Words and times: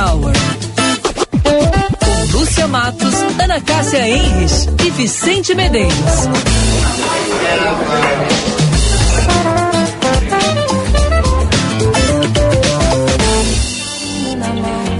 Hour. 0.00 0.32
Com 1.42 2.38
Lúcia 2.38 2.66
Matos, 2.66 3.14
Ana 3.42 3.60
Cássia 3.60 4.08
Enres 4.08 4.68
e 4.84 4.90
Vicente 4.90 5.54
Medeiros. 5.54 5.94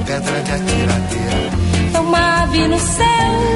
Pedra 0.05 0.43
de 0.43 0.53
atiradeira. 0.53 1.51
É 1.95 2.01
uma 2.01 2.43
ave 2.43 2.69
no 2.69 2.79
céu. 2.79 3.07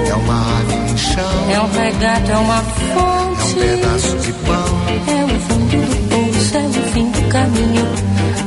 É 0.08 0.14
uma 0.14 0.58
ave 0.58 0.92
no 0.92 0.98
chão. 0.98 1.50
É 1.50 1.60
um 1.60 1.70
regato, 1.72 2.30
é 2.30 2.36
uma 2.36 2.62
fonte. 2.62 3.40
É 3.40 3.44
um 3.44 3.76
pedaço 3.76 4.16
de 4.18 4.32
pão. 4.32 4.64
É 5.08 5.24
o 5.24 5.40
fundo 5.40 5.76
do 5.76 5.96
poço, 6.08 6.56
é 6.56 6.60
o 6.60 6.92
fim 6.92 7.10
do 7.10 7.28
caminho. 7.28 7.86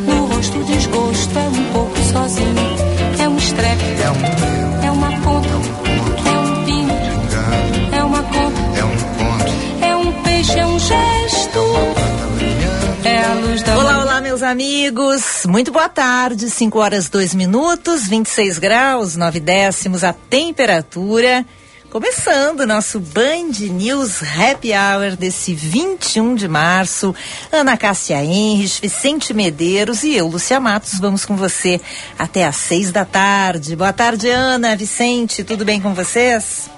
No 0.07 0.25
rosto 0.27 0.63
desgosto, 0.63 1.46
É 4.23 4.29
um. 4.31 4.85
É 4.85 4.91
uma 4.91 5.11
ponta. 5.21 5.49
É 5.49 6.37
um. 6.39 6.65
Pingado. 6.65 7.95
É 7.95 8.03
uma 8.03 8.23
conta. 8.23 8.61
É 8.79 8.85
um. 8.85 9.85
É 9.85 9.95
um 9.95 10.23
peixe, 10.23 10.59
é 10.59 10.65
um 10.65 10.79
gesto. 10.79 11.59
É 13.03 13.23
a 13.23 13.33
luz 13.35 13.63
da 13.63 13.77
Olá, 13.77 14.01
olá, 14.01 14.21
meus 14.21 14.43
amigos. 14.43 15.45
Muito 15.47 15.71
boa 15.71 15.89
tarde. 15.89 16.49
5 16.49 16.79
horas 16.79 17.09
2 17.09 17.35
minutos, 17.35 18.07
26 18.07 18.59
graus, 18.59 19.15
9 19.15 19.39
décimos 19.39 20.03
a 20.03 20.13
temperatura. 20.13 21.45
Começando 21.89 22.59
o 22.59 22.67
nosso 22.67 22.99
Band 22.99 23.59
News 23.59 24.21
Happy 24.21 24.71
Hour 24.73 25.15
desse 25.15 25.53
21 25.53 26.35
de 26.35 26.45
março. 26.45 27.15
Ana 27.49 27.77
Cássia 27.77 28.21
Henrich, 28.21 28.81
Vicente 28.81 29.33
Medeiros 29.33 30.03
e 30.03 30.13
eu, 30.13 30.27
Lúcia 30.27 30.59
Matos, 30.59 30.99
vamos 30.99 31.25
com 31.25 31.37
você 31.37 31.79
até 32.19 32.45
às 32.45 32.57
seis 32.57 32.91
da 32.91 33.05
tarde. 33.05 33.73
Boa 33.73 33.93
tarde, 33.93 34.29
Ana, 34.29 34.75
Vicente, 34.75 35.45
tudo 35.45 35.63
bem 35.63 35.79
com 35.79 35.93
vocês? 35.93 36.69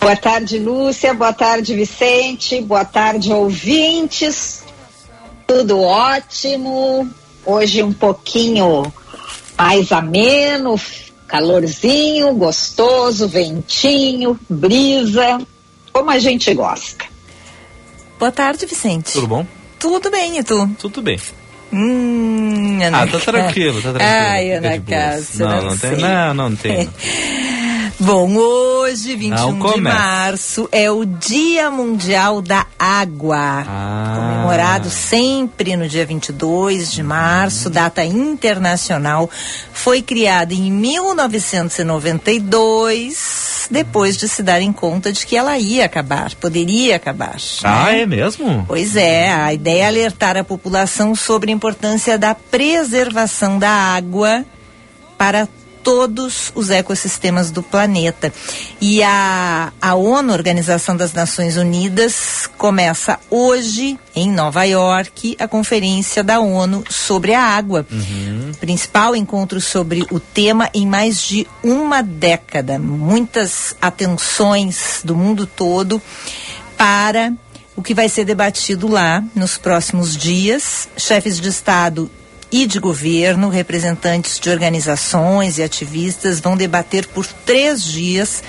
Boa 0.00 0.16
tarde, 0.16 0.60
Lúcia. 0.60 1.12
Boa 1.12 1.32
tarde, 1.32 1.74
Vicente. 1.74 2.60
Boa 2.60 2.84
tarde, 2.84 3.32
ouvintes. 3.32 4.62
Tudo 5.44 5.80
ótimo. 5.80 7.10
Hoje 7.44 7.82
um 7.82 7.92
pouquinho 7.92 8.90
mais 9.58 9.90
ameno, 9.90 10.80
calorzinho, 11.30 12.34
gostoso, 12.34 13.28
ventinho, 13.28 14.38
brisa, 14.48 15.40
como 15.92 16.10
a 16.10 16.18
gente 16.18 16.52
gosta. 16.54 17.04
Boa 18.18 18.32
tarde, 18.32 18.66
Vicente. 18.66 19.12
Tudo 19.12 19.28
bom? 19.28 19.46
Tudo 19.78 20.10
bem, 20.10 20.38
e 20.38 20.42
tu? 20.42 20.68
Tudo 20.78 21.00
bem. 21.00 21.18
Hum, 21.72 22.80
Ana 22.82 23.02
Ah, 23.02 23.06
tá 23.06 23.20
tranquilo, 23.20 23.80
tá 23.80 23.92
tranquilo. 23.92 24.12
Ai, 24.12 24.52
Ana. 24.52 24.80
Cássia, 24.80 25.46
Não, 25.46 25.56
não 25.56 25.64
não 25.70 25.78
tem, 25.78 25.96
não, 25.96 26.34
não 26.34 26.56
tem. 26.56 26.90
Bom, 28.02 28.34
hoje, 28.34 29.14
21 29.14 29.52
Não 29.52 29.74
de 29.74 29.80
março, 29.82 30.66
é 30.72 30.90
o 30.90 31.04
Dia 31.04 31.70
Mundial 31.70 32.40
da 32.40 32.64
Água. 32.78 33.62
Ah. 33.68 34.14
Comemorado 34.16 34.88
sempre 34.88 35.76
no 35.76 35.86
dia 35.86 36.06
22 36.06 36.90
de 36.90 37.02
março, 37.02 37.68
data 37.68 38.02
internacional. 38.02 39.28
Foi 39.70 40.00
criada 40.00 40.54
em 40.54 40.72
1992, 40.72 43.68
depois 43.70 44.16
de 44.16 44.30
se 44.30 44.42
darem 44.42 44.72
conta 44.72 45.12
de 45.12 45.26
que 45.26 45.36
ela 45.36 45.58
ia 45.58 45.84
acabar, 45.84 46.34
poderia 46.36 46.96
acabar. 46.96 47.36
Ah, 47.62 47.92
né? 47.92 48.00
é 48.00 48.06
mesmo? 48.06 48.64
Pois 48.66 48.96
é, 48.96 49.30
a 49.30 49.52
ideia 49.52 49.82
é 49.82 49.88
alertar 49.88 50.38
a 50.38 50.44
população 50.44 51.14
sobre 51.14 51.52
a 51.52 51.54
importância 51.54 52.16
da 52.16 52.34
preservação 52.34 53.58
da 53.58 53.68
água 53.68 54.42
para 55.18 55.46
todos 55.82 56.52
os 56.54 56.70
ecossistemas 56.70 57.50
do 57.50 57.62
planeta. 57.62 58.32
E 58.80 59.02
a, 59.02 59.72
a 59.80 59.94
ONU, 59.94 60.32
Organização 60.32 60.96
das 60.96 61.12
Nações 61.12 61.56
Unidas, 61.56 62.48
começa 62.56 63.18
hoje, 63.30 63.98
em 64.14 64.30
Nova 64.30 64.64
York, 64.64 65.36
a 65.38 65.48
conferência 65.48 66.22
da 66.22 66.40
ONU 66.40 66.84
sobre 66.88 67.34
a 67.34 67.42
água. 67.42 67.86
Principal 68.60 69.16
encontro 69.16 69.60
sobre 69.60 70.06
o 70.10 70.20
tema 70.20 70.68
em 70.74 70.86
mais 70.86 71.20
de 71.20 71.46
uma 71.62 72.02
década. 72.02 72.78
Muitas 72.78 73.74
atenções 73.80 75.00
do 75.04 75.16
mundo 75.16 75.46
todo 75.46 76.00
para 76.76 77.32
o 77.76 77.82
que 77.82 77.94
vai 77.94 78.08
ser 78.08 78.24
debatido 78.24 78.88
lá 78.88 79.22
nos 79.34 79.56
próximos 79.56 80.16
dias. 80.16 80.88
Chefes 80.96 81.40
de 81.40 81.48
Estado 81.48 82.10
e 82.52 82.66
de 82.66 82.78
governo, 82.80 83.48
representantes 83.48 84.40
de 84.40 84.50
organizações 84.50 85.58
e 85.58 85.62
ativistas 85.62 86.40
vão 86.40 86.56
debater 86.56 87.06
por 87.06 87.26
três 87.26 87.84
dias 87.84 88.42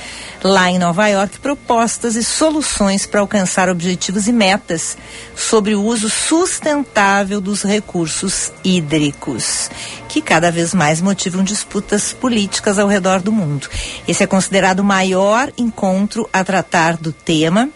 lá 0.43 0.71
em 0.71 0.79
Nova 0.79 1.07
York 1.07 1.39
propostas 1.39 2.15
e 2.15 2.23
soluções 2.23 3.05
para 3.05 3.19
alcançar 3.19 3.69
objetivos 3.69 4.27
e 4.27 4.31
metas 4.31 4.97
sobre 5.35 5.75
o 5.75 5.83
uso 5.83 6.09
sustentável 6.09 7.39
dos 7.39 7.61
recursos 7.61 8.51
hídricos, 8.63 9.69
que 10.09 10.21
cada 10.21 10.51
vez 10.51 10.73
mais 10.73 10.99
motivam 10.99 11.43
disputas 11.43 12.11
políticas 12.11 12.79
ao 12.79 12.87
redor 12.87 13.21
do 13.21 13.31
mundo. 13.31 13.69
Esse 14.07 14.23
é 14.23 14.27
considerado 14.27 14.79
o 14.79 14.83
maior 14.83 15.51
encontro 15.57 16.27
a 16.33 16.43
tratar 16.43 16.97
do 16.97 17.11
tema. 17.11 17.69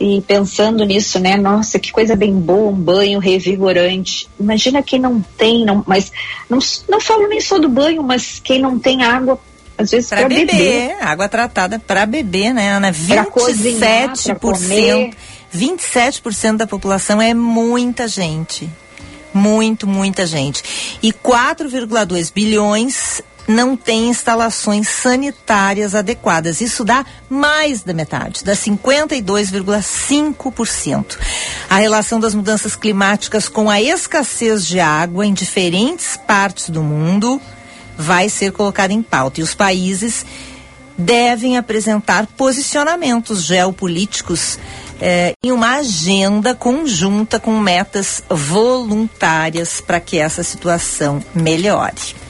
e 0.03 0.19
pensando 0.21 0.83
nisso, 0.83 1.17
né? 1.17 1.37
Nossa, 1.37 1.79
que 1.79 1.89
coisa 1.91 2.13
bem 2.13 2.33
boa, 2.33 2.69
um 2.71 2.75
banho 2.75 3.19
revigorante. 3.19 4.27
Imagina 4.37 4.83
quem 4.83 4.99
não 4.99 5.21
tem, 5.37 5.63
não, 5.63 5.81
mas 5.87 6.11
não, 6.49 6.59
não 6.89 6.99
falo 6.99 7.27
nem 7.29 7.39
só 7.39 7.57
do 7.57 7.69
banho, 7.69 8.03
mas 8.03 8.41
quem 8.43 8.59
não 8.59 8.77
tem 8.77 9.01
água, 9.03 9.39
às 9.77 9.91
vezes 9.91 10.09
Para 10.09 10.27
beber, 10.27 10.45
beber. 10.47 10.97
água 10.99 11.29
tratada 11.29 11.79
para 11.79 12.05
beber, 12.05 12.53
né, 12.53 12.71
Ana? 12.73 12.93
Pra 13.07 13.25
cozinhar, 13.25 14.11
pra 14.11 14.35
27%. 14.35 14.39
comer. 14.39 15.11
27% 15.55 16.57
da 16.57 16.67
população 16.67 17.21
é 17.21 17.33
muita 17.33 18.05
gente. 18.07 18.69
Muito, 19.33 19.87
muita 19.87 20.25
gente. 20.25 20.61
E 21.01 21.13
4,2 21.13 22.31
bilhões 22.33 23.21
não 23.47 23.75
têm 23.75 24.09
instalações 24.09 24.87
sanitárias 24.87 25.95
adequadas. 25.95 26.61
Isso 26.61 26.83
dá 26.83 27.03
mais 27.29 27.83
da 27.83 27.93
metade, 27.93 28.43
dá 28.43 28.53
52,5%. 28.53 31.17
A 31.69 31.77
relação 31.77 32.19
das 32.19 32.33
mudanças 32.33 32.75
climáticas 32.75 33.47
com 33.47 33.69
a 33.69 33.79
escassez 33.81 34.65
de 34.65 34.79
água 34.79 35.23
em 35.25 35.33
diferentes 35.33 36.17
partes 36.17 36.69
do 36.69 36.83
mundo 36.83 37.41
vai 37.97 38.29
ser 38.29 38.51
colocada 38.51 38.93
em 38.93 39.01
pauta. 39.01 39.39
E 39.39 39.43
os 39.43 39.53
países 39.53 40.25
devem 40.97 41.57
apresentar 41.57 42.27
posicionamentos 42.37 43.43
geopolíticos 43.43 44.57
eh, 45.01 45.33
em 45.43 45.51
uma 45.51 45.77
agenda 45.77 46.55
conjunta 46.55 47.39
com 47.39 47.59
metas 47.59 48.23
voluntárias 48.29 49.81
para 49.81 49.99
que 49.99 50.17
essa 50.17 50.43
situação 50.43 51.21
melhore. 51.33 52.22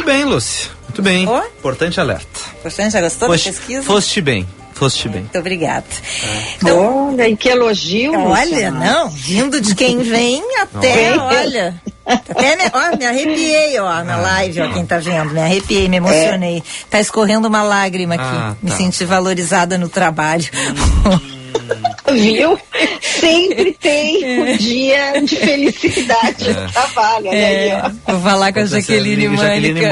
Muito 0.00 0.12
bem, 0.12 0.24
Lúcia. 0.24 0.70
Muito 0.84 1.02
bem. 1.02 1.28
Ó. 1.28 1.42
Importante 1.44 2.00
alerta. 2.00 2.40
Você 2.64 2.88
já 2.88 3.02
gostou 3.02 3.28
Foste, 3.28 3.50
da 3.50 3.56
pesquisa? 3.56 3.82
foste 3.82 4.20
bem. 4.22 4.48
Foste 4.72 5.08
bem. 5.10 5.20
Muito 5.20 5.38
obrigada. 5.38 5.84
É. 6.24 6.42
Então, 6.56 7.08
Olha, 7.12 7.28
e 7.28 7.36
que 7.36 7.50
elogio. 7.50 8.14
olha, 8.18 8.70
não, 8.70 9.10
vindo 9.10 9.60
de 9.60 9.74
quem 9.74 9.98
vem 9.98 10.42
até, 10.58 11.18
olha. 11.18 11.74
Até 12.06 12.56
me, 12.56 12.62
ó, 12.72 12.96
me 12.96 13.04
arrepiei, 13.04 13.78
ó, 13.78 14.02
na 14.02 14.16
live, 14.16 14.62
ó, 14.62 14.72
quem 14.72 14.86
tá 14.86 14.98
vendo. 14.98 15.34
Me 15.34 15.40
arrepiei, 15.40 15.86
me 15.86 15.98
emocionei. 15.98 16.62
Tá 16.88 16.98
escorrendo 16.98 17.46
uma 17.46 17.62
lágrima 17.62 18.14
aqui. 18.14 18.24
Ah, 18.24 18.56
Me 18.62 18.70
tá. 18.70 18.76
senti 18.78 19.04
valorizada 19.04 19.76
no 19.76 19.88
trabalho. 19.90 20.48
Viu? 22.14 22.58
Sempre 23.00 23.72
tem 23.80 24.40
um 24.42 24.56
dia 24.56 25.20
de 25.22 25.36
felicidade 25.36 26.48
no 26.52 26.72
trabalho. 26.72 27.26
Olha 27.28 27.30
aí, 27.46 27.68
É, 27.68 27.82
ó. 28.06 28.12
vou 28.12 28.20
falar 28.22 28.52
com 28.52 28.60
a 28.60 28.64
Jaqueline 28.64 29.28
Mânica. 29.28 29.90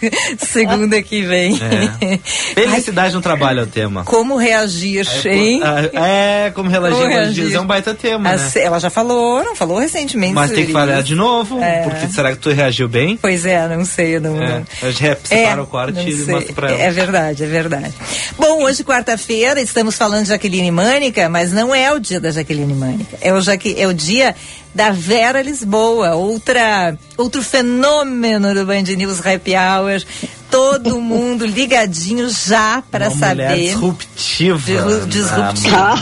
Segunda 0.38 1.00
que 1.02 1.22
vem. 1.22 1.58
É. 2.00 2.18
Felicidade 2.54 3.14
no 3.14 3.20
trabalho 3.20 3.60
é 3.60 3.62
o 3.62 3.66
tema. 3.66 4.04
Como 4.04 4.36
reagir, 4.36 5.06
hein? 5.26 5.60
Ah, 5.62 6.06
É, 6.46 6.50
como 6.50 6.68
reagir 6.70 6.90
Como 6.92 7.06
reagir? 7.06 7.54
é 7.54 7.60
um 7.60 7.66
baita 7.66 7.94
tema, 7.94 8.32
né? 8.36 8.50
Ela 8.56 8.78
já 8.80 8.90
falou, 8.90 9.42
não 9.44 9.54
falou 9.54 9.78
recentemente. 9.78 10.34
Mas 10.34 10.50
tem 10.50 10.66
que 10.66 10.72
falar 10.72 11.02
de 11.02 11.14
novo, 11.14 11.62
É. 11.62 11.82
porque 11.82 12.08
será 12.08 12.32
que 12.32 12.38
tu 12.38 12.50
reagiu 12.50 12.88
bem? 12.88 13.16
Pois 13.16 13.44
é, 13.46 13.66
não 13.68 13.84
sei, 13.84 14.16
eu 14.16 14.20
não. 14.20 14.42
É, 14.42 14.62
rep- 14.98 15.26
separa 15.26 15.62
o 15.62 15.66
quarto 15.66 15.94
não 15.94 16.08
e 16.08 16.14
mostra 16.14 16.52
pra 16.54 16.70
ela. 16.70 16.80
É 16.80 16.90
verdade, 16.90 17.44
é 17.44 17.46
verdade. 17.46 17.94
Bom, 18.38 18.62
hoje, 18.62 18.82
quarta-feira, 18.84 19.60
estamos 19.60 19.96
falando 19.96 20.22
de 20.24 20.28
Jaqueline 20.30 20.70
Mânica, 20.70 21.28
mas 21.28 21.45
não 21.52 21.74
é 21.74 21.92
o 21.92 21.98
dia 21.98 22.20
da 22.20 22.30
Jaqueline 22.30 22.74
Mânica. 22.74 23.16
É 23.20 23.32
o, 23.32 23.40
Jaque, 23.40 23.74
é 23.78 23.86
o 23.86 23.94
dia 23.94 24.34
da 24.74 24.90
Vera 24.90 25.40
Lisboa, 25.42 26.14
outra, 26.14 26.96
outro 27.16 27.42
fenômeno 27.42 28.54
do 28.54 28.64
Band 28.66 28.82
News 28.82 29.18
Happy 29.24 29.52
Hour. 29.54 30.02
Todo 30.50 31.00
mundo 31.00 31.44
ligadinho 31.46 32.28
já 32.30 32.82
para 32.90 33.08
Uma 33.08 33.28
mulher 33.28 33.48
saber. 33.48 33.62
disruptiva. 33.64 34.58
Disru- 34.58 35.06
disruptiva. 35.06 35.94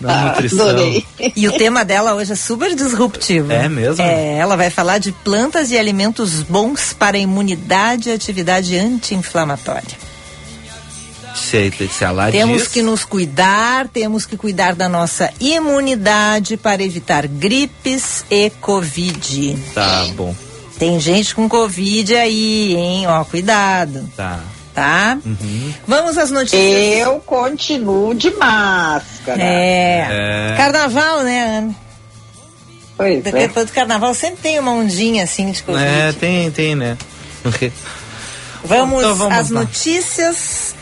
Na, 0.00 0.12
na 0.12 0.22
nutrição. 0.28 0.68
Adorei. 0.68 1.04
E 1.34 1.48
o 1.48 1.52
tema 1.52 1.84
dela 1.84 2.14
hoje 2.14 2.32
é 2.32 2.36
super 2.36 2.74
disruptivo. 2.74 3.50
É 3.52 3.68
mesmo? 3.68 4.02
É, 4.02 4.36
ela 4.36 4.56
vai 4.56 4.68
falar 4.70 4.98
de 4.98 5.12
plantas 5.12 5.70
e 5.70 5.78
alimentos 5.78 6.42
bons 6.42 6.92
para 6.92 7.16
a 7.16 7.20
imunidade 7.20 8.08
e 8.08 8.12
atividade 8.12 8.76
anti-inflamatória. 8.76 9.96
Se 11.46 12.04
ela 12.04 12.30
Temos 12.30 12.62
diz, 12.62 12.68
que 12.68 12.82
nos 12.82 13.04
cuidar, 13.04 13.86
temos 13.88 14.26
que 14.26 14.36
cuidar 14.36 14.74
da 14.74 14.88
nossa 14.88 15.32
imunidade 15.40 16.56
para 16.56 16.82
evitar 16.82 17.26
gripes 17.28 18.24
e 18.30 18.50
Covid. 18.60 19.56
Tá 19.74 20.06
bom, 20.16 20.34
Tem 20.78 20.98
gente 20.98 21.34
com 21.34 21.48
Covid 21.48 22.16
aí, 22.16 22.74
hein? 22.76 23.06
Ó, 23.06 23.24
cuidado, 23.24 24.08
tá. 24.16 24.40
tá? 24.74 25.18
Uhum. 25.24 25.72
Vamos 25.86 26.18
às 26.18 26.30
notícias. 26.30 26.98
Eu 27.06 27.20
continuo 27.20 28.14
de 28.14 28.30
máscara. 28.32 29.40
É. 29.42 30.06
É. 30.52 30.54
Carnaval, 30.56 31.22
né, 31.22 31.58
Ana? 31.58 31.74
Pois 32.96 33.24
é. 33.26 33.30
Depois 33.30 33.66
do 33.66 33.72
carnaval 33.72 34.14
sempre 34.14 34.38
tem 34.42 34.58
uma 34.58 34.72
ondinha 34.72 35.24
assim 35.24 35.50
de 35.52 35.62
Covid. 35.62 35.84
É, 35.84 36.12
tem, 36.12 36.50
tem, 36.50 36.74
né? 36.74 36.96
Vamos, 38.64 38.98
Então 38.98 39.14
vamos 39.14 39.38
às 39.38 39.50
lá. 39.50 39.60
notícias 39.60 40.74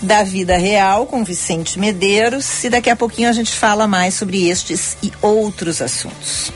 da 0.00 0.22
vida 0.22 0.56
real 0.56 1.06
com 1.06 1.24
Vicente 1.24 1.78
Medeiros 1.78 2.64
e 2.64 2.70
daqui 2.70 2.90
a 2.90 2.96
pouquinho 2.96 3.28
a 3.28 3.32
gente 3.32 3.52
fala 3.52 3.86
mais 3.86 4.14
sobre 4.14 4.48
estes 4.48 4.96
e 5.02 5.12
outros 5.20 5.82
assuntos. 5.82 6.52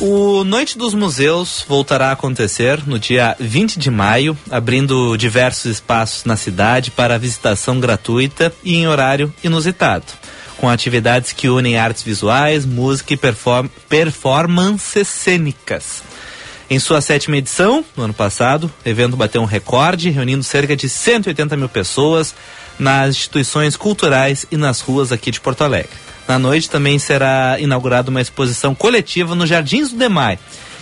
O 0.00 0.44
Noite 0.44 0.78
dos 0.78 0.94
Museus 0.94 1.62
voltará 1.68 2.08
a 2.08 2.12
acontecer 2.12 2.86
no 2.86 2.98
dia 2.98 3.36
20 3.38 3.78
de 3.78 3.90
maio, 3.90 4.36
abrindo 4.50 5.14
diversos 5.14 5.66
espaços 5.66 6.24
na 6.24 6.36
cidade 6.36 6.90
para 6.90 7.18
visitação 7.18 7.78
gratuita 7.78 8.50
e 8.64 8.76
em 8.76 8.88
horário 8.88 9.32
inusitado, 9.44 10.06
com 10.60 10.68
atividades 10.68 11.32
que 11.32 11.48
unem 11.48 11.78
artes 11.78 12.02
visuais, 12.02 12.66
música 12.66 13.14
e 13.14 13.16
perform 13.16 13.66
performances 13.88 15.08
cênicas. 15.08 16.02
Em 16.68 16.78
sua 16.78 17.00
sétima 17.00 17.38
edição, 17.38 17.84
no 17.96 18.04
ano 18.04 18.14
passado, 18.14 18.70
o 18.84 18.88
evento 18.88 19.16
bateu 19.16 19.40
um 19.40 19.46
recorde, 19.46 20.10
reunindo 20.10 20.44
cerca 20.44 20.76
de 20.76 20.88
180 20.88 21.56
mil 21.56 21.68
pessoas 21.68 22.34
nas 22.78 23.16
instituições 23.16 23.74
culturais 23.74 24.46
e 24.52 24.56
nas 24.56 24.80
ruas 24.80 25.10
aqui 25.10 25.30
de 25.30 25.40
Porto 25.40 25.64
Alegre. 25.64 25.90
Na 26.28 26.38
noite 26.38 26.70
também 26.70 26.98
será 26.98 27.56
inaugurada 27.58 28.10
uma 28.10 28.20
exposição 28.20 28.74
coletiva 28.74 29.34
nos 29.34 29.48
Jardins 29.48 29.90
do 29.90 29.96
Demai, 29.96 30.38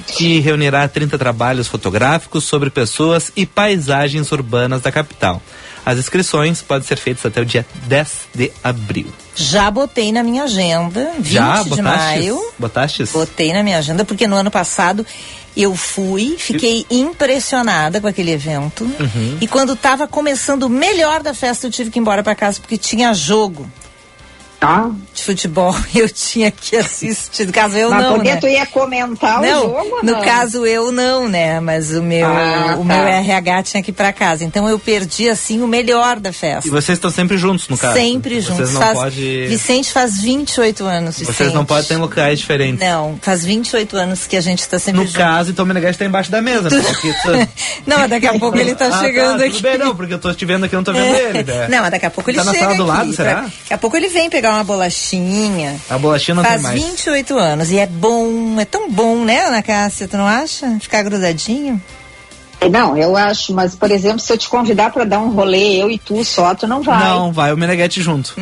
que 0.09 0.41
reunirá 0.41 0.87
30 0.87 1.17
trabalhos 1.17 1.69
fotográficos 1.69 2.45
sobre 2.45 2.69
pessoas 2.69 3.33
e 3.35 3.47
paisagens 3.47 4.31
urbanas 4.33 4.83
da 4.83 4.93
capital. 4.93 5.41
As 5.89 5.97
inscrições 5.97 6.61
podem 6.61 6.87
ser 6.87 6.99
feitas 6.99 7.25
até 7.25 7.41
o 7.41 7.47
dia 7.47 7.65
10 7.87 8.09
de 8.35 8.53
abril. 8.63 9.11
Já 9.35 9.71
botei 9.71 10.13
na 10.13 10.23
minha 10.23 10.43
agenda, 10.43 11.13
20 11.19 11.33
Já 11.33 11.63
de 11.63 11.71
botastes? 11.71 11.83
maio. 11.83 12.53
Botastes? 12.59 13.11
Botei 13.11 13.55
na 13.55 13.63
minha 13.63 13.79
agenda, 13.79 14.05
porque 14.05 14.27
no 14.27 14.37
ano 14.37 14.51
passado 14.51 15.07
eu 15.57 15.75
fui, 15.75 16.37
fiquei 16.37 16.85
impressionada 16.91 18.03
com 18.03 18.07
aquele 18.07 18.33
evento. 18.33 18.85
Uhum. 18.85 19.39
E 19.41 19.49
quando 19.49 19.73
estava 19.73 20.07
começando 20.07 20.65
o 20.65 20.69
melhor 20.69 21.23
da 21.23 21.33
festa, 21.33 21.67
eu 21.67 21.71
tive 21.71 21.91
que 21.91 21.99
ir 21.99 22.03
embora 22.03 22.23
para 22.23 22.35
casa 22.35 22.61
porque 22.61 22.77
tinha 22.77 23.15
jogo 23.15 23.67
Tá? 24.61 24.91
de 25.15 25.23
futebol. 25.23 25.75
Eu 25.95 26.09
tinha 26.09 26.51
que 26.51 26.77
assistir. 26.77 27.47
No 27.47 27.53
caso, 27.53 27.77
eu 27.77 27.91
Mas 27.91 28.03
não. 28.03 28.17
poder 28.19 28.35
né? 28.35 28.41
tu 28.41 28.47
ia 28.49 28.67
comentar 28.67 29.41
não, 29.41 29.67
o 29.67 29.85
jogo? 29.85 29.97
no 30.03 30.13
não? 30.13 30.23
caso 30.23 30.67
eu 30.67 30.91
não, 30.93 31.29
né? 31.29 31.59
Mas 31.61 31.91
o 31.93 32.03
meu, 32.03 32.27
Ah, 32.27 32.75
o 32.77 32.79
tá. 32.79 32.85
meu 32.85 33.07
RH 33.07 33.63
tinha 33.65 33.83
que 33.83 33.91
ir 33.91 33.95
pra 33.95 34.13
casa. 34.13 34.45
Então 34.45 34.69
eu 34.69 34.79
perdi 34.79 35.29
assim 35.29 35.61
o 35.63 35.67
melhor 35.69 36.19
da 36.21 36.31
E 36.31 36.33
festa. 36.33 36.71
vocês 36.71 36.97
estão 36.99 37.11
sempre 37.11 37.37
juntos, 37.37 37.69
no 37.69 37.77
caso? 37.79 37.95
Sempre 37.95 38.41
Vocês 38.41 38.47
juntos. 38.59 38.73
não 38.75 38.81
Faz- 38.81 38.99
pode... 38.99 39.47
Vicente 39.49 39.93
faz 39.93 40.21
28 40.21 40.85
anos. 40.85 41.17
Vocês 41.17 41.29
Vicente. 41.29 41.55
não 41.55 41.65
podem 41.65 41.85
ter 41.85 41.95
em 41.95 41.99
locais 41.99 42.39
diferentes. 42.39 42.81
Não, 42.81 43.19
faz 43.23 43.45
28 43.45 43.97
anos 43.97 44.27
que 44.27 44.37
a 44.37 44.41
gente 44.41 44.61
está 44.61 44.79
sempre 44.79 45.01
No 45.01 45.07
junto. 45.07 45.19
caso, 45.19 45.51
então 45.51 45.65
o 45.65 45.69
Meneghetti 45.69 45.93
está 45.95 46.05
embaixo 46.05 46.31
da 46.31 46.41
mesa. 46.43 46.69
Porque 46.69 47.13
tu- 47.23 47.49
não, 47.87 47.99
mas 47.99 48.11
daqui 48.11 48.27
a 48.27 48.39
pouco 48.39 48.57
ele 48.59 48.75
tá 48.75 48.87
Ah, 48.87 49.01
chegando 49.01 49.39
tá, 49.39 49.45
aqui. 49.45 49.55
Tudo 49.55 49.63
bem, 49.63 49.79
não, 49.79 49.95
porque 49.97 50.15
eu 50.15 50.19
tô 50.19 50.33
te 50.35 50.45
vendo 50.45 50.65
aqui, 50.65 50.75
eu 50.75 50.79
não 50.79 50.85
tô 50.85 50.93
vendo 50.93 51.15
ele. 51.17 51.43
Né? 51.45 51.69
Não, 51.69 51.79
mas 51.83 51.91
daqui 51.91 52.07
a 52.07 52.11
pouco 52.11 52.31
ele 52.31 52.39
Tá 52.39 52.45
na 52.45 52.53
chega 52.53 52.65
sala 52.65 52.77
do 52.77 52.87
lado, 52.87 53.15
pra- 53.15 53.25
será? 53.25 53.41
Daqui 53.43 53.75
a 53.75 53.79
pouco 53.79 53.97
ele 53.97 54.09
vem 54.09 54.29
pegar 54.31 54.48
uma 54.53 54.65
bolachinha. 54.65 55.77
A 55.89 55.99
bolachinha 55.99 56.35
não 56.35 56.43
Faz 56.45 56.55
tem 56.55 56.63
mais. 56.63 56.83
28 56.85 57.39
anos 57.39 57.71
e 57.71 57.79
é 57.79 57.87
bom, 57.87 58.59
é 58.61 58.65
tão 58.65 58.91
bom, 58.91 59.25
né, 59.25 59.47
Ana 59.47 59.63
Cássia? 59.63 60.09
Tu 60.09 60.17
não 60.17 60.27
acha? 60.27 60.79
Ficar 60.81 61.03
grudadinho? 61.03 61.81
Não, 62.73 62.97
eu 62.99 63.17
acho, 63.17 63.55
mas 63.55 63.77
por 63.77 63.89
exemplo, 63.89 64.19
se 64.19 64.33
eu 64.33 64.37
te 64.37 64.49
convidar 64.49 64.91
pra 64.91 65.05
dar 65.05 65.21
um 65.21 65.31
rolê, 65.31 65.81
eu 65.81 65.89
e 65.89 65.97
tu 65.97 66.25
só, 66.25 66.57
tu 66.57 66.67
não 66.67 66.83
vai. 66.83 66.99
Não, 67.05 67.33
vai 67.33 67.53
o 67.53 67.57
Meneghetti 67.57 68.03
junto. 68.03 68.35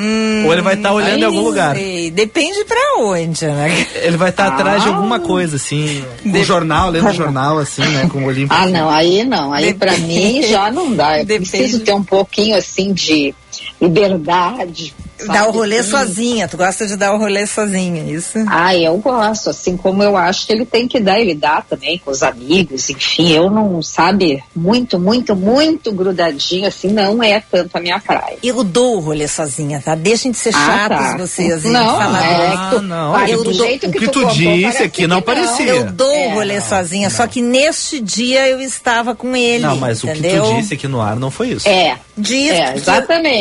Ou 0.47 0.53
ele 0.55 0.63
vai 0.63 0.73
estar 0.73 0.95
olhando 0.95 1.19
em 1.21 1.25
algum 1.25 1.43
lugar. 1.43 1.75
Depende 2.15 2.65
pra 2.65 2.79
onde, 3.01 3.45
Ana 3.45 3.69
Ele 3.97 4.17
vai 4.17 4.31
estar 4.31 4.47
atrás 4.47 4.83
de 4.83 4.89
Ah. 4.89 4.93
alguma 4.95 5.21
coisa, 5.21 5.57
assim. 5.57 6.03
Com 6.23 6.31
o 6.33 6.45
jornal, 6.45 6.89
lendo 6.91 7.11
o 7.11 7.13
jornal, 7.13 7.59
assim, 7.59 7.83
né? 7.83 8.09
Com 8.11 8.21
o 8.21 8.25
olhinho. 8.25 8.49
pra 8.49 8.63
Ah, 8.63 8.67
não, 8.67 8.89
aí 8.89 9.23
não, 9.23 9.53
aí 9.53 9.75
pra 9.75 9.93
Depende. 9.93 10.15
mim 10.15 10.43
já 10.45 10.71
não 10.71 10.95
dá. 10.95 11.19
Eu 11.19 11.27
Depende. 11.27 11.51
preciso 11.51 11.81
ter 11.81 11.93
um 11.93 12.03
pouquinho 12.03 12.57
assim 12.57 12.95
de 12.95 13.35
liberdade. 13.81 14.95
Dar 15.29 15.49
o 15.49 15.51
rolê 15.51 15.79
assim. 15.79 15.91
sozinha. 15.93 16.47
Tu 16.47 16.59
gosta 16.59 16.87
de 16.87 16.95
dar 16.95 17.15
o 17.15 17.19
rolê 17.19 17.47
sozinha, 17.47 18.03
isso? 18.05 18.39
Ah, 18.49 18.77
eu 18.77 18.99
gosto, 18.99 19.49
assim 19.49 19.75
como 19.75 20.03
eu 20.03 20.15
acho 20.15 20.47
que 20.47 20.53
ele 20.53 20.67
tem 20.67 20.87
que 20.87 21.01
dar, 21.01 21.19
ele 21.19 21.35
dá 21.35 21.63
também 21.63 21.99
com 22.05 22.11
os 22.11 22.23
amigos, 22.23 22.91
enfim, 22.91 23.33
eu 23.33 23.49
não, 23.51 23.81
sabe, 23.83 24.45
muito, 24.55 24.99
muito, 24.99 25.35
muito 25.35 25.91
grudadinho, 25.91 26.69
assim, 26.69 26.89
não 26.89 27.23
é 27.23 27.41
tanto 27.41 27.75
a 27.75 27.81
minha 27.81 27.99
praia. 27.99 28.37
Eu 28.43 28.63
dou 28.63 28.97
o 28.99 29.01
rolê 29.01 29.27
sozinha, 29.27 29.81
tá? 29.83 29.95
Deixem 29.95 30.31
de 30.33 30.37
ser 30.37 30.55
Ah, 30.55 30.67
chatos 30.89 30.99
tá. 31.13 31.17
vocês. 31.17 31.65
hein? 31.65 31.71
Não, 31.73 31.97
Falar 31.97 32.27
é 32.27 32.37
do- 32.51 32.51
que 32.51 32.71
tu, 32.71 32.77
Ah, 32.77 32.83
não, 32.83 33.13
olha, 33.13 33.31
eu 33.31 33.39
do 33.39 33.45
dou- 33.45 33.67
jeito 33.67 33.87
o 33.87 33.91
que, 33.93 34.01
tu, 34.09 34.11
tu 34.11 34.27
disse 34.35 34.83
aqui 34.83 35.07
não 35.07 35.21
que 35.21 35.27
parecia. 35.27 35.67
Eu 35.67 35.91
dou 35.93 36.13
É, 36.13 36.29
o 36.29 36.35
rolê 36.35 36.61
sozinha, 36.61 37.09
só 37.09 37.27
que 37.27 37.41
neste 37.41 38.01
dia 38.01 38.47
eu 38.49 38.61
estava 38.61 39.15
com 39.15 39.35
ele. 39.35 39.63
Não, 39.65 39.77
mas 39.79 40.05
entendeu? 40.05 40.43
o 40.45 40.47
que 40.49 40.53
tu 40.55 40.61
disse 40.61 40.75
aqui 40.75 40.87
no 40.89 41.01
ar 41.01 41.17
não 41.17 41.31
foi 41.31 41.49
isso. 41.53 41.67
É, 41.67 41.97
Disse 42.19 42.51
é, 42.51 42.73
que 42.73 42.81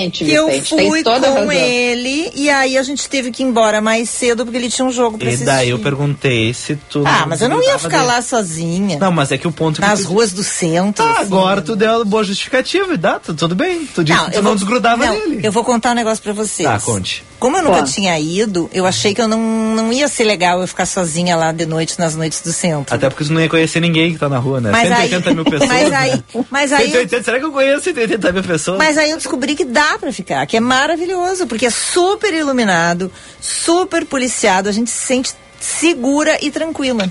exatamente, 0.06 0.26
Que 0.26 0.32
eu 0.32 0.48
fui 0.64 1.04
com 1.04 1.52
ele 1.52 2.32
e 2.36 2.50
aí 2.50 2.78
a 2.78 2.84
gente 2.84 3.08
teve 3.10 3.32
que 3.32 3.44
ir 3.44 3.46
embora 3.46 3.82
mais 3.82 4.10
cedo 4.10 4.46
porque 4.46 4.58
ele 4.58 4.70
tinha 4.70 4.86
um 4.86 4.92
jogo 4.92 5.18
pra 5.18 5.28
E 5.28 5.30
assistir. 5.30 5.46
daí 5.46 5.70
eu 5.70 5.80
perguntei 5.80 6.54
se 6.54 6.76
tu. 6.90 7.04
Ah, 7.06 7.26
mas 7.28 7.42
eu 7.42 7.50
não 7.50 7.62
ia 7.62 7.78
ficar 7.78 7.98
dele. 8.00 8.08
lá 8.12 8.22
sozinha. 8.22 8.98
Não, 9.00 9.12
mas 9.12 9.32
é 9.32 9.38
que 9.38 9.48
o 9.48 9.52
ponto 9.52 9.82
que 9.82 9.88
nas 9.88 10.02
tu- 10.02 10.08
ruas 10.10 10.32
do 10.32 10.44
centro. 10.44 11.04
Tá, 11.04 11.12
assim. 11.14 11.22
agora 11.22 11.62
tu 11.62 11.76
deu 11.76 12.02
a 12.02 12.06
boa 12.06 12.24
justificativa 12.24 12.94
e 12.94 12.98
dá, 12.98 13.20
tu- 13.20 13.34
tudo 13.34 13.56
bem. 13.56 13.86
Tu 13.86 14.04
disse 14.04 14.20
que 14.26 14.32
tu 14.32 14.36
não 14.38 14.44
vou- 14.44 14.56
desgrudava 14.56 15.06
não, 15.06 15.14
dele. 15.14 15.40
Eu 15.44 15.52
vou 15.52 15.64
contar 15.64 15.92
um 15.92 15.96
negócio 15.96 16.24
pra 16.24 16.34
vocês. 16.34 16.68
Tá, 16.68 16.80
conte. 16.80 17.24
Como 17.40 17.58
eu 17.58 17.64
nunca 17.64 17.80
Conte. 17.80 17.94
tinha 17.94 18.18
ido, 18.20 18.70
eu 18.74 18.86
achei 18.86 19.14
que 19.14 19.22
eu 19.22 19.28
não, 19.28 19.38
não 19.76 19.92
ia 19.94 20.08
ser 20.08 20.24
legal 20.24 20.62
eu 20.62 20.68
ficar 20.68 20.86
sozinha 20.86 21.36
lá 21.36 21.52
de 21.52 21.66
noite 21.66 22.00
nas 22.00 22.16
noites 22.16 22.42
do 22.42 22.52
centro. 22.54 22.96
Até 22.96 23.10
porque 23.10 23.26
tu 23.26 23.34
não 23.34 23.42
ia 23.42 23.50
conhecer 23.50 23.80
ninguém 23.82 24.14
que 24.14 24.20
tá 24.20 24.30
na 24.30 24.38
rua, 24.38 24.62
né? 24.62 24.72
Mas 24.72 24.92
aí- 24.92 25.10
180 25.10 25.34
mil 25.34 25.44
pessoas. 25.46 25.70
mas 25.70 25.90
né? 25.90 25.96
aí- 25.98 26.24
mas 26.50 26.74
aí- 26.74 26.92
180, 26.92 27.24
será 27.24 27.40
que 27.40 27.46
eu 27.46 27.52
conheço 27.52 27.84
180 27.84 28.32
mil 28.32 28.44
pessoas? 28.44 28.78
Mas 28.78 28.98
aí 28.98 29.12
eu 29.12 29.18
descobri 29.18 29.54
que 29.56 29.66
dá 29.66 29.98
pra 30.00 30.12
ficar, 30.14 30.46
que 30.48 30.56
é 30.58 30.60
maravilhoso, 30.60 31.46
porque 31.46 31.66
é 31.66 31.70
super 31.70 32.34
iluminado, 32.34 33.12
super 33.42 34.06
policiado, 34.06 34.70
a 34.70 34.72
gente 34.72 34.90
se 34.90 35.06
sente 35.06 35.34
segura 35.60 36.38
e 36.42 36.50
tranquila. 36.52 37.10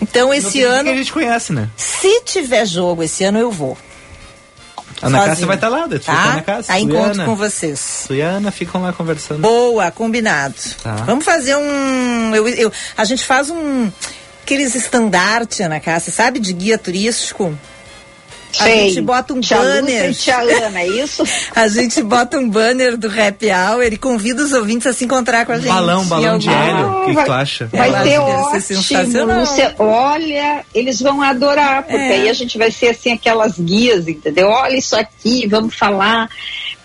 Então 0.00 0.32
esse 0.32 0.62
ano, 0.62 0.84
que 0.84 0.90
a 0.90 0.94
gente 0.96 1.12
conhece, 1.12 1.52
né? 1.52 1.68
se 1.76 2.20
tiver 2.22 2.66
jogo 2.66 3.02
esse 3.02 3.24
ano, 3.24 3.38
eu 3.38 3.50
vou. 3.50 3.76
A 5.02 5.06
Ana 5.06 5.18
sozinha. 5.18 5.30
Cássia 5.34 5.46
vai 5.46 5.56
estar 5.56 5.68
lá, 5.68 5.88
Tá? 5.88 5.98
fica 5.98 6.34
na 6.34 6.42
casa. 6.42 6.72
Aí 6.72 6.82
tu 6.86 6.88
e 6.90 6.92
encontro 6.94 7.12
Ana. 7.12 7.24
com 7.24 7.36
vocês. 7.36 8.04
Tu 8.06 8.14
e 8.14 8.22
a 8.22 8.28
Ana 8.28 8.50
ficam 8.50 8.80
lá 8.82 8.92
conversando. 8.92 9.40
Boa, 9.40 9.90
combinado. 9.90 10.54
Tá. 10.82 10.94
Vamos 10.96 11.24
fazer 11.24 11.56
um. 11.56 12.34
eu- 12.34 12.48
eu- 12.48 12.72
a 12.96 13.04
gente 13.04 13.24
faz 13.24 13.50
um. 13.50 13.90
Aqueles 14.42 14.74
estandarte, 14.76 15.62
Ana 15.62 15.80
Cássia, 15.80 16.12
sabe? 16.12 16.38
De 16.38 16.52
guia 16.52 16.78
turístico. 16.78 17.56
A 18.60 18.68
gente 18.68 19.00
bota 19.00 19.32
um 19.34 19.40
tia 19.40 19.58
Lúcia 19.58 19.74
banner. 19.82 20.10
e 20.10 20.14
tia 20.14 20.38
Ana, 20.38 20.80
é 20.80 20.86
isso? 20.88 21.22
A 21.54 21.68
gente 21.68 22.02
bota 22.02 22.38
um 22.38 22.48
banner 22.48 22.96
do 22.96 23.06
Happy 23.08 23.46
Hour 23.50 23.84
e 23.92 23.96
convida 23.96 24.42
os 24.42 24.52
ouvintes 24.52 24.86
a 24.86 24.92
se 24.92 25.04
encontrar 25.04 25.44
com 25.46 25.52
a 25.52 25.56
gente. 25.58 25.68
Balão, 25.68 26.04
balão 26.06 26.38
de 26.38 26.48
hélio. 26.48 27.02
O 27.02 27.06
que, 27.06 27.24
tu 27.24 27.32
acha? 27.32 27.66
Vai 27.72 27.88
Eu 27.88 28.02
ter 28.02 28.10
ser 28.10 28.18
ótimo. 28.18 28.60
sensacional. 28.60 29.40
Lúcia. 29.40 29.74
olha, 29.78 30.64
eles 30.74 31.00
vão 31.00 31.22
adorar, 31.22 31.82
porque 31.82 31.96
É. 31.96 32.12
aí 32.14 32.28
a 32.28 32.32
gente 32.32 32.56
vai 32.58 32.70
ser 32.70 32.88
assim 32.88 33.12
aquelas 33.12 33.58
guias, 33.58 34.06
entendeu? 34.08 34.48
Olha 34.48 34.76
isso 34.76 34.96
aqui, 34.96 35.46
vamos 35.46 35.74
falar. 35.74 36.28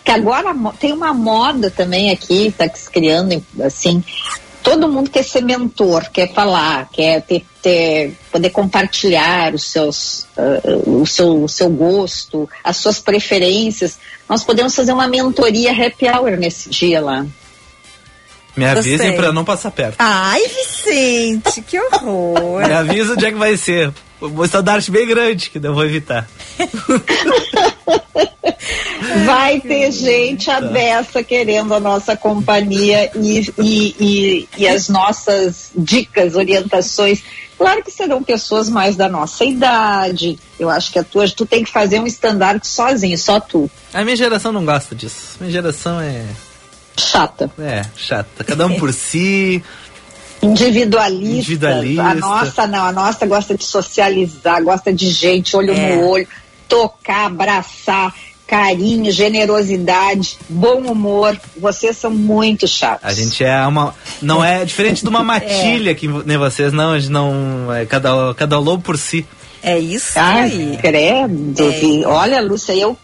Que 0.04 0.12
agora 0.12 0.54
tem 0.80 0.92
uma 0.94 1.14
moda 1.14 1.70
também 1.70 2.10
aqui, 2.12 2.54
tá 2.58 2.68
se 2.74 2.90
criando 2.90 3.44
assim. 3.64 4.04
Todo 4.64 4.88
mundo 4.88 5.10
quer 5.10 5.24
ser 5.24 5.42
mentor, 5.42 6.10
quer 6.12 6.32
falar, 6.34 6.88
quer 6.92 7.22
ter, 7.24 7.46
ter- 7.62 8.16
poder 8.32 8.50
compartilhar 8.52 9.54
os 9.56 9.72
seus, 9.72 10.28
ah, 10.38 10.62
o, 10.86 11.06
seu, 11.06 11.44
o 11.44 11.50
seu 11.50 11.70
gosto, 11.70 12.48
as 12.64 12.78
suas 12.78 13.00
preferências. 13.00 13.98
Nós 14.30 14.44
podemos 14.44 14.76
fazer 14.76 14.94
uma 14.94 15.08
mentoria 15.08 15.72
happy 15.72 16.08
hour 16.08 16.38
nesse 16.38 16.70
dia 16.70 17.02
lá. 17.02 17.26
Me 18.56 18.66
avisem 18.66 19.16
pra 19.16 19.32
não 19.32 19.46
passar 19.46 19.72
perto. 19.72 19.96
Ai, 19.98 20.42
Vicente, 20.48 21.62
que 21.62 21.80
horror. 21.80 22.68
Me 22.68 22.74
avisa 22.74 23.14
onde 23.14 23.26
é 23.26 23.32
que 23.32 23.38
vai 23.38 23.56
ser. 23.58 23.94
Vou 24.22 24.46
estandarte 24.46 24.92
bem 24.92 25.08
grande, 25.08 25.50
que 25.50 25.58
eu 25.58 25.74
vou 25.74 25.84
evitar. 25.84 26.30
Vai 29.26 29.60
ter 29.60 29.92
gente 29.92 30.46
Tá. 30.46 30.58
abessa 30.58 31.24
querendo 31.24 31.74
a 31.74 31.80
nossa 31.80 32.16
companhia 32.16 33.12
e, 33.16 33.52
e, 33.60 33.96
e, 34.00 34.50
e 34.58 34.68
as 34.68 34.88
nossas 34.90 35.72
dicas, 35.76 36.36
orientações. 36.36 37.22
Claro 37.58 37.84
que 37.84 37.92
serão 37.92 38.24
pessoas 38.24 38.70
mais 38.70 38.96
da 38.96 39.10
nossa 39.10 39.44
idade. 39.44 40.38
Eu 40.60 40.70
acho 40.70 40.92
que 40.92 41.00
a 41.00 41.04
tua, 41.04 41.28
tu 41.30 41.46
tem 41.46 41.64
que 41.64 41.72
fazer 41.72 42.00
um 42.00 42.08
estandarte 42.08 42.68
sozinho, 42.68 43.18
só 43.18 43.40
tu. 43.40 43.70
A 43.94 44.04
minha 44.04 44.16
geração 44.16 44.52
não 44.52 44.66
gosta 44.66 44.96
disso. 44.96 45.38
Minha 45.40 45.52
geração 45.52 46.00
é. 46.00 46.26
Chata. 46.98 47.52
É, 47.60 47.84
chata. 47.96 48.44
Cada 48.44 48.66
um 48.66 48.78
por 48.80 48.92
si. 48.94 49.64
Individualista. 50.42 51.52
Individualista. 51.54 52.04
A 52.04 52.16
nossa 52.16 52.68
não, 52.68 52.86
a 52.86 52.92
nossa 52.92 53.26
gosta 53.26 53.56
de 53.56 53.64
socializar, 53.64 54.64
gosta 54.64 54.92
de 54.92 55.10
gente, 55.10 55.56
olho 55.56 55.74
É. 55.74 55.96
no 55.96 56.08
olho, 56.10 56.28
tocar, 56.68 57.26
abraçar, 57.28 58.14
carinho, 58.48 59.12
generosidade, 59.12 60.38
bom 60.50 60.80
humor. 60.82 61.40
Vocês 61.58 61.96
são 61.96 62.12
muito 62.12 62.68
chatos. 62.68 63.06
A 63.06 63.14
gente 63.14 63.44
é 63.44 63.66
uma. 63.66 63.96
Não 64.22 64.44
é 64.44 64.66
diferente 64.66 65.04
de 65.04 65.10
uma 65.10 65.24
matilha 65.24 65.96
que 65.96 66.08
nem 66.08 66.38
vocês, 66.38 66.74
não. 66.74 66.92
A 66.94 67.00
gente 67.00 67.12
não. 67.12 67.72
É 67.74 67.86
cada, 67.86 68.34
cada 68.34 68.60
lobo 68.60 68.84
por 68.84 68.98
si. 68.98 69.26
É 69.64 69.78
isso 69.78 70.14
Ai, 70.16 70.52
aí. 70.52 70.78
credo. 70.82 71.72
É. 71.72 72.08
Olha, 72.08 72.42
Lúcia, 72.42 72.74
eu. 72.74 72.98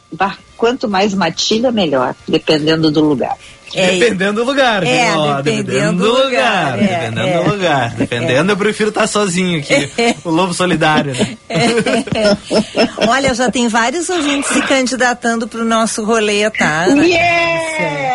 Quanto 0.55 0.87
mais 0.87 1.13
matilha, 1.13 1.71
melhor, 1.71 2.15
dependendo 2.27 2.89
do 2.89 3.01
lugar. 3.01 3.37
É, 3.75 3.91
dependendo 3.91 4.43
do 4.43 4.43
lugar, 4.45 4.83
É? 4.85 5.11
Ó, 5.13 5.41
dependendo 5.41 6.03
do 6.03 6.23
lugar, 6.23 6.79
é, 6.79 6.87
dependendo 6.87 7.27
é. 7.27 7.43
do 7.43 7.49
lugar. 7.51 7.89
Dependendo, 7.95 8.51
eu 8.51 8.57
prefiro 8.57 8.89
estar 8.89 9.07
sozinho 9.07 9.59
aqui. 9.59 9.89
O 10.23 10.29
lobo 10.29 10.53
solidário, 10.53 11.13
né? 11.13 11.37
Olha, 13.07 13.33
já 13.33 13.51
tem 13.51 13.67
vários 13.67 14.09
ouvintes 14.09 14.49
se 14.51 14.61
candidatando 14.61 15.47
pro 15.47 15.63
nosso 15.63 16.03
rolê, 16.03 16.49
tá? 16.49 16.85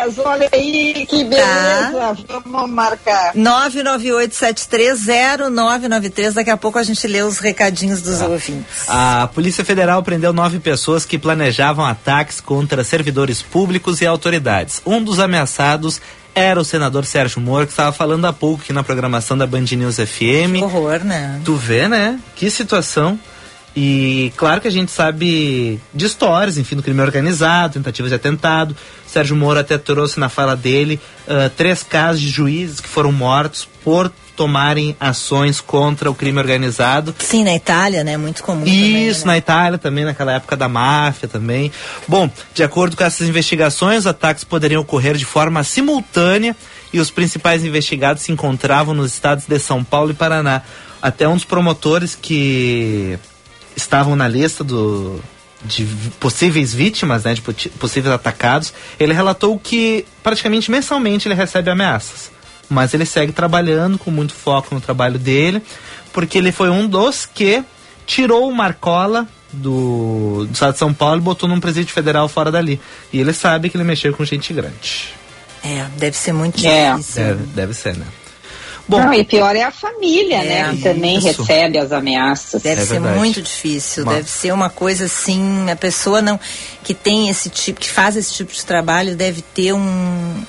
Yes! 0.05 0.19
Olha 0.19 0.49
aí, 0.51 1.05
que 1.07 1.23
beleza! 1.23 2.17
Vamos 2.45 2.69
marcar. 2.69 3.33
998730993. 3.35 6.33
Daqui 6.33 6.49
a 6.49 6.57
pouco 6.57 6.77
a 6.79 6.83
gente 6.83 7.07
lê 7.07 7.21
os 7.21 7.39
recadinhos 7.39 8.01
dos 8.01 8.19
ouvintes. 8.21 8.83
A 8.87 9.29
Polícia 9.33 9.63
Federal 9.63 10.03
prendeu 10.03 10.33
nove 10.33 10.59
pessoas 10.59 11.05
que 11.05 11.17
planejavam 11.17 11.85
ataques 11.85 12.41
contra 12.41 12.83
servidores 12.83 13.41
públicos 13.41 14.01
e 14.01 14.05
autoridades. 14.05 14.81
Um 14.85 15.01
dos 15.03 15.19
ameaçados 15.19 16.01
era 16.35 16.59
o 16.59 16.65
senador 16.65 17.05
Sérgio 17.05 17.39
Moro, 17.39 17.67
que 17.67 17.73
estava 17.73 17.91
falando 17.91 18.25
há 18.25 18.33
pouco 18.33 18.63
aqui 18.63 18.73
na 18.73 18.83
programação 18.83 19.37
da 19.37 19.45
Band 19.45 19.65
News 19.71 19.97
FM. 19.97 20.57
Que 20.57 20.63
horror, 20.63 21.03
né? 21.03 21.39
Tu 21.45 21.53
vê, 21.55 21.87
né? 21.87 22.19
Que 22.35 22.49
situação. 22.49 23.19
E 23.75 24.31
claro 24.37 24.61
que 24.61 24.67
a 24.67 24.71
gente 24.71 24.91
sabe 24.91 25.79
de 25.93 26.05
histórias, 26.05 26.57
enfim, 26.57 26.75
do 26.75 26.83
crime 26.83 27.01
organizado, 27.01 27.73
tentativas 27.73 28.11
de 28.11 28.15
atentado. 28.15 28.75
Sérgio 29.07 29.35
Moro 29.35 29.59
até 29.59 29.77
trouxe 29.77 30.19
na 30.19 30.29
fala 30.29 30.55
dele 30.55 30.99
ah, 31.27 31.49
três 31.55 31.81
casos 31.81 32.21
de 32.21 32.29
juízes 32.29 32.79
que 32.79 32.87
foram 32.87 33.11
mortos 33.11 33.67
por 33.83 34.11
tomarem 34.35 34.95
ações 34.99 35.61
contra 35.61 36.09
o 36.09 36.15
crime 36.15 36.39
organizado. 36.39 37.15
Sim, 37.19 37.43
na 37.43 37.55
Itália, 37.55 38.03
né? 38.03 38.17
Muito 38.17 38.43
comum 38.43 38.63
Isso, 38.65 39.21
também, 39.21 39.25
na 39.25 39.37
Itália 39.37 39.77
também, 39.77 40.05
naquela 40.05 40.33
época 40.33 40.55
da 40.55 40.67
máfia 40.67 41.27
também. 41.27 41.71
Bom, 42.07 42.29
de 42.53 42.63
acordo 42.63 42.97
com 42.97 43.03
essas 43.03 43.27
investigações, 43.27 43.99
os 43.99 44.07
ataques 44.07 44.43
poderiam 44.43 44.81
ocorrer 44.81 45.15
de 45.15 45.25
forma 45.25 45.63
simultânea 45.63 46.55
e 46.91 46.99
os 46.99 47.11
principais 47.11 47.63
investigados 47.63 48.23
se 48.23 48.31
encontravam 48.31 48.93
nos 48.93 49.13
estados 49.13 49.45
de 49.45 49.59
São 49.59 49.83
Paulo 49.83 50.11
e 50.11 50.15
Paraná. 50.15 50.61
Até 51.01 51.27
um 51.27 51.35
dos 51.35 51.45
promotores 51.45 52.15
que 52.15 53.19
estavam 53.75 54.15
na 54.15 54.27
lista 54.27 54.63
do, 54.63 55.19
de 55.63 55.85
possíveis 56.19 56.73
vítimas, 56.73 57.23
né, 57.23 57.33
de 57.33 57.41
possíveis 57.41 58.13
atacados, 58.13 58.73
ele 58.99 59.13
relatou 59.13 59.57
que 59.59 60.05
praticamente 60.21 60.69
mensalmente 60.69 61.27
ele 61.27 61.35
recebe 61.35 61.69
ameaças. 61.69 62.31
Mas 62.69 62.93
ele 62.93 63.05
segue 63.05 63.31
trabalhando 63.31 63.97
com 63.97 64.09
muito 64.09 64.33
foco 64.33 64.73
no 64.73 64.81
trabalho 64.81 65.19
dele, 65.19 65.61
porque 66.11 66.37
ele 66.37 66.51
foi 66.51 66.69
um 66.69 66.87
dos 66.87 67.25
que 67.25 67.63
tirou 68.05 68.49
o 68.49 68.55
Marcola 68.55 69.27
do, 69.51 70.45
do 70.47 70.53
estado 70.53 70.73
de 70.73 70.79
São 70.79 70.93
Paulo 70.93 71.17
e 71.17 71.21
botou 71.21 71.47
num 71.47 71.59
presídio 71.59 71.93
federal 71.93 72.27
fora 72.27 72.51
dali. 72.51 72.79
E 73.11 73.19
ele 73.19 73.33
sabe 73.33 73.69
que 73.69 73.77
ele 73.77 73.83
mexeu 73.83 74.13
com 74.13 74.25
gente 74.25 74.51
grande. 74.53 75.13
É, 75.63 75.85
deve 75.97 76.17
ser 76.17 76.33
muito 76.33 76.65
É. 76.65 76.91
difícil. 76.91 77.23
Deve, 77.23 77.43
deve 77.47 77.73
ser, 77.73 77.95
né? 77.95 78.05
Bom, 78.87 78.99
Não, 78.99 79.13
e 79.13 79.23
pior 79.23 79.55
é 79.55 79.63
a 79.63 79.71
família, 79.71 80.43
É, 80.43 80.43
né? 80.67 80.75
Que 80.75 80.81
também 80.83 81.17
isso. 81.17 81.41
recebe 81.41 81.77
as 81.77 81.91
ameaças. 81.93 82.61
Deve 82.61 82.81
É 82.81 82.85
ser 82.85 82.93
verdade. 82.93 83.17
muito 83.17 83.41
difícil, 83.41 84.03
Uma- 84.03 84.15
deve 84.15 84.29
ser 84.29 84.51
uma 84.53 84.69
coisa 84.69 85.05
assim, 85.05 85.69
a 85.71 85.75
pessoa 85.75 86.21
não 86.21 86.37
que 86.83 86.93
tem 86.93 87.29
esse 87.29 87.49
tipo, 87.49 87.79
que 87.79 87.89
faz 87.89 88.17
esse 88.17 88.33
tipo 88.33 88.51
de 88.53 88.63
trabalho 88.65 89.15
deve 89.15 89.41
ter 89.41 89.73
um 89.73 90.43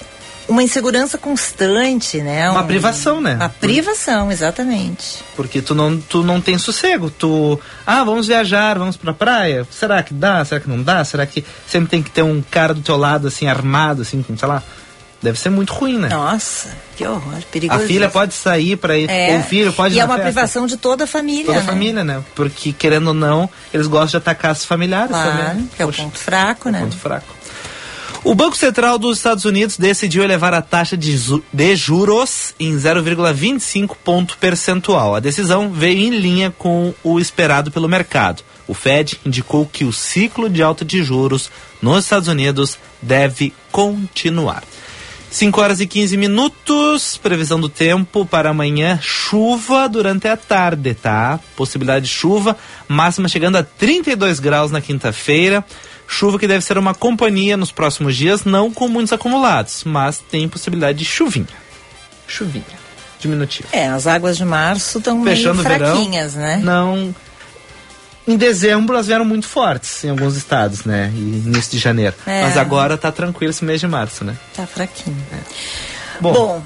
uma 0.47 0.63
insegurança 0.63 1.17
constante, 1.17 2.19
né? 2.19 2.51
Uma 2.51 2.61
Um- 2.61 2.67
privação, 2.67 3.19
né? 3.19 3.35
Uma 3.37 3.49
privação, 3.49 4.31
exatamente. 4.31 5.25
Porque 5.35 5.63
tu 5.63 5.75
não, 5.75 5.99
tu 5.99 6.23
não 6.23 6.39
tem 6.39 6.59
sossego. 6.59 7.09
Tu. 7.11 7.59
Ah, 7.87 8.05
vamos 8.05 8.27
viajar, 8.27 8.79
vamos 8.79 8.95
pra 8.95 9.15
praia. 9.15 9.67
Será 9.71 10.03
que 10.03 10.13
dá? 10.13 10.45
Será 10.45 10.61
que 10.61 10.69
não 10.69 10.83
dá? 10.83 11.03
Será 11.03 11.25
que 11.25 11.43
sempre 11.67 11.89
tem 11.89 12.03
que 12.03 12.11
ter 12.11 12.23
um 12.23 12.43
cara 12.51 12.75
do 12.75 12.83
teu 12.83 12.97
lado, 12.99 13.29
assim, 13.29 13.47
armado, 13.47 14.03
assim, 14.03 14.23
com, 14.23 14.37
sei 14.37 14.47
lá. 14.47 14.63
Deve 15.25 15.39
ser 15.41 15.49
muito 15.51 15.73
ruim, 15.73 15.99
né? 15.99 16.09
Nossa, 16.09 16.69
que 16.97 17.05
horror, 17.07 17.35
a 17.39 17.41
perigoso. 17.51 17.87
filha 17.87 18.09
pode 18.11 18.35
sair 18.35 18.77
pra 18.77 18.97
ir. 18.99 19.09
é. 19.09 19.33
Ou 19.33 19.41
o 19.41 19.43
filho 19.43 19.73
pode 19.73 19.95
ir 19.95 19.97
E 19.97 20.01
é 20.01 20.05
uma 20.05 20.17
festa. 20.17 20.31
privação 20.31 20.67
de 20.67 20.77
toda 20.77 21.05
a 21.05 21.07
família, 21.07 21.47
Toda 21.47 21.59
a 21.59 21.63
né? 21.63 21.67
família, 21.67 22.05
né? 22.05 22.23
Porque, 22.35 22.73
querendo 22.73 23.09
ou 23.09 23.15
não, 23.15 23.49
eles 23.73 23.87
gostam 23.87 24.09
de 24.11 24.17
atacar 24.19 24.53
os 24.53 24.65
familiares 24.65 25.09
Claro, 25.09 25.31
também. 25.49 25.71
que 25.75 25.83
é 25.83 25.85
o 25.85 25.89
Poxa, 25.89 26.03
ponto 26.03 26.19
fraco, 26.19 26.69
né? 26.71 26.81
ponto 26.81 26.97
fraco. 26.97 27.35
O 28.23 28.35
Banco 28.35 28.57
Central 28.57 28.99
dos 28.99 29.19
Estados 29.19 29.45
Unidos 29.45 29.77
decidiu 29.77 30.23
elevar 30.25 30.55
a 30.55 30.63
taxa 30.63 30.97
de, 30.97 31.15
zu- 31.17 31.45
de 31.53 31.77
juros 31.77 32.55
em 32.59 32.75
0,25 32.75 33.97
ponto 34.03 34.39
percentual. 34.39 35.15
A 35.15 35.21
decisão 35.21 35.71
veio 35.71 35.99
em 36.01 36.11
linha 36.11 36.51
com 36.57 36.95
o 37.03 37.19
esperado 37.21 37.71
pelo 37.71 37.89
mercado. 37.89 38.43
O 38.67 38.73
Fed 38.73 39.21
indicou 39.27 39.67
que 39.71 39.85
o 39.85 39.93
ciclo 39.93 40.49
de 40.49 40.63
alta 40.63 40.87
de 40.87 41.03
juros 41.03 41.51
nos 41.83 42.05
Estados 42.05 42.29
Unidos 42.29 42.79
deve 43.03 43.53
continuar. 43.71 44.63
5 45.35 45.61
horas 45.61 45.81
e 45.81 45.87
15 45.89 46.17
minutos, 46.17 47.17
previsão 47.17 47.59
do 47.59 47.69
tempo 47.69 48.25
para 48.25 48.51
amanhã, 48.51 49.01
chuva 49.03 49.89
durante 49.89 50.29
a 50.29 50.37
tarde, 50.37 50.95
tá? 50.95 51.41
Possibilidade 51.57 52.05
de 52.05 52.13
chuva, 52.13 52.57
máxima 52.87 53.27
chegando 53.27 53.57
a 53.57 53.65
32 53.65 54.39
graus 54.39 54.71
na 54.71 54.81
quinta-feira. 54.81 55.65
Chuva 56.07 56.39
que 56.39 56.47
deve 56.47 56.65
ser 56.65 56.79
uma 56.79 56.95
companhia 56.95 57.57
nos 57.57 57.73
próximos 57.73 58.15
dias, 58.15 58.45
não 58.45 58.71
com 58.71 58.87
muitos 58.87 59.13
acumulados, 59.13 59.83
mas 59.83 60.19
tem 60.19 60.49
possibilidade 60.49 60.99
de 60.99 61.05
chuvinha. 61.05 61.49
Chuvinha. 62.29 62.65
Diminutivo. 63.19 63.67
É, 63.73 63.89
as 63.89 64.07
águas 64.07 64.37
de 64.37 64.45
março 64.45 64.99
estão 64.99 65.19
meio 65.19 65.51
o 65.51 65.55
verão. 65.55 65.95
fraquinhas, 65.97 66.35
né? 66.35 66.61
Não. 66.63 67.13
Em 68.27 68.37
dezembro 68.37 68.95
elas 68.95 69.07
vieram 69.07 69.25
muito 69.25 69.47
fortes 69.47 70.03
em 70.05 70.09
alguns 70.11 70.37
estados, 70.37 70.85
né? 70.85 71.13
E 71.15 71.19
início 71.19 71.73
de 71.73 71.79
janeiro. 71.79 72.15
É. 72.27 72.43
Mas 72.43 72.57
agora 72.57 72.97
tá 72.97 73.13
tranquilo 73.13 73.51
esse 73.51 73.65
mês 73.65 73.81
de 73.81 73.87
março, 73.87 74.25
né? 74.25 74.37
Tá 74.55 74.67
fraquinho. 74.67 75.17
Bom, 76.21 76.33
Bom, 76.33 76.63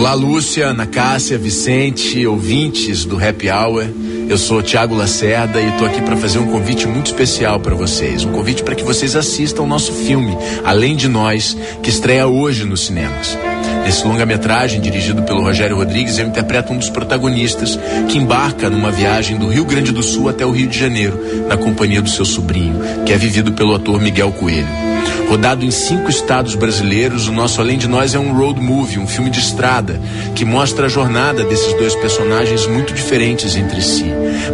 Olá, 0.05 0.13
Lúcia, 0.13 0.67
Ana 0.67 0.85
Cássia, 0.85 1.35
Vicente, 1.35 2.27
ouvintes 2.27 3.05
do 3.05 3.17
Happy 3.17 3.49
Hour. 3.49 3.87
Eu 4.29 4.37
sou 4.37 4.61
Tiago 4.61 4.93
Lacerda 4.93 5.59
e 5.59 5.67
estou 5.67 5.87
aqui 5.87 5.99
para 5.99 6.15
fazer 6.15 6.37
um 6.37 6.45
convite 6.45 6.85
muito 6.85 7.07
especial 7.07 7.59
para 7.59 7.73
vocês. 7.73 8.23
Um 8.23 8.31
convite 8.31 8.61
para 8.61 8.75
que 8.75 8.83
vocês 8.83 9.15
assistam 9.15 9.63
ao 9.63 9.67
nosso 9.67 9.91
filme, 9.91 10.37
Além 10.63 10.95
de 10.95 11.07
Nós, 11.07 11.57
que 11.81 11.89
estreia 11.89 12.27
hoje 12.27 12.65
nos 12.65 12.85
cinemas. 12.85 13.35
Nesse 13.83 14.05
longa-metragem, 14.05 14.79
dirigido 14.79 15.23
pelo 15.23 15.41
Rogério 15.41 15.75
Rodrigues, 15.75 16.19
eu 16.19 16.27
interpreto 16.27 16.71
um 16.71 16.77
dos 16.77 16.91
protagonistas 16.91 17.79
que 18.07 18.19
embarca 18.19 18.69
numa 18.69 18.91
viagem 18.91 19.39
do 19.39 19.47
Rio 19.47 19.65
Grande 19.65 19.91
do 19.91 20.03
Sul 20.03 20.29
até 20.29 20.45
o 20.45 20.51
Rio 20.51 20.67
de 20.67 20.77
Janeiro, 20.77 21.19
na 21.47 21.57
companhia 21.57 22.03
do 22.03 22.11
seu 22.11 22.25
sobrinho, 22.25 22.79
que 23.07 23.11
é 23.11 23.17
vivido 23.17 23.53
pelo 23.53 23.73
ator 23.73 23.99
Miguel 23.99 24.31
Coelho. 24.33 24.84
Rodado 25.29 25.65
em 25.65 25.71
cinco 25.71 26.09
estados 26.09 26.55
brasileiros, 26.55 27.27
o 27.27 27.31
nosso 27.31 27.59
Além 27.59 27.77
de 27.77 27.87
Nós 27.87 28.13
é 28.13 28.19
um 28.19 28.33
road 28.33 28.59
movie, 28.59 28.99
um 28.99 29.07
filme 29.07 29.29
de 29.29 29.39
estrada, 29.39 29.99
que 30.35 30.45
mostra 30.45 30.85
a 30.85 30.89
jornada 30.89 31.43
desses 31.43 31.73
dois 31.73 31.95
personagens 31.95 32.67
muito 32.67 32.93
diferentes 32.93 33.55
entre 33.55 33.81
si, 33.81 34.05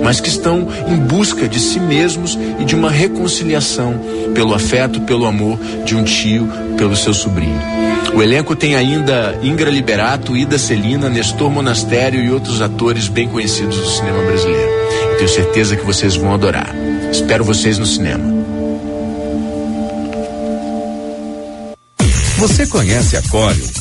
mas 0.04 0.20
que 0.20 0.30
estão 0.30 0.68
em 0.88 0.96
busca 0.96 1.48
de 1.48 1.60
si 1.60 1.80
mesmos 1.80 2.38
e 2.60 2.66
de 2.66 2.76
uma 2.76 2.90
reconciliação 2.90 4.00
pelo 4.34 4.54
afeto, 4.54 5.02
pelo 5.02 5.26
amor 5.26 5.60
de 5.86 5.96
um 5.96 6.04
tio, 6.04 6.50
pelo 6.78 6.96
seu 6.96 7.14
sobrinho. 7.14 7.60
O 8.14 8.22
elenco 8.22 8.56
tem 8.56 8.76
ainda 8.76 9.38
Ingra 9.42 9.70
Liberato, 9.70 10.36
Ida 10.36 10.58
Celina, 10.58 11.10
Nestor 11.10 11.50
Monastério 11.50 12.22
e 12.24 12.32
outros 12.32 12.62
atores 12.62 13.08
bem 13.08 13.28
conhecidos 13.28 13.78
do 13.78 13.88
cinema 13.88 14.22
brasileiro. 14.24 14.72
Tenho 15.18 15.30
certeza 15.30 15.76
que 15.76 15.86
vocês 15.86 16.16
vão 16.16 16.34
adorar. 16.34 16.74
Espero 17.12 17.44
vocês 17.44 17.78
no 17.78 17.86
cinema. 17.86 18.31
Você 22.42 22.66
conhece 22.66 23.16
a 23.16 23.22
Corium? 23.30 23.81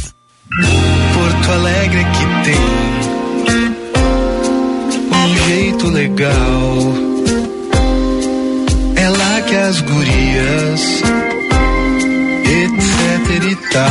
Porto 0.53 1.51
Alegre 1.53 2.03
que 2.03 2.25
tem 2.43 2.59
um 5.17 5.35
jeito 5.47 5.87
legal. 5.87 6.77
É 8.97 9.09
lá 9.09 9.41
que 9.47 9.55
as 9.55 9.79
gurias, 9.79 11.03
etc 12.43 13.43
e 13.49 13.55
tal. 13.71 13.89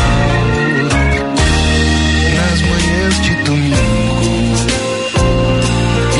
Nas 2.36 2.60
manhãs 2.62 3.22
de 3.22 3.34
domingo, 3.44 3.76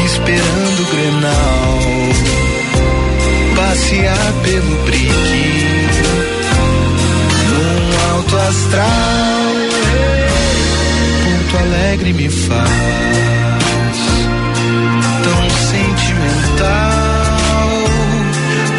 esperando 0.07 0.81
o 0.81 0.87
Grenal, 0.91 1.79
passear 3.57 4.33
pelo 4.43 4.85
brique, 4.85 5.51
num 7.51 8.15
alto 8.15 8.37
astral. 8.39 9.40
Alegre 11.91 12.13
me 12.13 12.29
faz 12.31 12.71
tão 15.25 15.51
sentimental. 15.51 16.69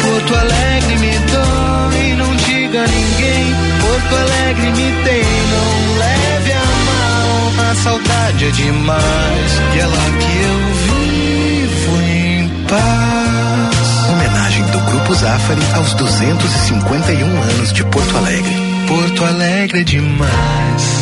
Porto 0.00 0.34
Alegre 0.34 0.96
me 0.96 1.18
dói, 1.30 2.14
não 2.16 2.34
diga 2.36 2.82
a 2.82 2.86
ninguém. 2.86 3.54
Porto 3.82 4.16
Alegre 4.16 4.70
me 4.70 5.04
tem, 5.04 5.24
não 5.50 5.98
leve 5.98 6.52
a 6.52 6.64
mal. 6.88 7.70
A 7.70 7.74
saudade 7.74 8.46
é 8.46 8.50
demais 8.50 9.60
e 9.74 9.78
é 9.78 9.86
lá 9.86 10.08
que 10.18 10.32
eu 10.48 10.58
vivo 10.88 11.92
em 12.00 12.48
paz. 12.66 14.08
Homenagem 14.08 14.64
do 14.68 14.80
Grupo 14.90 15.14
Zafari 15.16 15.60
aos 15.74 15.92
251 15.92 17.42
anos 17.42 17.72
de 17.74 17.84
Porto 17.84 18.16
Alegre. 18.16 18.56
Porto 18.88 19.22
Alegre 19.26 19.80
é 19.82 19.84
demais. 19.84 21.01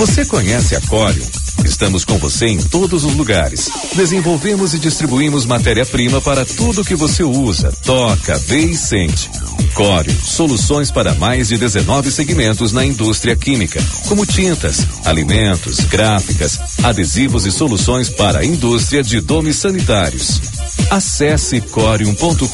Você 0.00 0.24
conhece 0.24 0.74
a 0.74 0.80
Corium? 0.80 1.26
Estamos 1.62 2.06
com 2.06 2.16
você 2.16 2.46
em 2.46 2.56
todos 2.56 3.04
os 3.04 3.14
lugares. 3.16 3.68
Desenvolvemos 3.94 4.72
e 4.72 4.78
distribuímos 4.78 5.44
matéria-prima 5.44 6.22
para 6.22 6.42
tudo 6.46 6.82
que 6.82 6.94
você 6.94 7.22
usa, 7.22 7.70
toca, 7.84 8.38
vê 8.38 8.60
e 8.60 8.74
sente. 8.74 9.30
Corium, 9.74 10.16
soluções 10.24 10.90
para 10.90 11.14
mais 11.16 11.48
de 11.48 11.58
19 11.58 12.10
segmentos 12.10 12.72
na 12.72 12.82
indústria 12.82 13.36
química, 13.36 13.78
como 14.08 14.24
tintas, 14.24 14.86
alimentos, 15.04 15.80
gráficas, 15.80 16.58
adesivos 16.82 17.44
e 17.44 17.52
soluções 17.52 18.08
para 18.08 18.38
a 18.38 18.44
indústria 18.44 19.02
de 19.02 19.20
domes 19.20 19.56
sanitários. 19.56 20.59
Acesse 20.88 21.60
corium.com.br 21.60 22.46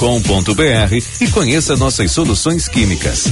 e 1.21 1.31
conheça 1.31 1.77
nossas 1.77 2.11
soluções 2.11 2.69
químicas. 2.69 3.25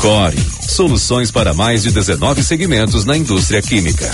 Core, 0.00 0.36
soluções 0.68 1.30
para 1.30 1.54
mais 1.54 1.82
de 1.82 1.90
19 1.90 2.42
segmentos 2.42 3.04
na 3.04 3.16
indústria 3.16 3.60
química. 3.62 4.08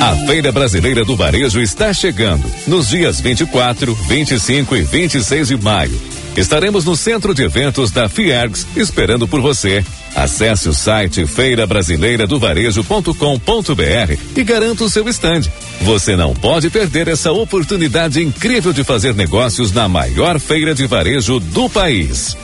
A 0.00 0.26
Feira 0.26 0.52
Brasileira 0.52 1.04
do 1.04 1.16
Varejo 1.16 1.60
está 1.60 1.92
chegando 1.92 2.48
nos 2.66 2.88
dias 2.88 3.20
24, 3.20 3.94
25 3.94 4.76
e 4.76 4.82
26 4.82 5.48
de 5.48 5.56
maio. 5.56 6.00
Estaremos 6.36 6.84
no 6.84 6.94
centro 6.94 7.34
de 7.34 7.42
eventos 7.42 7.90
da 7.90 8.08
Fiergs 8.08 8.64
esperando 8.76 9.26
por 9.26 9.40
você. 9.40 9.84
Acesse 10.14 10.68
o 10.68 10.74
site 10.74 11.26
feirabrasileiradovarejo.com.br 11.26 14.18
e 14.36 14.44
garanta 14.44 14.84
o 14.84 14.90
seu 14.90 15.08
estande. 15.08 15.50
Você 15.82 16.14
não 16.14 16.32
pode 16.34 16.70
perder 16.70 17.08
essa 17.08 17.32
oportunidade 17.32 18.22
incrível 18.22 18.72
de 18.72 18.84
fazer 18.84 19.12
negócios 19.14 19.72
na 19.72 19.88
maior 19.88 20.38
feira 20.38 20.72
de 20.74 20.86
varejo 20.86 21.40
do 21.40 21.70
país. 21.70 22.36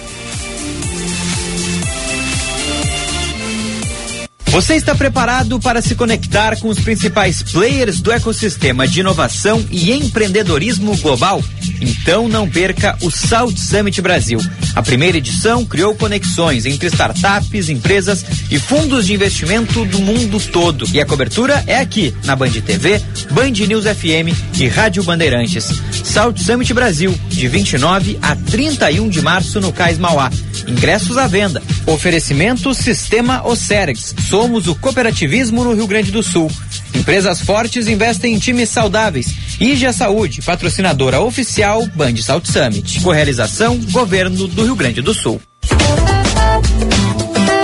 Você 4.52 4.74
está 4.74 4.94
preparado 4.94 5.58
para 5.58 5.80
se 5.80 5.94
conectar 5.94 6.58
com 6.58 6.68
os 6.68 6.78
principais 6.78 7.42
players 7.42 8.02
do 8.02 8.12
ecossistema 8.12 8.86
de 8.86 9.00
inovação 9.00 9.64
e 9.70 9.90
empreendedorismo 9.92 10.94
global? 10.98 11.42
Então 11.80 12.28
não 12.28 12.46
perca 12.46 12.94
o 13.00 13.10
Salt 13.10 13.56
Summit 13.56 14.02
Brasil. 14.02 14.38
A 14.74 14.82
primeira 14.82 15.16
edição 15.16 15.64
criou 15.64 15.94
conexões 15.94 16.66
entre 16.66 16.88
startups, 16.88 17.70
empresas 17.70 18.26
e 18.50 18.58
fundos 18.58 19.06
de 19.06 19.14
investimento 19.14 19.86
do 19.86 20.00
mundo 20.00 20.38
todo. 20.38 20.84
E 20.92 21.00
a 21.00 21.06
cobertura 21.06 21.64
é 21.66 21.78
aqui, 21.78 22.14
na 22.24 22.36
Band 22.36 22.50
TV, 22.50 23.00
Band 23.30 23.52
News 23.66 23.84
FM 23.84 24.36
e 24.60 24.68
Rádio 24.68 25.02
Bandeirantes. 25.02 25.80
Salt 26.04 26.38
Summit 26.38 26.74
Brasil, 26.74 27.18
de 27.30 27.48
29 27.48 28.18
a 28.20 28.36
31 28.36 29.08
de 29.08 29.22
março 29.22 29.62
no 29.62 29.72
Cais 29.72 29.96
Mauá. 29.96 30.30
Ingressos 30.66 31.18
à 31.18 31.26
venda. 31.26 31.62
Oferecimento 31.86 32.74
Sistema 32.74 33.46
Ocerex. 33.46 34.14
Somos 34.28 34.68
o 34.68 34.74
cooperativismo 34.74 35.64
no 35.64 35.74
Rio 35.74 35.86
Grande 35.86 36.10
do 36.10 36.22
Sul. 36.22 36.50
Empresas 36.94 37.40
fortes 37.40 37.88
investem 37.88 38.34
em 38.34 38.38
times 38.38 38.68
saudáveis. 38.68 39.34
IGA 39.60 39.92
Saúde, 39.92 40.42
patrocinadora 40.42 41.20
oficial 41.20 41.86
Band 41.94 42.16
Salt 42.16 42.46
Summit. 42.46 43.00
Correalização 43.00 43.78
Governo 43.90 44.48
do 44.48 44.64
Rio 44.64 44.76
Grande 44.76 45.00
do 45.00 45.14
Sul. 45.14 45.40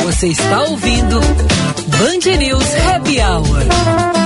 Você 0.05 0.29
está 0.29 0.63
ouvindo 0.63 1.21
Band 1.21 2.37
News 2.39 2.67
Happy 2.75 3.21
Hour. 3.21 4.18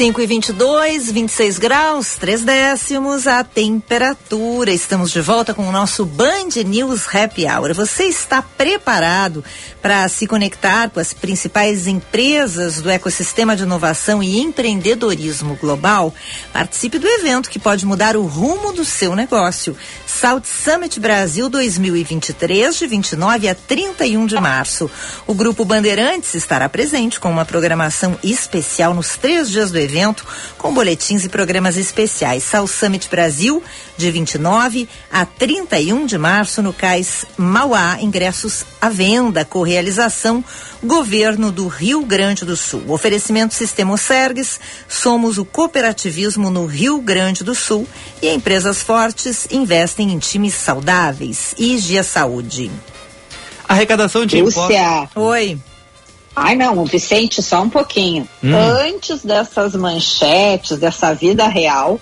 5 0.00 0.18
e 0.18 0.26
22, 0.26 1.12
26 1.12 1.58
graus, 1.58 2.14
3 2.14 2.40
décimos 2.40 3.26
a 3.26 3.44
temperatura. 3.44 4.72
Estamos 4.72 5.10
de 5.10 5.20
volta 5.20 5.52
com 5.52 5.68
o 5.68 5.70
nosso 5.70 6.06
Band 6.06 6.48
News 6.64 7.06
Happy 7.14 7.44
Hour. 7.44 7.74
Você 7.74 8.04
está 8.04 8.40
preparado 8.40 9.44
para 9.82 10.08
se 10.08 10.26
conectar 10.26 10.88
com 10.88 11.00
as 11.00 11.12
principais 11.12 11.86
empresas 11.86 12.80
do 12.80 12.88
ecossistema 12.88 13.54
de 13.54 13.64
inovação 13.64 14.22
e 14.22 14.40
empreendedorismo 14.40 15.54
global? 15.56 16.14
Participe 16.50 16.98
do 16.98 17.06
evento 17.06 17.50
que 17.50 17.58
pode 17.58 17.84
mudar 17.84 18.16
o 18.16 18.22
rumo 18.22 18.72
do 18.72 18.86
seu 18.86 19.14
negócio. 19.14 19.76
Salt 20.06 20.46
Summit 20.46 20.98
Brasil 20.98 21.50
2023, 21.50 22.74
de 22.74 22.86
29 22.86 23.48
a 23.48 23.54
31 23.54 24.24
de 24.24 24.40
março. 24.40 24.90
O 25.26 25.34
Grupo 25.34 25.62
Bandeirantes 25.62 26.34
estará 26.34 26.70
presente 26.70 27.20
com 27.20 27.30
uma 27.30 27.44
programação 27.44 28.18
especial 28.24 28.94
nos 28.94 29.18
três 29.18 29.50
dias 29.50 29.70
do 29.70 29.76
evento 29.76 29.89
evento 29.90 30.24
com 30.56 30.72
boletins 30.72 31.24
e 31.24 31.28
programas 31.28 31.76
especiais. 31.76 32.44
Sal 32.44 32.66
Summit 32.66 33.08
Brasil, 33.10 33.62
de 33.96 34.10
29 34.10 34.88
a 35.10 35.26
31 35.26 36.06
de 36.06 36.16
março, 36.16 36.62
no 36.62 36.72
Cais 36.72 37.24
Mauá. 37.36 37.98
Ingressos 38.00 38.64
à 38.80 38.88
venda, 38.88 39.44
correalização, 39.44 40.44
Governo 40.82 41.52
do 41.52 41.68
Rio 41.68 42.04
Grande 42.06 42.44
do 42.44 42.56
Sul. 42.56 42.84
Oferecimento 42.88 43.52
Sistema 43.52 43.96
Sergues, 43.96 44.58
somos 44.88 45.36
o 45.36 45.44
cooperativismo 45.44 46.48
no 46.50 46.64
Rio 46.64 47.00
Grande 47.00 47.44
do 47.44 47.54
Sul 47.54 47.86
e 48.22 48.28
empresas 48.28 48.80
fortes 48.80 49.46
investem 49.50 50.12
em 50.12 50.18
times 50.18 50.54
saudáveis. 50.54 51.54
Igia 51.58 52.02
Saúde. 52.02 52.70
Arrecadação 53.68 54.24
de 54.24 54.40
Lúcia. 54.40 54.62
impostos. 54.62 55.22
Oi. 55.22 55.60
Ai, 56.42 56.56
não, 56.56 56.84
Vicente, 56.86 57.42
só 57.42 57.62
um 57.62 57.68
pouquinho. 57.68 58.26
Hum. 58.42 58.54
Antes 58.54 59.22
dessas 59.22 59.74
manchetes, 59.74 60.78
dessa 60.78 61.14
vida 61.14 61.46
real, 61.46 62.00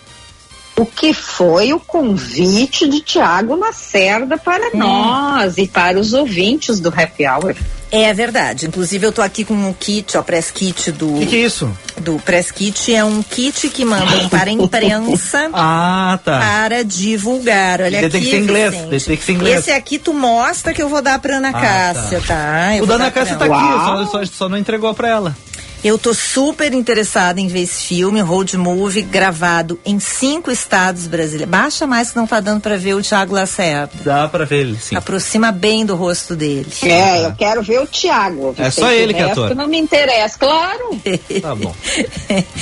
o 0.77 0.87
que 0.87 1.12
foi 1.12 1.72
o 1.72 1.81
convite 1.81 2.88
de 2.88 3.01
Tiago 3.01 3.57
Lacerda 3.57 4.38
para 4.38 4.70
nós 4.74 5.59
e 5.59 5.66
para 5.66 5.98
os 5.98 6.12
ouvintes 6.12 6.79
do 6.79 6.88
Happy 6.88 7.27
Hour? 7.27 7.57
É 7.90 8.12
verdade. 8.12 8.66
Inclusive, 8.66 9.07
eu 9.07 9.12
tô 9.12 9.22
aqui 9.22 9.44
com 9.44 9.70
o 9.70 9.74
kit, 9.74 10.16
ó, 10.18 10.22
press 10.22 10.51
kit 10.51 10.92
do. 10.92 11.16
O 11.16 11.18
que, 11.20 11.27
que 11.27 11.37
é 11.37 11.38
isso? 11.40 11.70
Do 11.98 12.18
press 12.18 12.51
kit 12.51 12.94
é 12.94 13.03
um 13.03 13.22
kit 13.22 13.68
que 13.70 13.85
mandam 13.85 14.29
para 14.29 14.51
a 14.51 14.53
imprensa 14.53 15.48
Ah, 15.55 16.18
tá. 16.24 16.38
para 16.38 16.85
divulgar. 16.85 17.81
Olha 17.81 17.98
aqui. 18.01 18.09
tem 18.11 18.22
que 18.22 18.31
ser 18.31 18.38
inglês, 18.38 19.05
tem 19.05 19.16
que 19.16 19.24
ser 19.24 19.33
inglês. 19.33 19.59
Esse 19.61 19.70
aqui 19.72 19.98
tu 19.98 20.12
mostra 20.12 20.74
que 20.74 20.83
eu 20.83 20.88
vou 20.88 21.01
dar 21.03 21.18
pra 21.18 21.37
Ana 21.38 21.48
Ah, 21.48 21.53
Cássia, 21.61 22.22
tá? 22.27 22.77
Eu 22.77 22.85
o 22.85 22.87
da 22.87 22.94
Ana 22.96 23.11
Cássia 23.11 23.37
tá 23.37 23.46
aqui, 23.46 24.07
só, 24.11 24.18
só, 24.18 24.24
só 24.24 24.48
não 24.48 24.59
entregou 24.59 24.92
pra 24.94 25.09
ela. 25.09 25.37
Eu 25.83 25.97
tô 25.97 26.12
super 26.12 26.75
interessada 26.75 27.41
em 27.41 27.47
ver 27.47 27.61
esse 27.62 27.87
filme, 27.87 28.21
Road 28.21 28.57
Movie, 28.57 29.01
gravado 29.03 29.79
em 29.87 30.01
cinco 30.01 30.51
estados 30.51 31.07
brasileiros. 31.07 31.49
Baixa 31.49 31.87
mais 31.87 32.11
que 32.11 32.17
não 32.17 32.27
tá 32.27 32.41
dando 32.41 32.61
pra 32.61 32.77
ver 32.77 32.95
o 32.95 33.03
Thiago 33.03 33.33
Lacerda. 33.35 33.93
Dá 34.05 34.27
pra 34.29 34.45
ver 34.45 34.61
ele, 34.62 34.79
sim. 34.81 34.97
Aproxima 34.97 35.53
bem 35.53 35.87
do 35.87 35.95
rosto 35.95 36.35
dele. 36.35 36.67
É, 36.83 37.25
eu 37.27 37.33
quero 37.35 37.62
ver 37.62 37.81
o 37.81 37.87
Tiago. 37.87 38.55
É 38.59 38.71
só 38.71 38.91
ele 38.91 39.14
que 39.14 39.21
é 39.21 39.31
ator. 39.31 39.55
Não 39.55 39.69
me 39.69 39.79
interessa, 39.79 40.37
claro. 40.38 40.99
Tá 41.41 41.55
bom. 41.55 41.75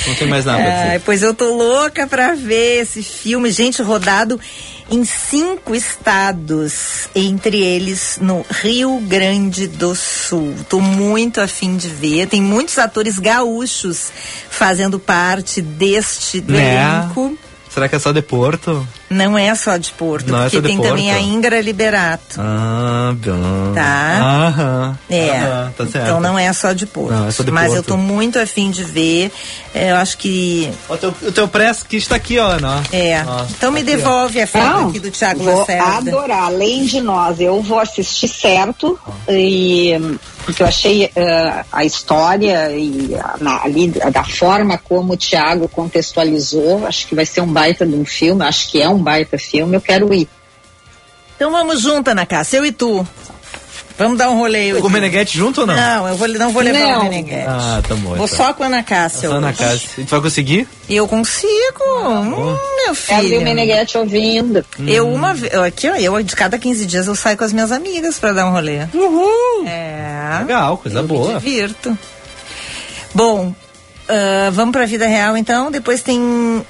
Não 0.07 0.15
tem 0.15 0.27
mais 0.27 0.45
nada 0.45 0.61
pra 0.61 0.71
Ai, 0.79 0.85
dizer. 0.85 1.01
pois 1.03 1.23
eu 1.23 1.33
tô 1.33 1.55
louca 1.55 2.05
pra 2.05 2.35
ver 2.35 2.81
esse 2.83 3.01
filme, 3.01 3.49
gente, 3.51 3.81
rodado 3.81 4.39
em 4.89 5.03
cinco 5.03 5.75
estados, 5.75 7.09
entre 7.13 7.61
eles 7.61 8.17
no 8.21 8.45
Rio 8.49 8.99
Grande 9.01 9.67
do 9.67 9.93
Sul. 9.95 10.55
Tô 10.69 10.79
muito 10.79 11.41
afim 11.41 11.75
de 11.77 11.87
ver. 11.89 12.27
Tem 12.27 12.41
muitos 12.41 12.77
atores 12.77 13.19
gaúchos 13.19 14.07
fazendo 14.49 14.97
parte 14.99 15.61
deste 15.61 16.41
Né? 16.41 16.75
elenco. 17.01 17.37
Será 17.69 17.87
que 17.89 17.95
é 17.95 17.99
só 17.99 18.11
de 18.11 18.21
Porto? 18.21 18.87
Não 19.09 19.37
é 19.37 19.55
só 19.55 19.77
de 19.77 19.91
Porto, 19.91 20.29
Não 20.31 20.39
é 20.39 20.43
porque 20.43 20.59
de 20.61 20.67
tem 20.67 20.81
também 20.81 21.05
Porto. 21.05 21.17
a 21.17 21.21
Ingra 21.21 21.61
Liberato. 21.61 22.35
Ah, 22.41 23.13
bom. 23.15 23.73
Tá. 23.73 24.17
Aham. 24.47 24.97
É, 25.09 25.29
Aham, 25.29 25.73
tá 25.77 25.85
certo. 25.87 26.05
então 26.05 26.19
não 26.19 26.37
é 26.37 26.51
só 26.51 26.73
de 26.73 26.85
Porto. 26.85 27.13
Não, 27.13 27.27
é 27.27 27.31
só 27.31 27.41
de 27.43 27.51
Mas 27.51 27.67
eu 27.67 27.75
Porto. 27.75 27.87
tô 27.87 27.97
muito 27.97 28.37
afim 28.37 28.69
de 28.69 28.83
ver. 28.83 29.31
É, 29.73 29.91
Eu 29.91 29.95
acho 29.97 30.17
que. 30.17 30.69
O 30.89 30.97
teu, 30.97 31.13
o 31.21 31.31
teu 31.31 31.47
press 31.47 31.83
kit 31.83 32.07
tá 32.09 32.15
aqui, 32.17 32.37
ó, 32.37 32.47
Ana. 32.47 32.77
ó. 32.83 32.95
É. 32.95 33.23
Ó, 33.25 33.45
então 33.49 33.71
me 33.71 33.79
aqui, 33.81 33.91
ó. 33.91 33.95
devolve 33.95 34.41
a 34.41 34.47
foto 34.47 34.65
Não, 34.65 34.89
aqui 34.89 34.99
do 34.99 35.09
Thiago 35.11 35.41
vou 35.43 35.59
Lacerda. 35.59 35.85
adorar. 35.97 36.43
Além 36.47 36.83
de 36.85 36.99
nós, 36.99 37.39
eu 37.39 37.61
vou 37.61 37.79
assistir 37.79 38.27
certo 38.27 38.99
e 39.29 39.93
porque 40.45 40.63
eu 40.63 40.67
achei 40.67 41.11
eh, 41.13 41.63
a 41.73 41.83
história 41.83 42.71
e 42.71 43.13
a, 43.15 43.35
na- 43.41 43.63
ali 43.63 43.89
da 43.89 44.23
forma 44.23 44.77
como 44.77 45.11
o 45.13 45.17
Thiago 45.17 45.67
contextualizou, 45.67 46.85
acho 46.87 47.05
que 47.07 47.13
vai 47.15 47.25
ser 47.25 47.41
um 47.41 47.47
baita 47.47 47.85
de 47.85 47.93
um 47.95 48.05
filme, 48.05 48.43
acho 48.45 48.69
que 48.71 48.81
é 48.81 48.87
um 48.87 48.96
baita 48.97 49.37
filme, 49.37 49.75
eu 49.75 49.81
quero 49.81 50.13
ir. 50.13 50.27
Então 51.35 51.51
vamos 51.51 51.81
junto, 51.81 52.09
Ana 52.09 52.25
Cássia, 52.25 52.57
eu 52.57 52.65
e 52.65 52.71
tu. 52.71 53.07
Vamos 53.97 54.17
dar 54.19 54.29
um 54.29 54.37
rolê. 54.37 54.71
eu 54.71 54.77
e 54.77 54.81
Com 54.81 54.87
o. 54.87 54.91
Meneghete 54.91 55.35
junto 55.35 55.61
ou 55.61 55.67
não? 55.67 55.75
Não, 55.75 56.07
eu 56.07 56.15
vou, 56.15 56.27
não 56.27 56.51
vou 56.51 56.61
levar 56.61 56.79
Não. 56.79 56.99
o 57.01 57.03
Meneghete. 57.05 57.47
Ah, 57.49 57.81
tá 57.87 57.95
bom. 57.95 58.09
Vou 58.15 58.25
então. 58.25 58.27
só 58.27 58.53
com 58.53 58.61
a 58.63 58.67
Ana 58.67 58.83
Cássia. 58.83 59.27
Só 59.27 59.35
Ana. 59.35 59.51
Cássia. 59.53 59.89
Tu 59.95 60.05
vai 60.05 60.21
conseguir? 60.21 60.67
Eu 60.87 61.07
consigo. 61.07 61.83
Hum, 62.05 62.29
meu 62.29 62.95
Quero 62.95 63.21
ver 63.21 63.25
o 63.25 63.29
filho. 63.29 63.41
Meneghete 63.41 63.97
ouvindo. 63.97 64.63
Eu 64.85 65.09
uma 65.11 65.33
vez, 65.33 65.51
aqui 65.55 65.89
ó, 65.89 65.95
eu 65.95 66.21
de 66.21 66.35
cada 66.35 66.59
15 66.59 66.85
dias 66.85 67.07
eu 67.07 67.15
saio 67.15 67.35
com 67.37 67.43
as 67.43 67.51
minhas 67.51 67.71
amigas 67.71 68.19
pra 68.19 68.33
dar 68.33 68.45
um 68.45 68.51
rolê. 68.51 68.83
Uhul! 68.93 69.65
É. 69.67 70.37
Legal, 70.41 70.77
coisa 70.77 70.99
eu 70.99 71.01
Me 71.01 71.07
boa. 71.07 71.39
divirto. 71.39 71.97
Bom, 73.15 73.51
ah, 74.07 74.49
vamos 74.51 74.73
pra 74.73 74.85
vida 74.85 75.07
real 75.07 75.35
então. 75.35 75.71
Depois 75.71 76.03
tem 76.03 76.63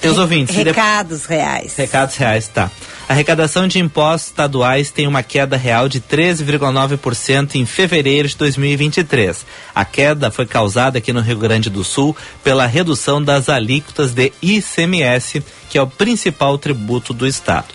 Teus 0.00 0.16
ouvintes. 0.18 0.54
e 0.54 0.58
depois- 0.64 0.76
recados 0.76 1.24
reais. 1.26 1.74
Recados 1.76 2.16
reais, 2.16 2.48
tá. 2.48 2.70
A 3.08 3.12
arrecadação 3.14 3.66
de 3.66 3.78
impostos 3.78 4.28
estaduais 4.30 4.90
tem 4.90 5.06
uma 5.06 5.22
queda 5.22 5.56
real 5.56 5.88
de 5.88 5.98
13,9% 6.00 7.54
em 7.56 7.64
fevereiro 7.64 8.28
de 8.28 8.36
2023. 8.36 9.44
A 9.74 9.84
queda 9.84 10.30
foi 10.30 10.46
causada 10.46 10.98
aqui 10.98 11.12
no 11.12 11.20
Rio 11.20 11.38
Grande 11.38 11.70
do 11.70 11.82
Sul 11.82 12.16
pela 12.44 12.66
redução 12.66 13.22
das 13.22 13.48
alíquotas 13.48 14.12
de 14.12 14.32
ICMS, 14.42 15.42
que 15.70 15.78
é 15.78 15.82
o 15.82 15.86
principal 15.86 16.58
tributo 16.58 17.12
do 17.14 17.26
estado. 17.26 17.66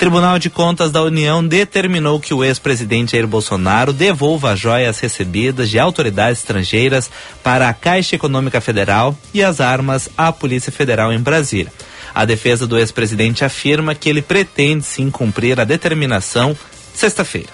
Tribunal 0.00 0.38
de 0.38 0.48
Contas 0.48 0.90
da 0.90 1.02
União 1.02 1.46
determinou 1.46 2.18
que 2.18 2.32
o 2.32 2.42
ex-presidente 2.42 3.12
Jair 3.12 3.26
Bolsonaro 3.26 3.92
devolva 3.92 4.52
as 4.52 4.58
joias 4.58 4.98
recebidas 4.98 5.68
de 5.68 5.78
autoridades 5.78 6.38
estrangeiras 6.38 7.10
para 7.42 7.68
a 7.68 7.74
Caixa 7.74 8.16
Econômica 8.16 8.62
Federal 8.62 9.14
e 9.34 9.44
as 9.44 9.60
armas 9.60 10.08
à 10.16 10.32
Polícia 10.32 10.72
Federal 10.72 11.12
em 11.12 11.18
Brasília. 11.18 11.70
A 12.14 12.24
defesa 12.24 12.66
do 12.66 12.78
ex-presidente 12.78 13.44
afirma 13.44 13.94
que 13.94 14.08
ele 14.08 14.22
pretende 14.22 14.86
sim 14.86 15.10
cumprir 15.10 15.60
a 15.60 15.64
determinação 15.64 16.56
sexta-feira. 16.94 17.50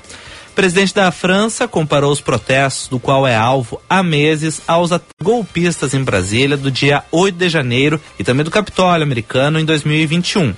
O 0.53 0.55
presidente 0.55 0.95
da 0.95 1.11
França 1.11 1.67
comparou 1.67 2.13
os 2.13 2.21
protestos, 2.21 2.87
do 2.87 3.01
qual 3.01 3.27
é 3.27 3.35
alvo 3.35 3.83
há 3.91 4.05
meses, 4.05 4.63
aos 4.69 4.91
golpistas 5.21 5.95
em 5.95 6.05
Brasília 6.05 6.57
do 6.57 6.71
dia 6.71 7.03
8 7.11 7.37
de 7.37 7.49
janeiro 7.49 8.01
e 8.17 8.23
também 8.23 8.45
do 8.45 8.53
Capitólio 8.53 9.03
americano 9.03 9.59
em 9.59 9.65
2021. 9.65 10.55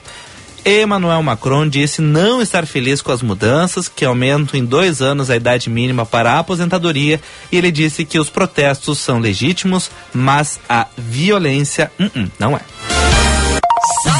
Emmanuel 0.64 1.22
Macron 1.22 1.68
disse 1.68 2.00
não 2.00 2.42
estar 2.42 2.66
feliz 2.66 3.00
com 3.00 3.12
as 3.12 3.22
mudanças 3.22 3.88
que 3.88 4.04
aumentam 4.04 4.58
em 4.58 4.64
dois 4.64 5.00
anos 5.00 5.30
a 5.30 5.36
idade 5.36 5.70
mínima 5.70 6.04
para 6.04 6.32
a 6.32 6.38
aposentadoria 6.38 7.20
e 7.50 7.56
ele 7.56 7.70
disse 7.70 8.04
que 8.04 8.18
os 8.18 8.30
protestos 8.30 8.98
são 8.98 9.18
legítimos, 9.18 9.90
mas 10.12 10.60
a 10.68 10.86
violência 10.96 11.90
uh 11.98 12.04
-uh, 12.04 12.30
não 12.38 12.56
é. 12.56 12.60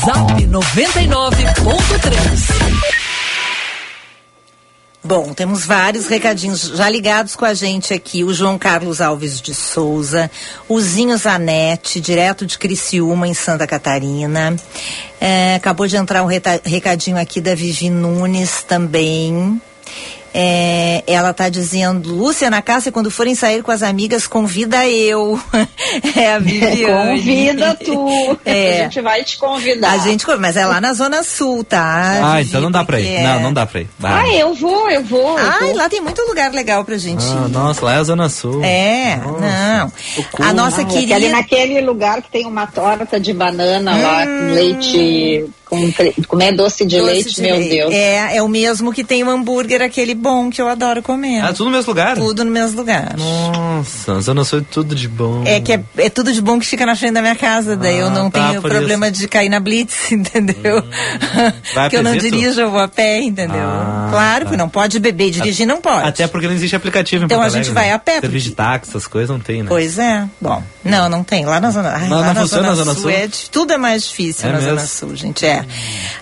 Zap 0.05 0.47
99.3 0.47 2.98
Bom, 5.03 5.33
temos 5.33 5.65
vários 5.65 6.09
recadinhos 6.09 6.63
já 6.63 6.89
ligados 6.91 7.37
com 7.37 7.45
a 7.45 7.55
gente 7.55 7.95
aqui. 7.95 8.25
O 8.25 8.35
João 8.35 8.59
Carlos 8.59 9.01
Alves 9.01 9.41
de 9.41 9.55
Souza, 9.55 10.29
o 10.69 10.81
Zinho 10.81 11.17
Zanetti, 11.17 12.01
direto 12.01 12.45
de 12.45 12.59
Criciúma, 12.59 13.29
em 13.29 13.33
Santa 13.33 13.65
Catarina. 13.65 14.57
É, 15.21 15.55
acabou 15.55 15.87
de 15.87 15.97
entrar 15.97 16.25
um 16.25 16.27
recadinho 16.27 17.17
aqui 17.17 17.41
da 17.41 17.55
Vivi 17.55 17.89
Nunes 17.89 18.65
também. 18.65 19.61
É, 20.35 21.03
ela 21.07 21.31
está 21.31 21.49
dizendo, 21.49 22.15
Lúcia 22.15 22.51
na 22.51 22.61
Cássia, 22.63 22.93
quando 22.93 23.11
forem 23.11 23.35
sair 23.35 23.63
com 23.63 23.71
as 23.71 23.83
amigas, 23.83 24.27
convida 24.27 24.87
eu. 24.87 25.41
é 26.17 26.35
a 26.35 26.39
Viviane. 26.39 26.85
Convida 27.19 27.75
tu. 27.85 28.39
É. 28.45 28.81
A 28.81 28.83
gente 28.85 29.01
vai 29.01 29.25
te 29.25 29.39
convidar. 29.39 29.93
A 29.93 29.99
gente, 29.99 30.27
mas 30.39 30.57
é 30.57 30.67
lá 30.67 30.81
na 30.81 30.93
Zona 30.93 31.23
Sul, 31.23 31.65
tá? 31.65 32.21
Ah, 32.23 32.37
Vivi, 32.37 32.49
então 32.49 32.61
não 32.61 32.71
dá 32.71 32.85
pra 32.85 33.01
ir. 33.01 33.07
porque 33.07 33.23
Não, 33.23 33.41
não 33.41 33.53
dá 33.53 33.67
pra 33.67 33.81
ir. 33.81 33.89
Vai. 33.99 34.13
Ah, 34.31 34.35
eu 34.37 34.55
vou, 34.55 34.91
eu 34.91 35.03
vou. 35.05 35.39
eu 35.39 35.51
Ai, 35.51 35.69
vou. 35.69 35.77
lá 35.77 35.89
tem 35.89 36.01
muito 36.01 36.21
lugar 36.23 36.53
legal 36.53 36.85
pra 36.85 36.97
gente 36.99 37.25
Ah, 37.25 37.47
ir. 37.49 37.51
nossa, 37.53 37.85
lá 37.85 37.95
é 37.95 37.99
a 37.99 38.05
Zona 38.05 38.29
Sul. 38.29 38.63
É, 38.63 39.17
não. 39.17 39.93
A 40.47 40.53
nossa 40.53 40.83
Ah, 40.83 40.85
querida. 40.85 41.15
aquele- 41.17 41.33
naquele 41.33 41.81
lugar 41.81 42.23
que 42.23 42.31
tem 42.31 42.47
uma 42.47 42.67
torta 42.67 43.19
de 43.19 43.33
banana 43.33 43.97
lá, 43.97 44.27
com 44.27 44.53
leite, 44.53 45.47
com, 45.69 45.93
como 46.27 46.43
é 46.43 46.53
doce 46.53 46.85
de 46.85 46.97
Doce 46.99 47.07
leite, 47.11 47.35
de 47.35 47.43
meu 47.43 47.57
leite. 47.57 47.71
Deus. 47.77 47.93
É, 47.95 48.37
é 48.37 48.43
o 48.43 48.49
mesmo 48.49 48.93
que 48.93 49.05
tem 49.05 49.23
o 49.23 49.31
hambúrguer, 49.31 49.83
aquele 49.83 50.15
bom 50.15 50.51
que 50.51 50.61
eu 50.61 50.69
adoro 50.69 51.03
comer. 51.03 51.41
Ah, 51.45 51.53
tudo 51.53 51.67
no 51.67 51.77
mesmo 51.77 51.91
lugar? 51.91 52.17
Tudo 52.17 52.45
no 52.45 52.51
mesmo 52.51 52.77
lugar. 52.79 53.15
Nossa, 53.17 54.21
Zona 54.21 54.45
Sul 54.45 54.61
é 54.61 54.65
tudo 54.71 54.95
de 54.95 55.09
bom. 55.09 55.43
É 55.47 55.61
que 55.61 55.73
é, 55.73 55.83
é 55.99 56.11
tudo 56.11 56.33
de 56.33 56.41
bom 56.41 56.59
que 56.59 56.67
fica 56.67 56.85
na 56.87 56.97
frente 56.97 57.13
da 57.15 57.21
minha 57.23 57.37
casa, 57.37 57.77
daí 57.77 57.99
eu 57.99 58.07
Ah, 58.07 58.11
não 58.11 58.31
tá, 58.31 58.49
tenho 58.49 58.63
problema 58.63 59.11
de 59.11 59.29
cair 59.29 59.49
na 59.49 59.61
blitz, 59.61 60.11
entendeu? 60.13 60.83
Vai 61.75 61.85
Porque 61.85 61.97
eu 61.97 62.03
não 62.03 62.17
dirijo, 62.17 62.61
eu 62.61 62.71
vou 62.71 62.81
a 62.81 62.89
pé, 62.89 63.21
entendeu? 63.21 63.61
Ah, 63.61 64.09
claro 64.11 64.45
tá. 64.45 64.51
que 64.51 64.57
não 64.57 64.69
pode 64.69 64.99
beber 64.99 65.29
e 65.29 65.31
dirigir, 65.33 65.67
não 65.67 65.81
pode. 65.81 66.09
Até 66.09 66.27
porque 66.27 66.47
não 66.47 66.55
existe 66.55 66.75
aplicativo 66.77 67.23
em 67.23 67.27
Então 67.27 67.39
Porto 67.39 67.47
a 67.49 67.51
gente 67.51 67.67
Alegre, 67.71 67.75
vai 67.75 67.87
né? 67.89 67.93
a 67.95 67.99
pé, 67.99 68.21
Serviço 68.21 68.49
de 68.49 68.55
táxi, 68.55 68.91
essas 68.91 69.07
coisas 69.07 69.31
não 69.31 69.41
tem, 69.41 69.63
né? 69.63 69.67
Pois 69.69 69.99
é. 69.99 70.27
Bom, 70.41 70.63
não, 70.85 71.09
não 71.09 71.23
tem. 71.23 71.45
Lá 71.45 71.61
na 71.61 71.71
Zona 71.71 71.91
ai, 71.95 72.09
Não, 72.09 72.19
lá 72.21 72.27
não 72.29 72.35
na 72.35 72.41
funciona 72.43 72.63
Zona 72.63 72.69
na 72.69 72.75
Zona 72.75 72.95
Sul. 72.95 73.03
Sul? 73.03 73.11
É, 73.11 73.29
tudo 73.51 73.73
é 73.73 73.77
mais 73.77 74.05
difícil 74.05 74.49
É 74.49 74.53
na 74.53 74.59
mesmo? 74.59 74.71
Zona 74.77 74.87
Sul, 74.87 75.17
gente. 75.17 75.45
É. 75.47 75.58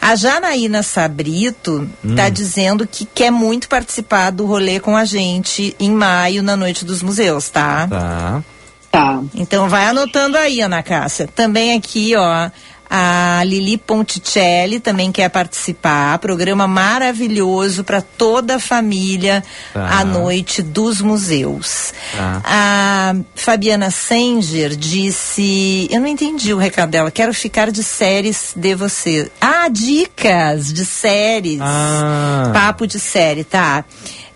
A 0.01 0.15
Janaína 0.15 0.83
Sabrito 0.83 1.89
tá 2.17 2.27
Hum. 2.27 2.31
dizendo 2.31 2.87
que 2.87 3.05
quer 3.05 3.31
muito 3.31 3.69
participar 3.69 4.31
do 4.31 4.47
rolê 4.47 4.79
com 4.81 4.97
a 4.97 5.05
gente 5.05 5.75
em 5.81 5.91
maio, 5.91 6.43
na 6.43 6.57
Noite 6.57 6.85
dos 6.85 7.03
Museus, 7.03 7.49
tá? 7.49 7.87
Tá. 7.89 8.43
Tá. 8.91 9.23
Então 9.35 9.69
vai 9.69 9.87
anotando 9.87 10.39
aí, 10.39 10.61
Ana 10.61 10.83
Cássia. 10.83 11.29
Também 11.35 11.75
aqui, 11.77 12.15
ó. 12.17 12.51
A 12.89 13.43
Lili 13.45 13.77
Ponticelli 13.77 14.79
também 14.81 15.11
quer 15.11 15.29
participar. 15.29 16.19
Programa 16.19 16.67
maravilhoso 16.69 17.83
para 17.85 18.01
toda 18.01 18.57
a 18.57 18.61
família 18.61 19.43
Tá. 19.73 19.99
à 20.01 20.05
noite 20.05 20.63
dos 20.63 21.01
museus. 21.01 21.93
Tá. 22.17 22.43
A 22.45 23.15
Fabiana 23.35 23.91
Senger 23.91 24.75
disse. 24.77 25.89
Eu 25.91 26.01
não 26.01 26.07
entendi 26.07 26.53
o 26.55 26.59
recado 26.59 26.91
dela. 26.91 27.11
Quero 27.11 27.35
ficar 27.35 27.71
de 27.71 27.83
séries 27.83 28.53
de 28.55 28.75
você. 28.75 29.31
Ah, 29.41 29.69
dicas 29.69 30.73
de 30.73 30.85
séries. 30.85 31.59
Ah. 31.61 32.51
Papo 32.53 32.87
de 32.87 32.99
série, 33.01 33.45
tá. 33.45 33.85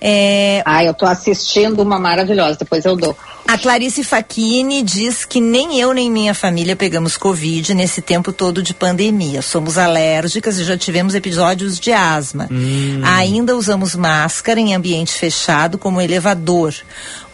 É, 0.01 0.63
Ah, 0.65 0.83
eu 0.85 0.95
tô 0.95 1.05
assistindo 1.05 1.83
uma 1.83 1.99
maravilhosa, 1.99 2.57
depois 2.59 2.85
eu 2.85 2.97
dou. 2.97 3.17
a 3.47 3.59
Clarice 3.59 4.03
Facchini 4.05 4.83
diz 4.83 5.25
que 5.25 5.41
nem 5.41 5.81
eu 5.81 5.93
nem 5.93 6.11
minha 6.11 6.33
família 6.35 6.77
pegamos 6.77 7.17
Covid 7.17 7.75
nesse 7.75 8.01
tempo 8.01 8.33
todo 8.33 8.63
de 8.63 8.73
pandemia. 8.73 9.43
Somos 9.43 9.77
alérgicas 9.77 10.59
e 10.59 10.65
já 10.65 10.77
tivemos 10.77 11.15
episódios 11.15 11.79
de 11.79 11.93
asma. 11.93 12.49
Ainda 13.17 13.57
usamos 13.57 13.95
máscara 13.95 14.59
em 14.61 14.75
ambiente 14.75 15.13
fechado 15.13 15.77
como 15.77 16.01
elevador. 16.01 16.75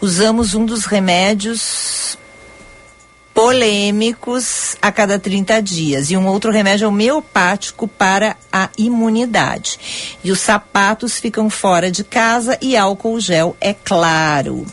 Usamos 0.01 0.55
um 0.55 0.65
dos 0.65 0.85
remédios 0.85 2.17
polêmicos 3.37 4.75
a 4.81 4.91
cada 4.91 5.19
30 5.19 5.61
dias 5.61 6.09
e 6.09 6.17
um 6.17 6.25
outro 6.25 6.51
remédio 6.51 6.87
homeopático 6.87 7.87
para 7.87 8.35
a 8.51 8.67
imunidade. 8.75 9.79
E 10.23 10.31
os 10.31 10.39
sapatos 10.39 11.19
ficam 11.19 11.47
fora 11.47 11.91
de 11.91 12.03
casa 12.03 12.57
e 12.59 12.75
álcool 12.75 13.19
gel, 13.19 13.55
é 13.61 13.75
claro. 13.75 14.65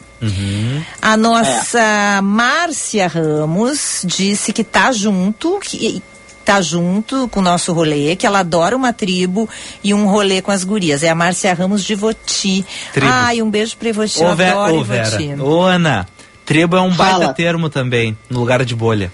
A 1.03 1.15
nossa 1.15 2.23
Márcia 2.23 3.07
Ramos 3.07 4.01
disse 4.03 4.51
que 4.51 4.65
tá 4.65 4.91
junto, 4.93 5.59
que 5.61 6.03
tá 6.43 6.63
junto 6.63 7.29
com 7.29 7.41
o 7.41 7.43
nosso 7.43 7.71
rolê, 7.75 8.17
que 8.17 8.27
ela 8.27 8.39
adora 8.39 8.75
uma 8.75 8.95
tribo 8.95 9.47
e 9.83 9.93
um 9.93 10.07
rolê 10.07 10.41
com 10.41 10.51
as 10.51 10.65
gurias. 10.65 11.03
É 11.03 11.11
a 11.11 11.15
Márcia 11.15 11.53
Ramos 11.53 11.85
de 11.85 11.95
Voti. 11.95 12.65
Tribo. 12.95 13.13
Ai, 13.13 13.43
um 13.43 13.51
beijo 13.51 13.77
pra 13.77 13.91
Ivoti, 13.91 14.23
eu 14.23 14.29
Ô, 14.29 14.31
adoro 14.31 14.77
ô, 14.77 14.85
Vera. 14.85 15.43
Ô, 15.43 15.63
Ana. 15.63 16.14
Tribo 16.45 16.77
é 16.77 16.81
um 16.81 16.91
baita 16.91 17.21
Fala. 17.21 17.35
termo 17.35 17.69
também, 17.69 18.17
no 18.29 18.41
lugar 18.41 18.65
de 18.65 18.75
bolha. 18.75 19.11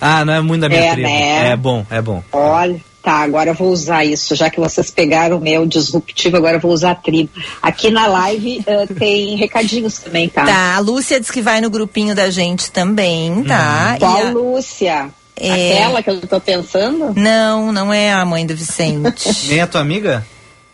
Ah, 0.00 0.24
não 0.24 0.32
é 0.34 0.40
muito 0.40 0.60
da 0.62 0.68
minha 0.68 0.80
É, 0.82 0.92
tribo. 0.92 1.08
né? 1.08 1.48
É 1.50 1.56
bom, 1.56 1.86
é 1.90 2.02
bom. 2.02 2.22
Olha, 2.32 2.78
tá, 3.02 3.12
agora 3.22 3.50
eu 3.50 3.54
vou 3.54 3.68
usar 3.70 4.04
isso, 4.04 4.34
já 4.34 4.50
que 4.50 4.60
vocês 4.60 4.90
pegaram 4.90 5.38
o 5.38 5.40
meu 5.40 5.64
disruptivo, 5.64 6.36
agora 6.36 6.56
eu 6.56 6.60
vou 6.60 6.72
usar 6.72 6.90
a 6.90 6.94
tribo. 6.94 7.30
Aqui 7.62 7.90
na 7.90 8.06
live 8.06 8.62
eh, 8.66 8.86
tem 8.98 9.36
recadinhos 9.36 9.98
também, 9.98 10.28
tá? 10.28 10.44
Tá, 10.44 10.74
a 10.76 10.78
Lúcia 10.80 11.18
diz 11.18 11.30
que 11.30 11.40
vai 11.40 11.60
no 11.60 11.70
grupinho 11.70 12.14
da 12.14 12.28
gente 12.30 12.70
também, 12.70 13.42
tá? 13.44 13.96
Qual 13.98 14.18
E 14.18 14.22
a- 14.26 14.30
Lúcia? 14.30 15.08
É. 15.36 15.78
Aquela 15.82 16.02
que 16.02 16.10
eu 16.10 16.20
tô 16.20 16.40
pensando? 16.40 17.12
Não, 17.16 17.72
não 17.72 17.92
é 17.92 18.12
a 18.12 18.24
mãe 18.24 18.46
do 18.46 18.54
Vicente. 18.54 19.28
Nem 19.48 19.60
a 19.60 19.66
tua 19.66 19.80
amiga? 19.80 20.24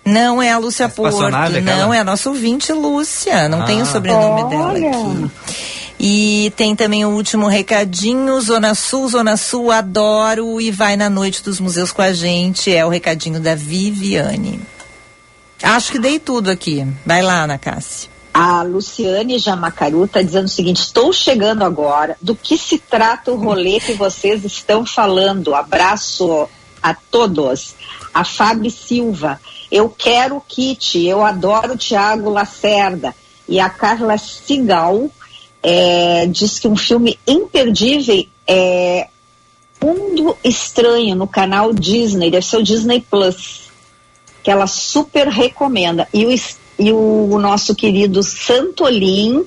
Não 0.04 0.42
é 0.42 0.50
a 0.50 0.58
Lúcia 0.58 0.88
Porto, 0.88 1.12
espaçonave 1.14 1.58
aquela? 1.58 1.76
não, 1.76 1.94
é 1.94 1.98
a 2.00 2.04
nossa 2.04 2.28
ouvinte 2.30 2.72
Lúcia, 2.72 3.48
não 3.48 3.62
Ah. 3.62 3.64
tem 3.64 3.80
o 3.80 3.86
sobrenome 3.86 4.48
dela 4.50 4.68
Olha. 4.72 4.88
aqui. 4.90 5.30
E 6.02 6.50
tem 6.56 6.74
também 6.74 7.04
o 7.04 7.10
último 7.10 7.46
recadinho, 7.46 8.40
Zona 8.40 8.74
Sul, 8.74 9.06
Zona 9.06 9.36
Sul, 9.36 9.70
adoro 9.70 10.58
e 10.58 10.70
vai 10.70 10.96
na 10.96 11.10
noite 11.10 11.44
dos 11.44 11.60
museus 11.60 11.92
com 11.92 12.00
a 12.00 12.10
gente, 12.10 12.72
é 12.72 12.86
o 12.86 12.88
recadinho 12.88 13.38
da 13.38 13.54
Viviane. 13.54 14.62
Acho 15.62 15.92
que 15.92 15.98
dei 15.98 16.18
tudo 16.18 16.50
aqui, 16.50 16.86
vai 17.04 17.20
lá, 17.20 17.42
Ana 17.42 17.58
Cássia. 17.58 18.08
A 18.32 18.62
Luciane 18.62 19.38
Jamacaru 19.38 20.06
está 20.06 20.22
dizendo 20.22 20.46
o 20.46 20.48
seguinte: 20.48 20.80
estou 20.80 21.12
chegando 21.12 21.64
agora. 21.64 22.16
Do 22.22 22.34
que 22.34 22.56
se 22.56 22.78
trata 22.78 23.30
o 23.30 23.36
rolê 23.36 23.78
que 23.78 23.92
vocês 23.92 24.42
estão 24.42 24.86
falando? 24.86 25.54
Abraço 25.54 26.48
a 26.82 26.94
todos. 26.94 27.74
A 28.14 28.24
Fábio 28.24 28.70
Silva. 28.70 29.38
Eu 29.70 29.90
quero 29.90 30.36
o 30.36 30.40
kit. 30.40 30.98
Eu 31.04 31.22
adoro 31.22 31.74
o 31.74 31.76
Tiago 31.76 32.30
Lacerda. 32.30 33.14
E 33.46 33.60
a 33.60 33.68
Carla 33.68 34.16
Sigal 34.16 35.10
é, 35.62 36.26
diz 36.26 36.58
que 36.58 36.68
um 36.68 36.76
filme 36.76 37.18
imperdível 37.26 38.26
é 38.46 39.08
Mundo 39.82 40.36
Estranho 40.44 41.14
no 41.16 41.26
canal 41.26 41.72
Disney, 41.72 42.30
deve 42.30 42.44
ser 42.44 42.58
o 42.58 42.62
Disney 42.62 43.00
Plus 43.00 43.70
que 44.42 44.50
ela 44.50 44.66
super 44.66 45.28
recomenda. 45.28 46.08
E 46.12 46.26
o, 46.26 46.34
e 46.78 46.92
o 46.92 47.38
nosso 47.38 47.74
querido 47.74 48.22
Santolin 48.22 49.44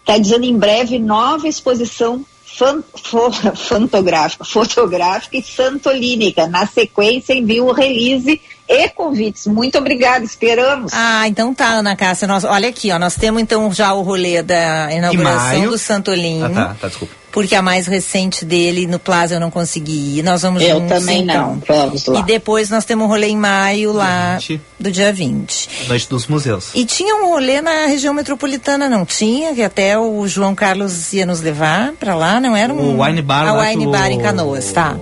está 0.00 0.18
dizendo 0.18 0.44
em 0.44 0.56
breve 0.56 0.98
nova 0.98 1.48
exposição 1.48 2.24
fan- 2.56 2.82
fo- 3.04 3.30
fotográfica, 3.54 4.44
fotográfica 4.44 5.36
e 5.36 5.42
santolínica. 5.42 6.46
Na 6.46 6.66
sequência, 6.66 7.34
envio 7.34 7.66
o 7.66 7.72
release 7.72 8.40
e 8.68 8.88
convites. 8.88 9.46
Muito 9.46 9.78
obrigada, 9.78 10.24
esperamos. 10.24 10.92
Ah, 10.94 11.28
então 11.28 11.54
tá, 11.54 11.66
Ana 11.68 11.94
Cássia. 11.94 12.26
Nós, 12.26 12.44
olha 12.44 12.68
aqui, 12.68 12.90
ó. 12.90 12.98
Nós 12.98 13.14
temos 13.14 13.40
então 13.40 13.72
já 13.72 13.92
o 13.94 14.02
rolê 14.02 14.42
da 14.42 14.92
inauguração 14.92 15.58
maio. 15.58 15.70
do 15.70 15.78
Santolim. 15.78 16.42
Ah, 16.42 16.48
tá, 16.50 16.76
tá, 16.80 16.88
desculpa. 16.88 17.14
Porque 17.36 17.54
a 17.54 17.60
mais 17.60 17.86
recente 17.86 18.46
dele, 18.46 18.86
no 18.86 18.98
Plaza, 18.98 19.34
eu 19.34 19.40
não 19.40 19.50
consegui 19.50 20.18
ir. 20.18 20.22
Nós 20.22 20.40
vamos 20.40 20.62
Eu 20.62 20.80
juntos, 20.80 20.88
também 20.98 21.22
então. 21.22 21.52
não. 21.56 21.62
Vamos 21.66 22.06
lá. 22.06 22.20
E 22.20 22.22
depois 22.22 22.70
nós 22.70 22.86
temos 22.86 23.04
um 23.04 23.08
rolê 23.08 23.26
em 23.28 23.36
maio 23.36 23.92
lá, 23.92 24.38
do 24.80 24.90
dia 24.90 25.12
20. 25.12 25.86
Noite 25.86 26.08
dos 26.08 26.26
museus. 26.28 26.70
E 26.74 26.86
tinha 26.86 27.14
um 27.16 27.28
rolê 27.28 27.60
na 27.60 27.86
região 27.86 28.14
metropolitana, 28.14 28.88
não 28.88 29.04
tinha? 29.04 29.54
Que 29.54 29.62
até 29.62 29.98
o 29.98 30.26
João 30.26 30.54
Carlos 30.54 31.12
ia 31.12 31.26
nos 31.26 31.42
levar 31.42 31.92
pra 32.00 32.14
lá, 32.14 32.40
não 32.40 32.56
era 32.56 32.72
um... 32.72 32.96
O 32.96 33.02
Wine 33.04 33.20
Bar 33.20 33.46
A 33.48 33.52
lá 33.52 33.68
Wine 33.68 33.86
o- 33.86 33.90
Bar 33.90 34.10
em 34.10 34.18
Canoas, 34.20 34.72
tá. 34.72 34.96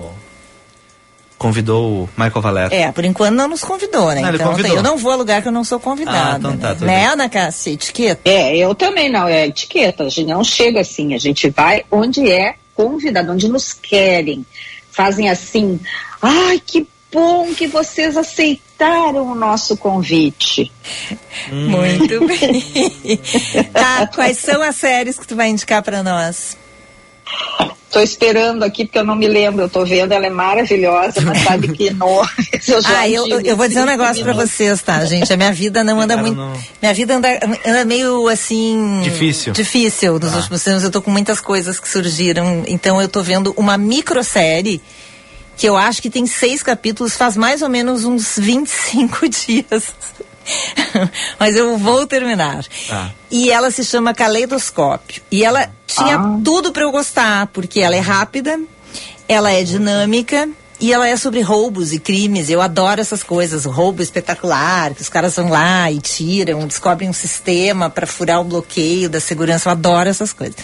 Convidou 1.45 1.91
o 1.91 2.09
Michael 2.17 2.41
Valero. 2.41 2.73
É, 2.73 2.91
por 2.91 3.05
enquanto 3.05 3.35
não 3.35 3.47
nos 3.47 3.63
convidou, 3.63 4.09
né? 4.09 4.21
Não, 4.21 4.29
ele 4.29 4.37
então 4.37 4.49
convidou. 4.49 4.77
eu 4.77 4.81
não 4.81 4.97
vou 4.97 5.11
a 5.11 5.15
lugar 5.15 5.43
que 5.43 5.47
eu 5.47 5.51
não 5.51 5.63
sou 5.63 5.79
convidada. 5.79 6.33
Ah, 6.33 6.37
então 6.39 6.57
tá, 6.57 6.69
né? 6.69 6.73
tudo 6.73 6.85
né, 6.87 6.95
bem. 6.95 7.05
Ana 7.05 7.29
Cássia? 7.29 7.73
Etiqueta? 7.73 8.21
É, 8.25 8.57
eu 8.57 8.73
também 8.73 9.11
não, 9.11 9.27
é 9.27 9.45
etiqueta. 9.45 10.05
A 10.05 10.09
gente 10.09 10.27
não 10.27 10.43
chega 10.43 10.81
assim, 10.81 11.13
a 11.13 11.19
gente 11.19 11.47
vai 11.51 11.83
onde 11.91 12.31
é 12.31 12.55
convidado, 12.73 13.31
onde 13.31 13.47
nos 13.47 13.73
querem. 13.73 14.43
Fazem 14.89 15.29
assim, 15.29 15.79
ai, 16.19 16.59
que 16.65 16.87
bom 17.11 17.53
que 17.53 17.67
vocês 17.67 18.17
aceitaram 18.17 19.31
o 19.31 19.35
nosso 19.35 19.77
convite. 19.77 20.71
Hum. 21.51 21.69
Muito 21.69 22.25
bem. 22.25 23.21
tá, 23.71 24.07
quais 24.07 24.39
são 24.39 24.63
as 24.63 24.77
séries 24.77 25.19
que 25.19 25.27
tu 25.27 25.35
vai 25.35 25.49
indicar 25.49 25.83
pra 25.83 26.01
nós? 26.01 26.57
Tô 27.91 28.01
esperando 28.01 28.63
aqui 28.63 28.83
porque 28.83 28.99
eu 28.99 29.05
não 29.05 29.15
me 29.15 29.25
lembro, 29.25 29.61
eu 29.63 29.69
tô 29.69 29.85
vendo, 29.85 30.11
ela 30.11 30.25
é 30.27 30.29
maravilhosa, 30.29 31.21
mas 31.21 31.41
sabe 31.43 31.69
que 31.69 31.91
nós. 31.95 32.27
Eu 32.67 32.81
já 32.81 32.99
Ah, 32.99 33.07
eu, 33.09 33.39
eu 33.41 33.55
vou 33.55 33.67
dizer 33.67 33.81
um 33.81 33.85
negócio 33.85 34.21
pra 34.23 34.33
minutos. 34.33 34.51
vocês, 34.51 34.81
tá, 34.81 35.05
gente? 35.05 35.31
A 35.31 35.37
minha 35.37 35.51
vida 35.53 35.81
não 35.83 36.01
anda 36.01 36.17
muito. 36.17 36.35
no- 36.35 36.51
Minha 36.81 36.93
vida 36.93 37.15
anda, 37.15 37.29
anda 37.65 37.85
meio 37.85 38.27
assim. 38.27 38.99
Difícil. 39.03 39.53
Difícil 39.53 40.19
nos 40.19 40.33
Ah. 40.33 40.37
últimos 40.37 40.67
anos. 40.67 40.83
Eu 40.83 40.91
tô 40.91 41.01
com 41.01 41.09
muitas 41.11 41.39
coisas 41.39 41.79
que 41.79 41.87
surgiram. 41.87 42.63
Então 42.67 43.01
eu 43.01 43.07
tô 43.07 43.21
vendo 43.23 43.53
uma 43.55 43.77
microsérie 43.77 44.81
que 45.55 45.65
eu 45.69 45.77
acho 45.77 46.01
que 46.01 46.09
tem 46.09 46.25
seis 46.25 46.61
capítulos, 46.61 47.15
faz 47.15 47.37
mais 47.37 47.61
ou 47.61 47.69
menos 47.69 48.03
uns 48.03 48.35
25 48.37 49.29
dias. 49.29 49.93
Mas 51.39 51.55
eu 51.55 51.77
vou 51.77 52.05
terminar. 52.07 52.63
Tá. 52.87 53.11
E 53.31 53.51
ela 53.51 53.71
se 53.71 53.83
chama 53.83 54.13
Caleidoscópio. 54.13 55.21
E 55.31 55.43
ela 55.43 55.69
tinha 55.87 56.17
tudo 56.43 56.71
para 56.71 56.83
eu 56.83 56.91
gostar, 56.91 57.47
porque 57.47 57.79
ela 57.79 57.95
é 57.95 57.99
rápida, 57.99 58.59
ela 59.27 59.51
é 59.51 59.63
dinâmica 59.63 60.47
e 60.79 60.91
ela 60.93 61.07
é 61.07 61.15
sobre 61.17 61.41
roubos 61.41 61.93
e 61.93 61.99
crimes. 61.99 62.49
Eu 62.49 62.61
adoro 62.61 63.01
essas 63.01 63.23
coisas, 63.23 63.65
roubo 63.65 64.01
espetacular, 64.01 64.93
que 64.93 65.01
os 65.01 65.09
caras 65.09 65.35
vão 65.35 65.49
lá 65.49 65.89
e 65.91 65.99
tiram, 65.99 66.67
descobrem 66.67 67.09
um 67.09 67.13
sistema 67.13 67.89
para 67.89 68.05
furar 68.05 68.41
o 68.41 68.43
bloqueio 68.43 69.09
da 69.09 69.19
segurança. 69.19 69.69
Eu 69.69 69.71
adoro 69.71 70.09
essas 70.09 70.33
coisas. 70.33 70.55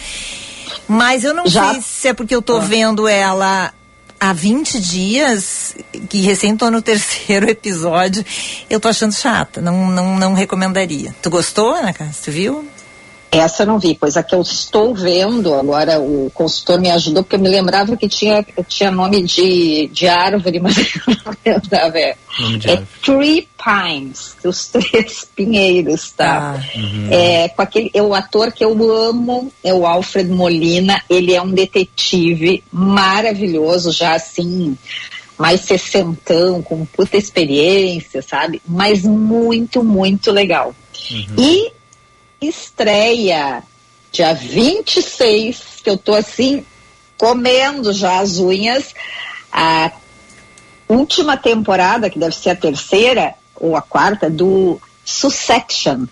Mas 0.88 1.24
eu 1.24 1.34
não 1.34 1.48
Já- 1.48 1.72
sei 1.74 1.82
se 1.82 2.08
é 2.10 2.13
porque 2.13 2.36
eu 2.36 2.41
tô 2.41 2.60
vendo 2.60 3.08
ela 3.08 3.74
há 4.22 4.34
20 4.34 4.80
dias, 4.80 5.76
que 6.08 6.22
recém 6.22 6.56
tô 6.56 6.70
no 6.70 6.80
terceiro 6.80 7.50
episódio, 7.50 8.24
eu 8.70 8.80
tô 8.80 8.88
achando 8.88 9.14
chata. 9.14 9.60
Não, 9.60 9.88
não, 9.90 10.20
não 10.20 10.34
recomendaria. 10.36 11.16
Tu 11.24 11.30
gostou, 11.32 11.74
Ana 11.74 11.92
Cássia? 11.92 12.22
Tu 12.26 12.32
viu? 12.32 12.70
Essa 13.32 13.63
eu 13.63 13.67
não 13.67 13.80
vi, 13.80 13.96
pois 13.96 14.17
a 14.17 14.24
que 14.24 14.36
eu 14.36 14.41
estou 14.41 14.94
vendo 14.94 15.54
agora, 15.54 16.02
o 16.02 16.30
consultor 16.34 16.82
me 16.82 16.91
ajudou, 16.91 17.24
porque 17.24 17.38
eu 17.38 17.39
me 17.39 17.48
lembrava 17.48 17.96
que 17.96 18.10
tinha, 18.10 18.46
tinha 18.67 18.91
nome 18.91 19.24
de, 19.24 19.88
de 19.88 20.06
árvore, 20.06 20.60
mas 20.62 20.78
eu 20.78 21.02
não 21.08 21.34
lembrava. 21.46 21.98
É, 21.98 22.17
é. 22.65 22.84
Three 23.02 23.48
Pines, 23.58 24.36
os 24.44 24.67
três 24.74 25.26
pinheiros, 25.34 26.12
tá? 26.12 26.60
Ah. 26.60 26.78
Uhum. 26.78 27.08
É, 27.10 27.48
com 27.48 27.62
aquele, 27.62 27.89
é 27.94 28.02
o 28.02 28.13
ator 28.13 28.52
que 28.52 28.65
eu 28.65 28.91
amo, 28.91 29.50
é 29.63 29.74
o 29.74 29.88
Alfred 29.88 30.30
Molina, 30.30 31.02
ele 31.10 31.34
é 31.34 31.41
um 31.41 31.52
detetive 31.52 32.62
maravilhoso, 32.70 33.94
já 33.94 34.13
assim, 34.13 34.78
mais 35.38 35.62
sessentão, 35.62 36.62
com 36.62 36.86
puta 36.86 37.15
experiência, 37.15 38.22
sabe? 38.22 38.62
Mas 38.67 39.04
muito, 39.04 39.82
muito 39.86 40.34
legal. 40.34 40.76
E 41.38 41.72
estreia 42.41 43.63
dia 44.12 44.34
26, 44.34 45.62
que 45.84 45.89
eu 45.89 45.97
tô 45.97 46.13
assim, 46.13 46.65
comendo 47.17 47.93
já 47.93 48.19
as 48.19 48.39
unhas, 48.39 48.93
a 49.51 49.91
última 50.89 51.38
temporada, 51.38 52.10
que 52.10 52.19
deve 52.19 52.36
ser 52.36 52.49
a 52.49 52.56
terceira 52.56 53.36
ou 53.56 53.75
a 53.77 53.82
quarta, 53.82 54.30
do 54.30 54.82
Succession. 55.06 56.08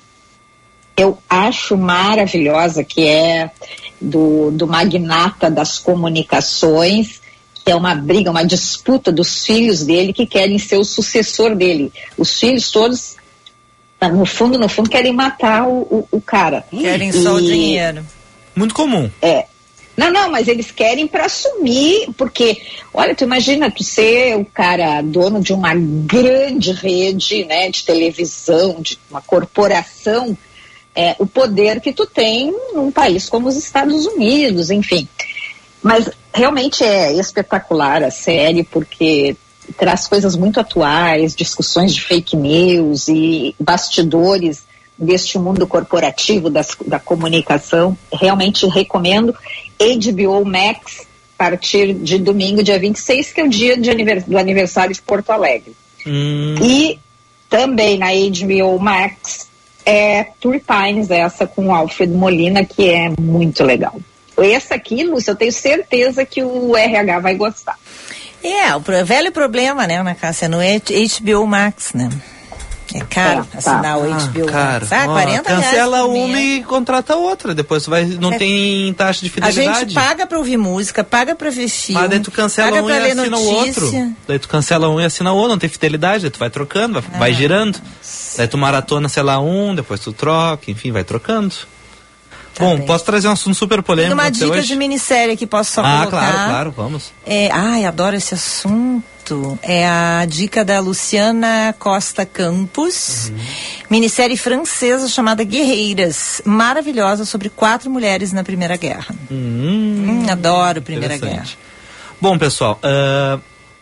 Eu 0.95 1.17
acho 1.29 1.75
maravilhosa, 1.75 2.83
que 2.83 3.05
é 3.05 3.51
do, 3.99 4.51
do 4.51 4.67
magnata 4.67 5.49
das 5.49 5.77
comunicações, 5.77 7.21
que 7.65 7.71
é 7.71 7.75
uma 7.75 7.95
briga, 7.95 8.31
uma 8.31 8.45
disputa 8.45 9.11
dos 9.11 9.45
filhos 9.45 9.83
dele 9.83 10.13
que 10.13 10.25
querem 10.25 10.57
ser 10.57 10.77
o 10.77 10.83
sucessor 10.85 11.55
dele. 11.55 11.91
Os 12.17 12.39
filhos 12.39 12.71
todos, 12.71 13.15
no 14.07 14.25
fundo, 14.25 14.57
no 14.57 14.69
fundo, 14.69 14.89
querem 14.89 15.11
matar 15.11 15.67
o, 15.67 15.81
o, 15.81 16.07
o 16.11 16.21
cara. 16.21 16.63
Querem 16.69 17.11
só 17.11 17.35
o 17.35 17.41
dinheiro. 17.41 18.05
Muito 18.55 18.73
comum. 18.73 19.09
é. 19.21 19.45
Não, 19.99 20.09
não, 20.09 20.31
mas 20.31 20.47
eles 20.47 20.71
querem 20.71 21.05
para 21.05 21.25
assumir, 21.25 22.07
porque, 22.15 22.61
olha, 22.93 23.13
tu 23.13 23.25
imagina 23.25 23.69
tu 23.69 23.83
ser 23.83 24.37
o 24.37 24.45
cara 24.45 25.01
dono 25.01 25.41
de 25.41 25.51
uma 25.51 25.73
grande 25.75 26.71
rede, 26.71 27.43
né, 27.43 27.69
de 27.69 27.83
televisão, 27.83 28.77
de 28.79 28.97
uma 29.11 29.21
corporação, 29.21 30.37
é, 30.95 31.17
o 31.19 31.27
poder 31.27 31.81
que 31.81 31.91
tu 31.91 32.05
tem 32.05 32.55
num 32.73 32.89
país 32.89 33.27
como 33.27 33.49
os 33.49 33.57
Estados 33.57 34.05
Unidos, 34.05 34.71
enfim. 34.71 35.05
Mas 35.83 36.09
realmente 36.33 36.81
é 36.81 37.11
espetacular 37.13 38.01
a 38.01 38.09
série, 38.09 38.63
porque 38.63 39.35
traz 39.77 40.07
coisas 40.07 40.35
muito 40.35 40.59
atuais, 40.59 41.35
discussões 41.35 41.93
de 41.93 42.01
fake 42.01 42.35
news 42.35 43.07
e 43.07 43.55
bastidores 43.59 44.63
deste 44.97 45.37
mundo 45.39 45.65
corporativo 45.65 46.49
das, 46.49 46.75
da 46.85 46.99
comunicação. 46.99 47.97
Realmente 48.11 48.65
recomendo. 48.67 49.33
HBO 49.79 50.43
Max, 50.45 51.01
a 51.37 51.43
partir 51.49 51.93
de 51.93 52.17
domingo, 52.17 52.61
dia 52.61 52.77
26, 52.77 53.31
que 53.31 53.41
é 53.41 53.43
o 53.45 53.49
dia 53.49 53.73
anivers- 53.91 54.25
do 54.25 54.37
aniversário 54.37 54.93
de 54.93 55.01
Porto 55.01 55.29
Alegre. 55.31 55.73
Hum, 56.05 56.55
E 56.61 56.99
também 57.49 57.97
na 57.97 58.07
HBO 58.07 58.77
Max 58.79 59.47
é 59.85 60.25
Tour 60.39 60.59
Pines, 60.59 61.09
essa 61.09 61.47
com 61.47 61.73
Alfred 61.73 62.11
Molina, 62.13 62.63
que 62.65 62.89
é 62.89 63.09
muito 63.19 63.63
legal. 63.63 63.99
Essa 64.37 64.75
aqui, 64.75 65.03
Lúcia, 65.03 65.31
eu 65.31 65.35
tenho 65.35 65.51
certeza 65.51 66.25
que 66.25 66.41
o 66.43 66.75
RH 66.75 67.19
vai 67.19 67.35
gostar. 67.35 67.77
É, 68.43 68.73
o 68.75 68.81
pro- 68.81 69.05
velho 69.05 69.31
problema, 69.31 69.85
né, 69.87 69.97
Ana 69.99 70.15
Cássia, 70.15 70.47
no 70.47 70.57
H- 70.59 70.93
HBO 71.21 71.45
Max, 71.45 71.93
né? 71.93 72.09
É 72.95 73.01
caro 73.01 73.41
É, 73.41 73.43
tá. 73.43 73.57
assinar 73.59 73.99
o 73.99 74.03
HBO 74.09 74.45
cara, 74.47 74.79
Max. 74.79 74.91
Ah, 74.91 75.05
ó, 75.07 75.13
40 75.13 75.49
reais 75.49 75.65
cancela 75.65 76.05
uma 76.05 76.39
e 76.41 76.63
contrata 76.63 77.15
outra. 77.15 77.53
Depois 77.53 77.83
tu 77.83 77.91
vai, 77.91 78.03
não 78.05 78.33
É. 78.33 78.37
tem 78.39 78.91
taxa 78.95 79.21
de 79.21 79.27
A 79.27 79.29
fidelidade. 79.31 79.79
gente 79.81 79.93
paga 79.93 80.25
pra 80.25 80.39
ouvir 80.39 80.57
música, 80.57 81.03
paga 81.03 81.35
pra 81.35 81.51
ver 81.51 81.69
filme, 81.69 82.01
Mas 82.01 82.09
daí 82.09 82.19
tu 82.19 82.31
cancela 82.31 82.81
um 82.81 82.89
e 82.89 82.93
assina 83.11 83.37
o 83.37 83.53
notícia. 83.53 83.83
outro. 83.83 84.15
Daí 84.27 84.39
tu 84.39 84.47
cancela 84.49 84.89
um 84.89 84.99
e 84.99 85.05
assina 85.05 85.31
o 85.31 85.35
outro, 85.35 85.51
não 85.51 85.59
tem 85.59 85.69
fidelidade, 85.69 86.23
daí 86.23 86.31
tu 86.31 86.39
vai 86.39 86.49
trocando, 86.49 86.93
vai, 86.99 87.03
Ah. 87.13 87.17
vai 87.19 87.33
girando. 87.33 87.79
Daí 88.35 88.47
tu 88.47 88.57
maratona, 88.57 89.07
sei 89.07 89.21
lá, 89.21 89.39
um, 89.39 89.75
depois 89.75 89.99
tu 89.99 90.11
troca, 90.11 90.71
enfim, 90.71 90.91
vai 90.91 91.03
trocando. 91.03 91.53
Bom, 92.57 92.71
Tá 92.71 92.77
bem. 92.77 92.85
posso 92.85 93.05
trazer 93.05 93.27
um 93.27 93.31
assunto 93.31 93.55
super 93.55 93.77
Tem 93.77 93.83
polêmico 93.83 94.13
uma 94.13 94.23
pra 94.23 94.33
você 94.33 94.45
dica 94.45 94.57
hoje? 94.57 94.67
de 94.67 94.75
minissérie 94.75 95.35
que 95.37 95.45
posso 95.47 95.71
só 95.73 95.81
ah, 95.81 95.97
colocar. 95.99 96.09
claro, 96.09 96.49
claro, 96.49 96.71
vamos. 96.75 97.11
É, 97.25 97.49
ai, 97.51 97.85
adoro 97.85 98.15
esse 98.15 98.33
assunto. 98.33 99.59
É 99.61 99.87
a 99.87 100.25
dica 100.27 100.65
da 100.65 100.79
Luciana 100.79 101.75
Costa 101.77 102.25
Campos. 102.25 103.29
Uhum. 103.29 103.37
Minissérie 103.89 104.35
francesa 104.35 105.07
chamada 105.07 105.43
Guerreiras. 105.43 106.41
Maravilhosa 106.43 107.25
sobre 107.25 107.47
quatro 107.49 107.91
mulheres 107.91 108.31
na 108.33 108.43
Primeira 108.43 108.75
Guerra. 108.75 109.13
Hum, 109.31 110.23
Hum, 110.25 110.31
adoro 110.31 110.81
Primeira 110.81 111.15
Guerra. 111.17 111.45
Bom, 112.19 112.37
pessoal, 112.39 112.79
ah, 112.81 113.37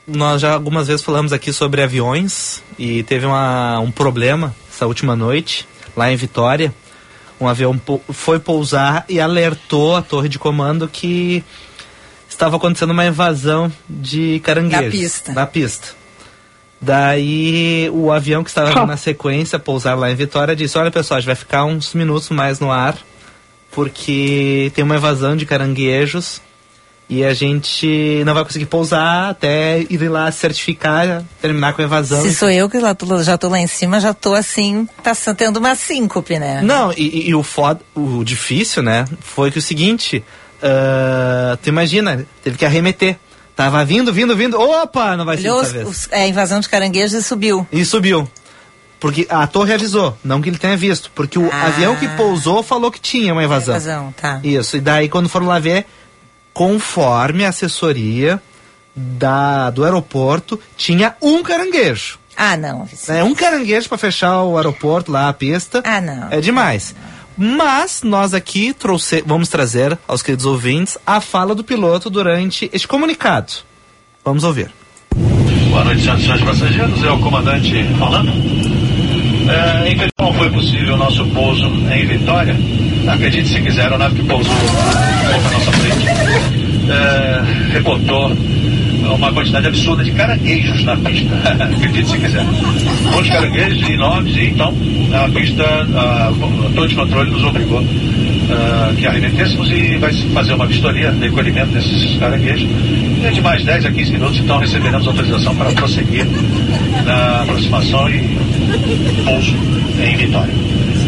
nós 0.06 0.42
já 0.42 0.54
algumas 0.54 0.88
vezes 0.88 1.02
falamos 1.04 1.32
aqui 1.32 1.52
sobre 1.54 1.82
aviões 1.82 2.62
e 2.78 3.04
teve 3.04 3.26
uma, 3.26 3.80
um 3.80 3.90
problema 3.92 4.54
essa 4.74 4.86
última 4.86 5.16
noite, 5.16 5.66
lá 5.96 6.12
em 6.12 6.16
Vitória. 6.18 6.74
Um 7.40 7.48
avião 7.48 7.80
foi 8.10 8.40
pousar 8.40 9.06
e 9.08 9.20
alertou 9.20 9.96
a 9.96 10.02
torre 10.02 10.28
de 10.28 10.40
comando 10.40 10.88
que 10.88 11.44
estava 12.28 12.58
acontecendo 12.58 12.92
uma 12.92 13.06
invasão 13.06 13.72
de 13.88 14.40
caranguejos. 14.40 14.86
Na 14.86 14.92
pista. 14.92 15.34
Na 15.34 15.48
pista. 15.48 15.88
Daí 16.80 17.90
o 17.92 18.12
avião 18.12 18.44
que 18.44 18.50
estava 18.50 18.86
na 18.86 18.98
sequência 18.98 19.58
pousar 19.58 19.98
lá 19.98 20.12
em 20.12 20.16
Vitória 20.16 20.56
disse: 20.56 20.78
Olha 20.78 20.92
pessoal, 20.92 21.18
a 21.18 21.22
gente 21.22 21.28
vai 21.28 21.36
ficar 21.36 21.66
uns 21.66 21.94
minutos 21.94 22.30
mais 22.30 22.60
no 22.60 22.72
ar 22.72 22.98
porque 23.72 24.72
tem 24.74 24.84
uma 24.84 24.96
invasão 24.96 25.36
de 25.36 25.46
caranguejos 25.46 26.42
e 27.10 27.24
a 27.24 27.34
gente 27.34 28.22
não 28.26 28.34
vai 28.34 28.44
conseguir 28.44 28.66
pousar 28.66 29.30
até 29.30 29.80
ir 29.90 29.98
lá 30.10 30.30
certificar, 30.32 31.24
terminar 31.42 31.74
com 31.74 31.82
a 31.82 31.86
invasão. 31.86 32.22
Se 32.22 32.34
sou 32.36 32.50
eu 32.50 32.70
que 32.70 32.78
lá 32.80 32.94
tô- 32.94 33.24
já 33.24 33.38
tô 33.38 33.48
lá 33.50 33.60
em 33.60 33.68
cima, 33.68 34.00
já 34.00 34.14
tô 34.14 34.34
assim, 34.34 34.88
tá 35.02 35.14
tendo 35.36 35.58
uma 35.58 35.74
síncope, 35.76 36.38
né? 36.38 36.62
Não, 36.62 36.92
e, 36.92 37.30
e- 37.30 37.36
o 37.36 37.44
foda, 37.44 37.80
o 37.96 38.24
difícil, 38.24 38.84
né, 38.84 39.06
foi 39.22 39.52
que 39.52 39.58
o 39.58 39.62
seguinte, 39.62 40.24
ah, 40.62 41.58
tu 41.62 41.70
imagina, 41.70 42.26
teve 42.44 42.58
que 42.58 42.66
arremeter. 42.66 43.18
Tava 43.56 43.84
vindo, 43.84 44.14
vindo, 44.14 44.36
vindo. 44.38 44.60
Opa, 44.60 45.18
não 45.18 45.26
vai 45.26 45.38
ser 45.38 45.50
Olhou 45.50 45.62
dessa 45.62 45.70
os, 45.70 45.74
vez. 45.76 45.88
os- 45.90 46.08
é, 46.12 46.28
invasão 46.28 46.60
de 46.60 46.70
caranguejos 46.70 47.14
e 47.14 47.24
subiu. 47.24 47.66
E 47.72 47.84
subiu. 47.84 48.30
Porque 49.00 49.26
a 49.30 49.46
torre 49.48 49.74
avisou, 49.74 50.16
não 50.24 50.42
que 50.42 50.50
ele 50.50 50.58
tenha 50.58 50.76
visto. 50.78 51.12
Porque 51.16 51.40
o 51.40 51.50
Ah. 51.52 51.66
avião 51.68 51.96
que 51.96 52.08
pousou 52.10 52.62
falou 52.64 52.92
que 52.92 53.00
tinha 53.00 53.32
uma 53.34 53.44
invasão. 53.44 53.76
Invasão, 53.76 54.14
tá. 54.20 54.40
Isso, 54.44 54.78
e 54.78 54.80
daí 54.80 55.08
quando 55.10 55.28
foram 55.30 55.48
lá 55.48 55.58
ver, 55.60 55.86
conforme 56.58 57.46
a 57.46 57.50
assessoria 57.50 58.42
da, 58.96 59.70
do 59.70 59.86
aeroporto, 59.86 60.60
tinha 60.76 61.16
um 61.22 61.44
caranguejo. 61.44 62.18
Ah, 62.36 62.58
não. 62.58 62.90
É 63.10 63.24
um 63.24 63.36
caranguejo 63.36 63.88
para 63.88 63.98
fechar 64.00 64.42
o 64.42 64.58
aeroporto 64.58 65.12
lá, 65.12 65.30
a 65.30 65.34
pista. 65.34 65.84
Ah, 65.86 66.02
não. 66.02 66.30
É 66.32 66.42
demais. 66.42 66.96
Mas 67.38 68.02
nós 68.02 68.34
aqui 68.34 68.74
trouxe, 68.74 69.24
vamos 69.24 69.50
trazer 69.50 69.96
aos 70.08 70.24
queridos 70.24 70.48
ouvintes 70.48 70.98
a 71.06 71.22
fala 71.22 71.54
do 71.54 71.64
piloto 71.64 72.10
durante 72.10 72.68
este 72.74 72.88
comunicado. 72.88 73.54
Vamos 74.26 74.44
ouvir. 74.44 74.72
Boa 75.70 75.84
noite, 75.84 76.02
senhoras 76.02 76.22
e 76.22 76.24
senhores 76.24 76.44
passageiros. 76.44 77.04
É 77.04 77.12
o 77.12 77.20
comandante 77.20 77.72
falando. 78.00 78.32
É, 78.32 79.92
infelizmente 79.92 80.14
não 80.20 80.34
foi 80.34 80.50
possível 80.50 80.96
o 80.96 80.98
nosso 80.98 81.24
pouso 81.28 81.68
em 81.68 82.08
Vitória. 82.08 82.56
Acredite 83.08 83.48
se 83.48 83.62
quiser, 83.62 83.82
a 83.82 83.84
aeronave 83.84 84.16
que 84.16 84.28
pousou 84.28 84.52
um 84.52 84.58
pouco 84.58 85.48
à 85.48 85.52
nossa 85.52 85.72
frente 85.72 86.17
é, 86.90 87.74
reportou 87.74 88.32
uma 89.16 89.32
quantidade 89.32 89.68
absurda 89.68 90.04
de 90.04 90.12
caranguejos 90.12 90.84
na 90.84 90.96
pista. 90.98 91.36
Acredite 91.64 92.10
se 92.10 92.18
quiser. 92.18 92.44
Muitos 92.44 93.30
caranguejos 93.30 93.90
enormes 93.90 94.36
e 94.36 94.46
então 94.48 94.74
a 95.14 95.30
pista, 95.30 95.64
a 95.64 96.32
torre 96.76 96.88
de 96.88 96.96
controle 96.96 97.32
nos 97.32 97.44
obrigou 97.44 97.84
ah, 98.50 98.94
que 98.98 99.06
arremetêssemos 99.06 99.70
e 99.72 99.98
vai 99.98 100.14
fazer 100.34 100.54
uma 100.54 100.66
vistoria 100.66 101.12
de 101.12 101.20
recolhimento 101.20 101.68
desses 101.68 102.18
caranguejos. 102.18 102.70
E 103.24 103.34
de 103.34 103.42
mais 103.42 103.64
10 103.64 103.86
a 103.86 103.92
15 103.92 104.12
minutos, 104.12 104.40
então 104.40 104.58
receberemos 104.58 105.08
autorização 105.08 105.56
para 105.56 105.72
prosseguir 105.72 106.26
na 107.06 107.42
aproximação 107.42 108.10
e 108.10 108.38
pouso 109.26 109.56
em 110.02 110.16
Vitória. 110.16 110.54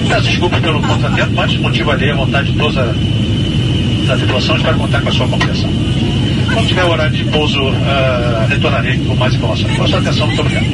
Peço 0.07 0.27
desculpa 0.27 0.59
pelo 0.59 0.81
contratempo, 0.81 1.31
mas 1.33 1.55
motivo 1.57 1.91
ali 1.91 2.09
a 2.09 2.15
vontade 2.15 2.51
de 2.51 2.57
toda 2.57 2.81
a 2.81 2.93
da 4.09 4.17
tripulação, 4.17 4.57
espero 4.57 4.77
contar 4.77 5.01
com 5.01 5.09
a 5.09 5.11
sua 5.11 5.27
compreensão. 5.27 5.69
Quando 6.51 6.67
tiver 6.67 6.83
o 6.83 6.89
horário 6.89 7.15
de 7.15 7.23
pouso, 7.25 7.59
ah, 7.85 8.47
retornarei 8.49 8.97
com 9.05 9.15
mais 9.15 9.35
informações. 9.35 9.77
Com 9.77 9.83
a 9.83 9.87
sua 9.87 9.99
atenção, 9.99 10.25
muito 10.27 10.41
obrigado. 10.41 10.65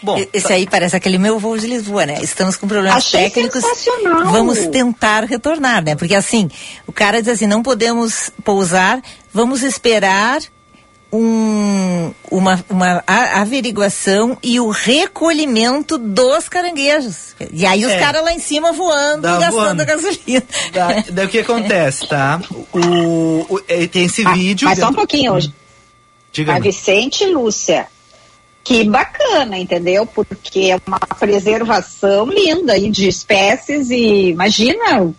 Bom, 0.00 0.24
Esse 0.32 0.52
aí 0.52 0.64
parece 0.64 0.94
aquele 0.94 1.18
meu 1.18 1.40
voo 1.40 1.58
de 1.58 1.66
Lisboa, 1.66 2.06
né? 2.06 2.20
Estamos 2.22 2.56
com 2.56 2.68
problemas 2.68 2.98
Achei 2.98 3.24
técnicos. 3.24 3.64
sensacional. 3.64 4.30
Vamos 4.30 4.58
tentar 4.68 5.24
retornar, 5.24 5.82
né? 5.82 5.96
Porque 5.96 6.14
assim, 6.14 6.48
o 6.86 6.92
cara 6.92 7.20
diz 7.20 7.32
assim, 7.32 7.48
não 7.48 7.64
podemos 7.64 8.30
pousar, 8.44 9.02
vamos 9.34 9.64
esperar 9.64 10.40
um, 11.12 12.12
uma, 12.30 12.64
uma 12.68 13.02
averiguação 13.06 14.36
e 14.42 14.60
o 14.60 14.68
recolhimento 14.70 15.96
dos 15.98 16.48
caranguejos. 16.48 17.34
E 17.52 17.64
aí 17.64 17.84
os 17.84 17.92
É. 17.92 17.98
caras 17.98 18.22
lá 18.22 18.32
em 18.32 18.38
cima 18.38 18.72
voando 18.72 19.22
Dá 19.22 19.36
e 19.36 19.40
gastando 19.40 19.52
voando. 19.52 19.82
a 19.82 19.84
gasolina. 19.84 20.42
Da- 20.72 21.04
daí 21.10 21.26
o 21.26 21.28
que 21.28 21.38
acontece, 21.38 22.06
tá? 22.08 22.40
O, 22.72 23.46
o- 23.54 23.60
tem 23.90 24.04
esse 24.04 24.24
vídeo. 24.32 24.66
Mas 24.68 24.78
só 24.78 24.84
um 24.86 24.88
dentro- 24.88 24.96
pouquinho 25.06 25.32
hoje. 25.34 25.52
Diga 26.32 26.56
A 26.56 26.58
Vicente 26.60 27.24
e 27.24 27.28
Lúcia. 27.32 27.86
Que 28.62 28.84
bacana, 28.84 29.56
entendeu? 29.58 30.04
Porque 30.04 30.70
é 30.72 30.78
uma 30.86 30.98
preservação 30.98 32.26
linda 32.26 32.74
aí 32.74 32.90
de 32.90 33.08
espécies 33.08 33.88
e 33.90 34.28
imagina 34.30 35.10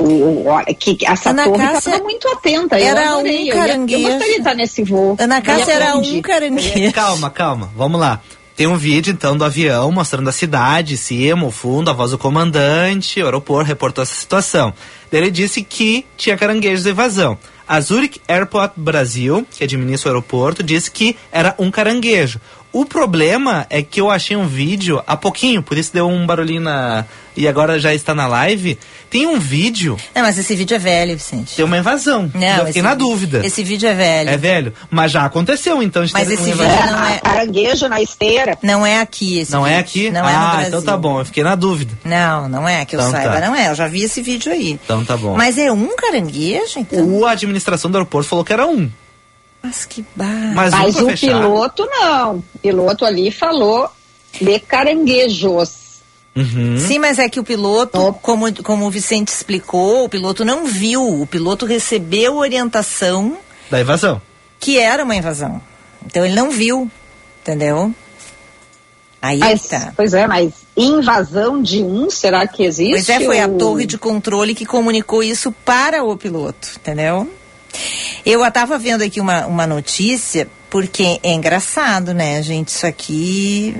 o, 0.00 0.04
o- 0.04 0.46
olha, 0.46 0.66
que 0.74 0.94
que 0.94 1.06
essa 1.06 1.30
Ana 1.30 1.44
torre 1.44 1.58
Cássia, 1.58 1.78
estava 1.78 2.02
muito 2.04 2.28
atenta. 2.28 2.78
eu 2.78 2.86
era 2.86 3.10
adorei, 3.10 3.36
um 3.36 3.40
eu 3.40 3.46
ia- 3.46 3.54
caranguejo. 3.54 4.02
Eu, 4.02 4.10
gostaria 4.10 4.32
de 4.34 4.38
estar 4.38 4.54
nesse 4.54 4.82
voo. 4.84 5.16
Ana 5.18 5.40
Cássia 5.42 5.72
era 5.72 5.96
um 5.96 6.22
caranguejo. 6.22 6.92
Calma, 6.92 7.30
calma, 7.30 7.70
vamos 7.76 8.00
lá. 8.00 8.20
Tem 8.56 8.66
um 8.66 8.76
vídeo 8.76 9.12
então 9.12 9.36
do 9.36 9.44
avião 9.44 9.92
mostrando 9.92 10.28
a 10.28 10.32
cidade, 10.32 10.96
cima, 10.96 11.46
o 11.46 11.50
fundo, 11.50 11.90
a 11.90 11.92
voz 11.92 12.10
do 12.10 12.18
comandante, 12.18 13.20
o 13.22 13.24
aeroporto 13.24 13.68
reportou 13.68 14.02
essa 14.02 14.14
situação. 14.14 14.74
Daí 15.12 15.20
Ele 15.20 15.30
disse 15.30 15.62
que 15.62 16.04
tinha 16.16 16.36
caranguejos 16.36 16.82
de 16.82 16.90
evasão. 16.90 17.38
A 17.68 17.80
Zurich 17.80 18.20
Airport 18.26 18.72
Brasil, 18.76 19.46
que 19.50 19.62
administra 19.62 20.08
o 20.08 20.12
aeroporto, 20.14 20.62
disse 20.62 20.90
que 20.90 21.14
era 21.30 21.54
um 21.58 21.70
caranguejo. 21.70 22.40
O 22.78 22.84
problema 22.86 23.66
é 23.70 23.82
que 23.82 24.00
eu 24.00 24.08
achei 24.08 24.36
um 24.36 24.46
vídeo 24.46 25.02
há 25.04 25.16
pouquinho, 25.16 25.60
por 25.64 25.76
isso 25.76 25.92
deu 25.92 26.06
um 26.06 26.24
barulhinho 26.24 26.60
na. 26.60 27.04
E 27.36 27.48
agora 27.48 27.76
já 27.78 27.92
está 27.92 28.14
na 28.14 28.28
live. 28.28 28.78
Tem 29.10 29.26
um 29.26 29.38
vídeo, 29.38 29.96
Não, 30.14 30.22
mas 30.22 30.38
esse 30.38 30.54
vídeo 30.54 30.74
é 30.76 30.78
velho, 30.78 31.16
Vicente. 31.16 31.56
tem 31.56 31.64
uma 31.64 31.76
invasão. 31.78 32.30
Não, 32.32 32.58
eu 32.58 32.66
fiquei 32.66 32.82
na 32.82 32.90
vídeo- 32.94 33.06
dúvida. 33.08 33.40
Esse 33.44 33.64
vídeo 33.64 33.88
é 33.88 33.94
velho. 33.94 34.30
É 34.30 34.36
velho. 34.36 34.72
Mas 34.90 35.10
já 35.10 35.24
aconteceu, 35.24 35.82
então. 35.82 36.04
de 36.04 36.12
Mas 36.12 36.30
esse 36.30 36.42
vídeo 36.52 36.56
não 36.86 37.04
é. 37.08 37.18
Caranguejo 37.18 37.88
na 37.88 38.00
esteira. 38.00 38.56
Não 38.62 38.86
é 38.86 39.00
aqui 39.00 39.38
esse 39.40 39.50
Não 39.50 39.66
é 39.66 39.70
vídeo. 39.70 39.80
aqui? 39.80 40.10
Não 40.12 40.24
ah, 40.24 40.30
é 40.30 40.34
no 40.34 40.40
Brasil. 40.50 40.68
então 40.68 40.82
tá 40.82 40.96
bom, 40.96 41.18
eu 41.18 41.24
fiquei 41.24 41.42
na 41.42 41.56
dúvida. 41.56 41.92
Não, 42.04 42.48
não 42.48 42.68
é, 42.68 42.84
que 42.84 42.94
eu 42.94 43.00
Então 43.00 43.10
saiba, 43.10 43.40
tá. 43.40 43.46
não 43.46 43.56
é. 43.56 43.70
Eu 43.70 43.74
já 43.74 43.88
vi 43.88 44.02
esse 44.04 44.22
vídeo 44.22 44.52
aí. 44.52 44.78
Então 44.84 45.04
tá 45.04 45.16
bom. 45.16 45.36
Mas 45.36 45.58
é 45.58 45.72
um 45.72 45.96
caranguejo, 45.96 46.78
então? 46.78 47.04
O 47.08 47.26
a 47.26 47.32
administração 47.32 47.90
do 47.90 47.96
aeroporto 47.98 48.28
falou 48.28 48.44
que 48.44 48.52
era 48.52 48.66
um. 48.68 48.88
Mas 49.62 49.84
que 49.84 50.04
barra. 50.14 50.52
Mas, 50.54 50.70
Mas 50.72 50.96
o 50.96 51.06
fechar. 51.06 51.26
piloto 51.40 51.86
não. 51.90 52.36
O 52.54 52.58
piloto 52.60 53.04
ali 53.04 53.30
falou 53.30 53.88
de 54.40 54.58
caranguejos. 54.60 55.88
Uhum. 56.36 56.78
Sim, 56.78 56.98
mas 57.00 57.18
é 57.18 57.28
que 57.28 57.40
o 57.40 57.44
piloto, 57.44 58.12
como, 58.22 58.52
como 58.62 58.86
o 58.86 58.90
Vicente 58.90 59.28
explicou, 59.28 60.04
o 60.04 60.08
piloto 60.08 60.44
não 60.44 60.64
viu. 60.66 61.20
O 61.22 61.26
piloto 61.26 61.66
recebeu 61.66 62.36
orientação 62.36 63.36
Da 63.68 63.80
invasão. 63.80 64.22
que 64.60 64.78
era 64.78 65.02
uma 65.02 65.16
invasão. 65.16 65.60
Então 66.06 66.24
ele 66.24 66.34
não 66.36 66.50
viu, 66.52 66.88
entendeu? 67.42 67.92
Aí 69.20 69.38
Mas, 69.40 69.66
tá. 69.66 69.92
Pois 69.96 70.14
é, 70.14 70.28
mas 70.28 70.52
invasão 70.76 71.60
de 71.60 71.82
um, 71.82 72.08
será 72.08 72.46
que 72.46 72.62
existe? 72.62 72.92
Pois 72.92 73.08
é, 73.08 73.18
foi 73.20 73.40
a 73.40 73.48
ou- 73.48 73.58
torre 73.58 73.84
de 73.84 73.98
controle 73.98 74.54
que 74.54 74.64
comunicou 74.64 75.24
isso 75.24 75.50
para 75.64 76.04
o 76.04 76.16
piloto, 76.16 76.68
entendeu? 76.76 77.28
Eu 78.24 78.44
estava 78.44 78.78
vendo 78.78 79.02
aqui 79.02 79.20
uma, 79.20 79.46
uma 79.46 79.66
notícia, 79.66 80.48
porque 80.70 81.18
é 81.22 81.32
engraçado, 81.32 82.12
né, 82.12 82.42
gente? 82.42 82.68
Isso 82.68 82.86
aqui 82.86 83.76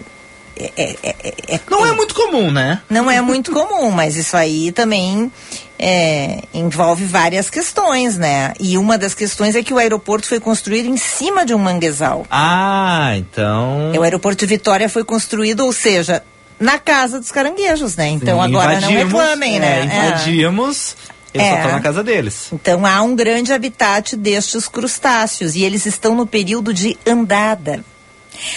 é, 0.57 0.73
é- 0.77 0.97
é- 1.03 1.35
é- 1.55 1.61
Não 1.71 1.87
é 1.87 1.93
muito 1.93 2.15
comum, 2.15 2.51
né? 2.51 2.83
não 2.91 3.11
é 3.11 3.21
muito 3.21 3.53
comum, 3.53 3.91
mas 3.91 4.17
isso 4.17 4.37
aí 4.37 4.73
também 4.73 5.31
é, 5.79 6.43
envolve 6.53 7.05
várias 7.05 7.49
questões, 7.49 8.19
né? 8.19 8.53
E 8.59 8.77
uma 8.77 8.99
das 8.99 9.15
questões 9.15 9.55
é 9.55 9.63
que 9.63 9.73
o 9.73 9.79
aeroporto 9.79 10.27
foi 10.27 10.41
construído 10.41 10.87
em 10.87 10.97
cima 10.97 11.47
de 11.47 11.55
um 11.55 11.59
manguezal. 11.59 12.27
Ah, 12.31 13.13
então. 13.17 13.93
O 13.97 14.03
aeroporto 14.03 14.45
de 14.45 14.47
Vitória 14.47 14.89
foi 14.89 15.05
construído, 15.05 15.65
ou 15.65 15.73
seja, 15.73 16.25
na 16.59 16.79
casa 16.79 17.21
dos 17.21 17.31
caranguejos, 17.31 17.95
né? 17.95 18.09
Então 18.09 18.43
agora 18.43 18.81
não 18.81 18.89
reclamem, 18.89 19.57
é, 19.57 19.61
né? 19.61 19.81
É. 19.81 20.07
Invadimos, 20.09 20.97
eles 21.35 21.47
É. 21.47 21.51
só 21.51 21.57
estão 21.57 21.73
na 21.73 21.81
casa 21.81 22.03
deles. 22.05 22.49
Então 22.53 22.85
há 22.87 23.03
um 23.03 23.15
grande 23.15 23.53
habitat 23.53 24.17
destes 24.17 24.67
crustáceos 24.69 25.55
e 25.55 25.63
eles 25.65 25.87
estão 25.87 26.15
no 26.15 26.27
período 26.27 26.73
de 26.73 26.97
andada. 27.07 27.85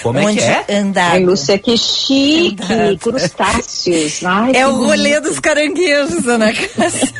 Como 0.03 0.19
é 0.19 0.25
onde 0.25 0.37
que 0.37 0.43
é? 0.43 0.65
Andada. 0.77 1.13
Ai, 1.15 1.23
Lúcia, 1.23 1.57
que 1.57 1.75
chique, 1.75 2.61
Andada. 2.61 2.97
crustáceos. 2.99 4.23
Ai, 4.23 4.51
É 4.55 4.67
o 4.67 4.75
rolê 4.75 5.19
dos 5.19 5.39
caranguejos, 5.39 6.27
Ana 6.27 6.53
Cássia. 6.53 7.11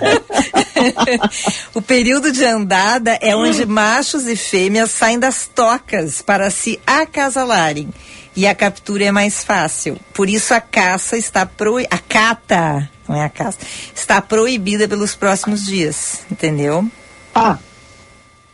o 1.74 1.82
período 1.82 2.32
de 2.32 2.43
andada 2.45 3.18
é 3.22 3.36
onde 3.36 3.66
machos 3.66 4.28
e 4.28 4.36
fêmeas 4.36 4.91
saem 4.91 5.18
das 5.20 5.49
tocas 5.54 6.22
para 6.22 6.49
se 6.52 6.80
acasalarem. 6.86 7.89
E 8.36 8.47
a 8.47 8.55
captura 8.55 9.05
é 9.05 9.11
mais 9.11 9.43
fácil. 9.43 9.99
Por 10.13 10.29
isso 10.29 10.53
a 10.53 10.61
caça 10.61 11.17
está 11.17 11.45
proibida. 11.45 11.95
A 11.95 11.99
cata, 11.99 12.89
não 13.07 13.15
é 13.15 13.25
a 13.25 13.29
caça, 13.29 13.59
está 13.93 14.21
proibida 14.21 14.88
pelos 14.88 15.15
próximos 15.15 15.65
dias. 15.65 16.21
Entendeu? 16.32 16.89
Ah, 17.36 17.57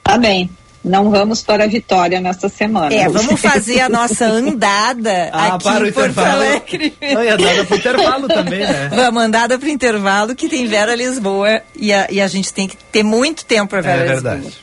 tá 0.04 0.18
bem. 0.18 0.50
Não 0.84 1.10
vamos 1.10 1.42
para 1.42 1.66
a 1.66 1.68
Vitória 1.68 2.22
nesta 2.22 2.48
semana. 2.48 2.94
É, 2.94 3.10
vamos 3.10 3.42
fazer 3.42 3.82
a 3.82 3.90
nossa 3.90 4.24
andada 4.30 5.30
Ah, 5.34 5.56
aqui 5.56 5.64
para 5.64 5.78
o 5.88 5.94
Porto 5.94 6.10
intervalo. 6.12 6.42
Alegre. 6.44 6.94
Não, 7.14 7.24
e 7.24 7.30
a 7.30 7.36
dada 7.36 7.66
pro 7.66 7.76
intervalo 7.78 8.28
também, 8.28 8.60
né? 8.60 8.90
Vamos 8.96 9.24
andada 9.24 9.60
para 9.60 9.70
intervalo 9.70 10.36
que 10.36 10.48
tem 10.48 10.66
Vera 10.68 10.96
Lisboa 10.96 11.62
e 11.76 11.92
a, 11.92 12.08
e 12.10 12.22
a 12.22 12.28
gente 12.28 12.54
tem 12.54 12.68
que 12.68 12.78
ter 12.78 13.04
muito 13.04 13.44
tempo 13.46 13.68
para 13.70 13.82
Vera 13.82 14.06
É 14.06 14.14
Lisboa. 14.14 14.32
verdade. 14.36 14.58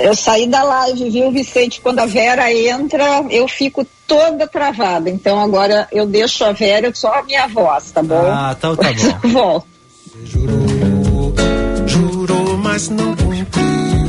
Eu 0.00 0.14
saí 0.14 0.46
da 0.46 0.62
live, 0.62 1.08
viu, 1.10 1.30
Vicente? 1.32 1.80
Quando 1.80 2.00
a 2.00 2.06
Vera 2.06 2.52
entra, 2.52 3.24
eu 3.30 3.48
fico 3.48 3.86
toda 4.06 4.46
travada. 4.46 5.08
Então 5.08 5.40
agora 5.40 5.88
eu 5.90 6.06
deixo 6.06 6.44
a 6.44 6.52
Vera 6.52 6.90
só 6.94 7.14
a 7.14 7.22
minha 7.22 7.46
voz, 7.46 7.90
tá 7.90 8.02
bom? 8.02 8.20
Ah, 8.26 8.54
então 8.58 8.76
tá 8.76 8.88
bom. 9.22 9.64
Volto. 10.24 11.42
Jurou, 11.86 12.56
mas 12.58 12.88
não 12.88 13.14
cumpriu. 13.16 14.07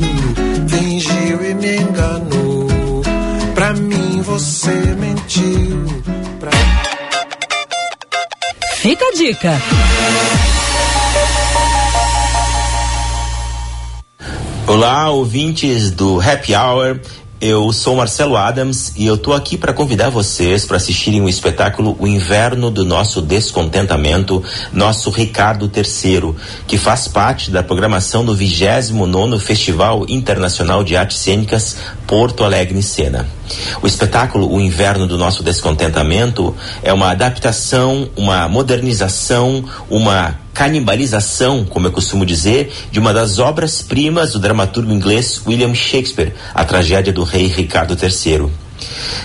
Fingiu 0.90 1.44
e 1.44 1.54
me 1.54 1.76
enganou. 1.76 2.66
Pra 3.54 3.72
mim 3.74 4.22
você 4.22 4.74
mentiu. 4.98 5.86
Pra... 6.40 6.50
Fica 8.74 9.04
a 9.04 9.12
dica. 9.12 9.62
Olá, 14.66 15.10
ouvintes 15.10 15.92
do 15.92 16.20
Happy 16.20 16.56
Hour. 16.56 16.98
Eu 17.40 17.72
sou 17.72 17.96
Marcelo 17.96 18.36
Adams 18.36 18.92
e 18.94 19.06
eu 19.06 19.16
tô 19.16 19.32
aqui 19.32 19.56
para 19.56 19.72
convidar 19.72 20.10
vocês 20.10 20.66
para 20.66 20.76
assistirem 20.76 21.22
o 21.22 21.28
espetáculo 21.28 21.96
O 21.98 22.06
Inverno 22.06 22.70
do 22.70 22.84
Nosso 22.84 23.22
Descontentamento, 23.22 24.44
nosso 24.74 25.08
Ricardo 25.08 25.70
III, 25.74 26.34
que 26.66 26.76
faz 26.76 27.08
parte 27.08 27.50
da 27.50 27.62
programação 27.62 28.26
do 28.26 28.34
29 28.34 29.38
Festival 29.38 30.04
Internacional 30.06 30.84
de 30.84 30.94
Artes 30.96 31.16
Cênicas 31.16 31.78
Porto 32.06 32.44
Alegre 32.44 32.76
em 32.76 32.82
Cena. 32.82 33.26
O 33.80 33.86
espetáculo 33.86 34.52
O 34.54 34.60
Inverno 34.60 35.06
do 35.06 35.16
Nosso 35.16 35.42
Descontentamento 35.42 36.54
é 36.82 36.92
uma 36.92 37.10
adaptação, 37.10 38.10
uma 38.18 38.50
modernização, 38.50 39.64
uma 39.88 40.38
canibalização, 40.52 41.64
como 41.64 41.86
eu 41.86 41.92
costumo 41.92 42.26
dizer, 42.26 42.72
de 42.90 42.98
uma 42.98 43.12
das 43.12 43.38
obras-primas 43.38 44.32
do 44.32 44.38
dramaturgo 44.38 44.92
inglês 44.92 45.40
William 45.46 45.74
Shakespeare, 45.74 46.34
a 46.54 46.64
tragédia 46.64 47.12
do 47.12 47.24
rei 47.24 47.46
Ricardo 47.46 47.96
III. 48.00 48.50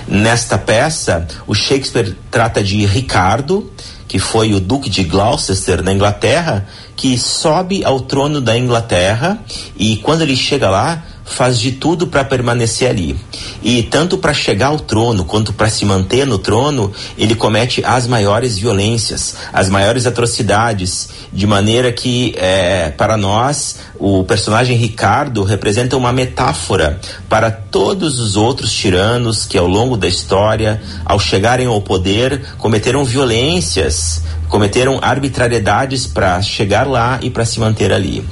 Nesta 0.08 0.58
peça, 0.58 1.28
o 1.48 1.54
Shakespeare 1.54 2.16
trata 2.30 2.64
de 2.64 2.86
Ricardo, 2.86 3.72
que 4.08 4.20
foi 4.20 4.54
o 4.54 4.60
Duque 4.60 4.90
de 4.90 5.04
Gloucester 5.04 5.82
na 5.84 5.92
Inglaterra, 5.92 6.68
que 6.96 7.18
sobe 7.18 7.84
ao 7.84 8.02
trono 8.02 8.40
da 8.40 8.58
Inglaterra 8.58 9.40
e 9.78 9.98
quando 9.98 10.22
ele 10.22 10.36
chega 10.36 10.70
lá, 10.70 11.04
faz 11.26 11.60
de 11.60 11.72
tudo 11.72 12.08
para 12.08 12.24
permanecer 12.24 12.90
ali. 12.90 13.20
E 13.64 13.84
tanto 13.84 14.18
para 14.18 14.34
chegar 14.34 14.68
ao 14.68 14.80
trono 14.80 15.26
quanto 15.26 15.52
para 15.52 15.70
se 15.70 15.84
manter 15.84 16.26
no 16.26 16.38
trono, 16.38 16.94
ele 17.18 17.36
comete 17.36 17.84
as 17.84 18.08
maiores 18.08 18.58
violências, 18.58 19.36
as 19.52 19.68
maiores 19.68 20.06
atrocidades, 20.06 21.10
de 21.34 21.48
maneira 21.48 21.92
que, 21.92 22.34
é, 22.38 22.92
para 22.92 23.18
nós, 23.18 23.78
o 24.00 24.24
personagem 24.24 24.78
Ricardo 24.78 25.44
representa 25.44 25.98
uma 25.98 26.12
metáfora 26.12 27.00
para 27.30 27.50
todos 27.50 28.20
os 28.20 28.36
outros 28.36 28.72
tiranos 28.72 29.46
que, 29.46 29.58
ao 29.58 29.68
longo 29.68 29.98
da 29.98 30.08
história, 30.08 30.82
ao 31.06 31.20
chegarem 31.20 31.68
ao 31.68 31.82
poder, 31.82 32.56
cometeram 32.58 33.04
violências 33.04 34.22
cometeram 34.48 35.00
arbitrariedades 35.02 36.08
para 36.08 36.42
chegar 36.42 36.88
lá 36.88 37.20
e 37.22 37.30
para 37.30 37.46
se 37.46 37.60
manter 37.60 37.92
ali. 37.92 38.24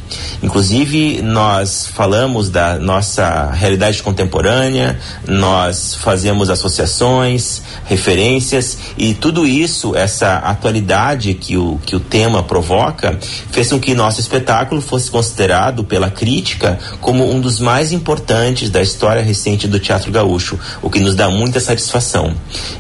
Inclusive, 0.42 1.22
nós 1.22 1.88
falamos 1.88 2.50
da 2.50 2.78
nossa 2.78 3.52
realidade 3.52 4.02
contemporânea, 4.02 4.98
nós 5.28 5.96
fazemos 5.96 6.50
associações, 6.50 7.62
referências 7.86 8.78
e 8.98 9.14
tudo 9.14 9.46
isso, 9.46 9.96
essa 9.96 10.36
atualidade 10.38 11.34
que 11.34 11.58
o, 11.58 11.80
que 11.86 11.96
o 11.96 12.00
tema 12.00 12.44
provoca, 12.44 13.18
fez 13.52 13.70
com 13.70 13.80
que 13.80 13.94
nosso 13.94 14.20
espetáculo 14.20 14.82
fosse 14.82 15.10
considerado 15.10 15.53
pela 15.84 16.10
crítica 16.10 16.80
como 17.02 17.30
um 17.30 17.42
dos 17.42 17.60
mais 17.60 17.92
importantes 17.92 18.70
da 18.70 18.82
história 18.82 19.22
recente 19.22 19.68
do 19.68 19.80
teatro 19.80 20.12
gaúcho, 20.12 20.58
o 20.82 20.90
que 20.90 21.00
nos 21.00 21.16
dá 21.16 21.30
muita 21.30 21.60
satisfação. 21.60 22.34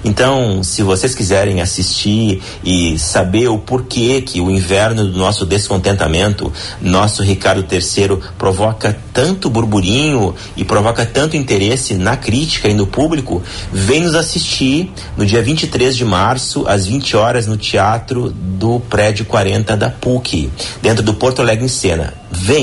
Então, 0.03 0.63
se 0.63 0.81
vocês 0.81 1.15
quiserem 1.15 1.61
assistir 1.61 2.41
e 2.63 2.97
saber 2.97 3.33
saber 3.33 3.47
o 3.47 3.57
porquê 3.57 4.21
que 4.21 4.39
o 4.39 4.51
inverno 4.51 5.05
do 5.05 5.17
nosso 5.17 5.43
descontentamento, 5.43 6.53
nosso 6.79 7.23
Ricardo 7.23 7.65
III, 7.67 8.19
provoca 8.37 8.95
tanto 9.11 9.49
burburinho 9.49 10.35
e 10.55 10.63
provoca 10.63 11.03
tanto 11.03 11.35
interesse 11.35 11.95
na 11.95 12.15
crítica 12.15 12.69
e 12.69 12.75
no 12.75 12.85
público, 12.85 13.41
vem 13.71 14.01
nos 14.01 14.13
assistir 14.13 14.91
no 15.17 15.25
dia 15.25 15.41
23 15.41 15.95
de 15.95 16.05
março, 16.05 16.63
às 16.67 16.85
20 16.85 17.17
horas, 17.17 17.47
no 17.47 17.57
Teatro 17.57 18.29
do 18.29 18.79
Prédio 18.81 19.25
40 19.25 19.75
da 19.75 19.89
PUC, 19.89 20.51
dentro 20.79 21.01
do 21.01 21.15
Porto 21.15 21.41
Alegre 21.41 21.65
em 21.65 21.69
Cena. 21.69 22.13
Vem! 22.29 22.62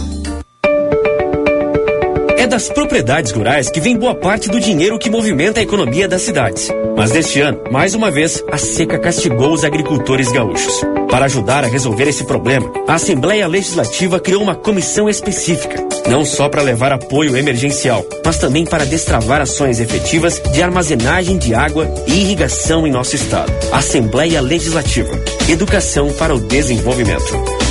É 2.41 2.47
das 2.47 2.67
propriedades 2.69 3.31
rurais 3.31 3.69
que 3.69 3.79
vem 3.79 3.95
boa 3.95 4.15
parte 4.15 4.49
do 4.49 4.59
dinheiro 4.59 4.97
que 4.97 5.11
movimenta 5.11 5.59
a 5.59 5.63
economia 5.63 6.07
das 6.07 6.23
cidades. 6.23 6.69
Mas 6.97 7.11
neste 7.11 7.39
ano, 7.39 7.59
mais 7.71 7.93
uma 7.93 8.09
vez, 8.09 8.43
a 8.51 8.57
seca 8.57 8.97
castigou 8.97 9.53
os 9.53 9.63
agricultores 9.63 10.31
gaúchos. 10.31 10.81
Para 11.07 11.25
ajudar 11.25 11.63
a 11.63 11.67
resolver 11.67 12.07
esse 12.09 12.23
problema, 12.23 12.73
a 12.87 12.95
Assembleia 12.95 13.47
Legislativa 13.47 14.19
criou 14.19 14.41
uma 14.41 14.55
comissão 14.55 15.07
específica, 15.07 15.87
não 16.09 16.25
só 16.25 16.49
para 16.49 16.63
levar 16.63 16.91
apoio 16.91 17.37
emergencial, 17.37 18.03
mas 18.25 18.39
também 18.39 18.65
para 18.65 18.87
destravar 18.87 19.39
ações 19.39 19.79
efetivas 19.79 20.41
de 20.51 20.63
armazenagem 20.63 21.37
de 21.37 21.53
água 21.53 21.87
e 22.07 22.21
irrigação 22.21 22.87
em 22.87 22.91
nosso 22.91 23.15
estado. 23.15 23.53
Assembleia 23.71 24.41
Legislativa. 24.41 25.13
Educação 25.47 26.11
para 26.13 26.33
o 26.33 26.39
desenvolvimento. 26.39 27.70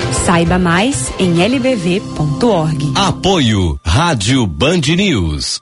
Saiba 0.13 0.59
mais 0.59 1.11
em 1.19 1.41
lbv.org. 1.43 2.93
Apoio 2.95 3.79
Rádio 3.83 4.45
Band 4.45 4.81
News. 4.95 5.61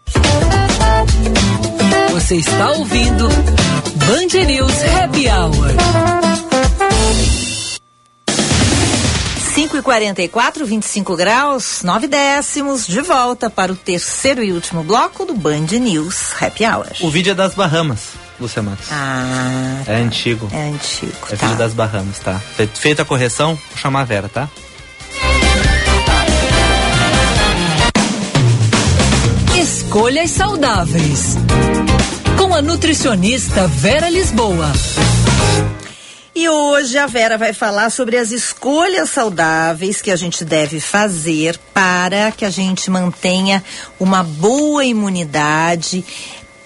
Você 2.12 2.36
está 2.38 2.72
ouvindo 2.72 3.28
Band 3.28 4.45
News 4.45 4.74
Happy 4.84 5.28
Hour. 5.30 5.70
5 9.54 9.78
e 9.78 9.82
44 9.82 10.66
25 10.66 11.16
graus, 11.16 11.82
9 11.84 12.08
décimos, 12.08 12.88
de 12.88 13.02
volta 13.02 13.50
para 13.50 13.72
o 13.72 13.76
terceiro 13.76 14.43
e 14.43 14.54
último 14.54 14.84
bloco 14.84 15.26
do 15.26 15.34
Band 15.34 15.68
News 15.80 16.34
Happy 16.41 16.66
Hour. 16.66 16.88
O 17.02 17.10
vídeo 17.10 17.32
é 17.32 17.36
das 17.36 17.56
Bahamas, 17.56 18.14
Lúcia 18.40 18.62
Matos. 18.62 18.88
Ah, 18.92 19.82
É 19.86 19.96
antigo. 19.96 20.50
é 20.52 20.70
antigo. 20.70 21.12
É 21.32 21.36
tá. 21.36 21.46
vídeo 21.48 21.58
das 21.58 21.74
Bahamas, 21.74 22.20
tá? 22.20 22.40
Fe- 22.56 22.68
Feita 22.74 23.02
a 23.02 23.06
correção, 23.06 23.56
vou 23.56 23.78
chamar 23.78 24.02
a 24.02 24.06
Vera, 24.06 24.30
tá? 24.30 24.48
Escolhas 29.58 30.32
saudáveis. 30.32 31.36
Com 32.38 32.54
a 32.56 32.62
nutricionista 32.62 33.68
Vera 33.68 34.10
Lisboa. 34.10 34.72
E 36.34 36.48
hoje 36.48 36.98
a 36.98 37.06
Vera 37.06 37.38
vai 37.38 37.52
falar 37.52 37.90
sobre 37.90 38.16
as 38.18 38.32
escolhas 38.32 39.10
saudáveis 39.10 40.02
que 40.02 40.10
a 40.10 40.16
gente 40.16 40.46
deve 40.46 40.80
fazer 40.80 41.60
para 41.74 42.32
que 42.32 42.46
a 42.46 42.50
gente 42.50 42.90
mantenha 42.90 43.62
uma 44.00 44.24
boa 44.24 44.86
imunidade, 44.86 46.06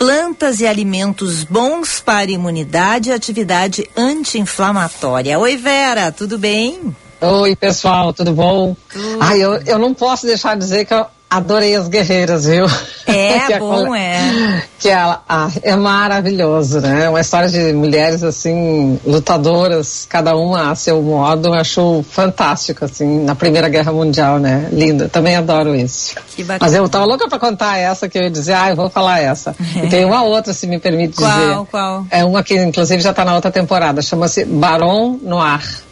plantas 0.04 0.60
e 0.60 0.68
alimentos 0.68 1.45
bons 1.45 2.01
para 2.01 2.30
imunidade 2.30 3.10
e 3.10 3.14
atividade 3.14 3.89
anti-inflamatória. 3.95 5.39
Oi, 5.39 5.56
Vera, 5.56 6.12
tudo 6.12 6.38
bem? 6.38 6.93
Oi, 7.22 7.56
pessoal, 7.56 8.12
tudo 8.12 8.34
bom? 8.34 8.76
Ai, 9.22 9.41
eu, 9.41 9.54
eu 9.62 9.80
não 9.80 9.93
posso 9.93 10.26
deixar 10.26 10.56
de 10.56 10.60
dizer 10.60 10.84
que 10.84 10.93
eu 10.93 11.06
adorei 11.38 11.76
as 11.76 11.88
guerreiras, 11.88 12.46
viu? 12.46 12.66
É, 13.08 13.38
a 13.56 13.60
bom, 13.60 13.96
é. 13.96 14.64
Que 14.80 14.90
ela 14.90 15.22
ah, 15.28 15.50
é 15.62 15.76
maravilhoso, 15.76 16.80
né? 16.80 17.10
Uma 17.10 17.22
história 17.22 17.50
de 17.50 17.74
mulheres 17.74 18.24
assim, 18.24 19.00
lutadoras, 19.06 20.06
cada 20.10 20.36
uma 20.36 20.72
a 20.72 20.76
seu 20.76 21.02
modo, 21.02 21.50
eu 21.50 21.54
acho 21.54 22.04
fantástico, 22.10 22.86
assim, 22.86 23.24
na 23.24 23.36
Primeira 23.36 23.68
Guerra 23.68 23.92
Mundial, 23.92 24.40
né? 24.40 24.70
Linda, 24.72 25.10
também 25.10 25.36
adoro 25.36 25.76
isso. 25.76 26.16
Que 26.36 26.44
bacana. 26.44 26.60
Mas 26.62 26.74
eu 26.74 26.88
tava 26.88 27.06
louca 27.06 27.28
pra 27.28 27.40
contar 27.40 27.78
essa, 27.78 28.08
que 28.08 28.18
eu 28.18 28.24
ia 28.24 28.32
dizer, 28.32 28.54
ah, 28.54 28.70
eu 28.70 28.76
vou 28.76 28.90
falar 28.90 29.20
essa. 29.20 29.56
E 29.84 29.88
tem 29.88 30.06
uma 30.06 30.24
outra, 30.24 30.54
se 30.54 30.68
me 30.68 30.80
permite 30.80 31.16
Qual, 31.16 31.32
dizer. 31.32 31.66
qual? 31.72 32.06
É 32.10 32.24
uma 32.24 32.44
que, 32.44 32.56
inclusive, 32.56 33.02
já 33.02 33.10
está 33.10 33.26
na 33.26 33.36
outra 33.36 33.52
temporada. 33.52 34.02
Chama-se 34.02 34.46
Barão 34.46 35.20
Noir. 35.22 35.83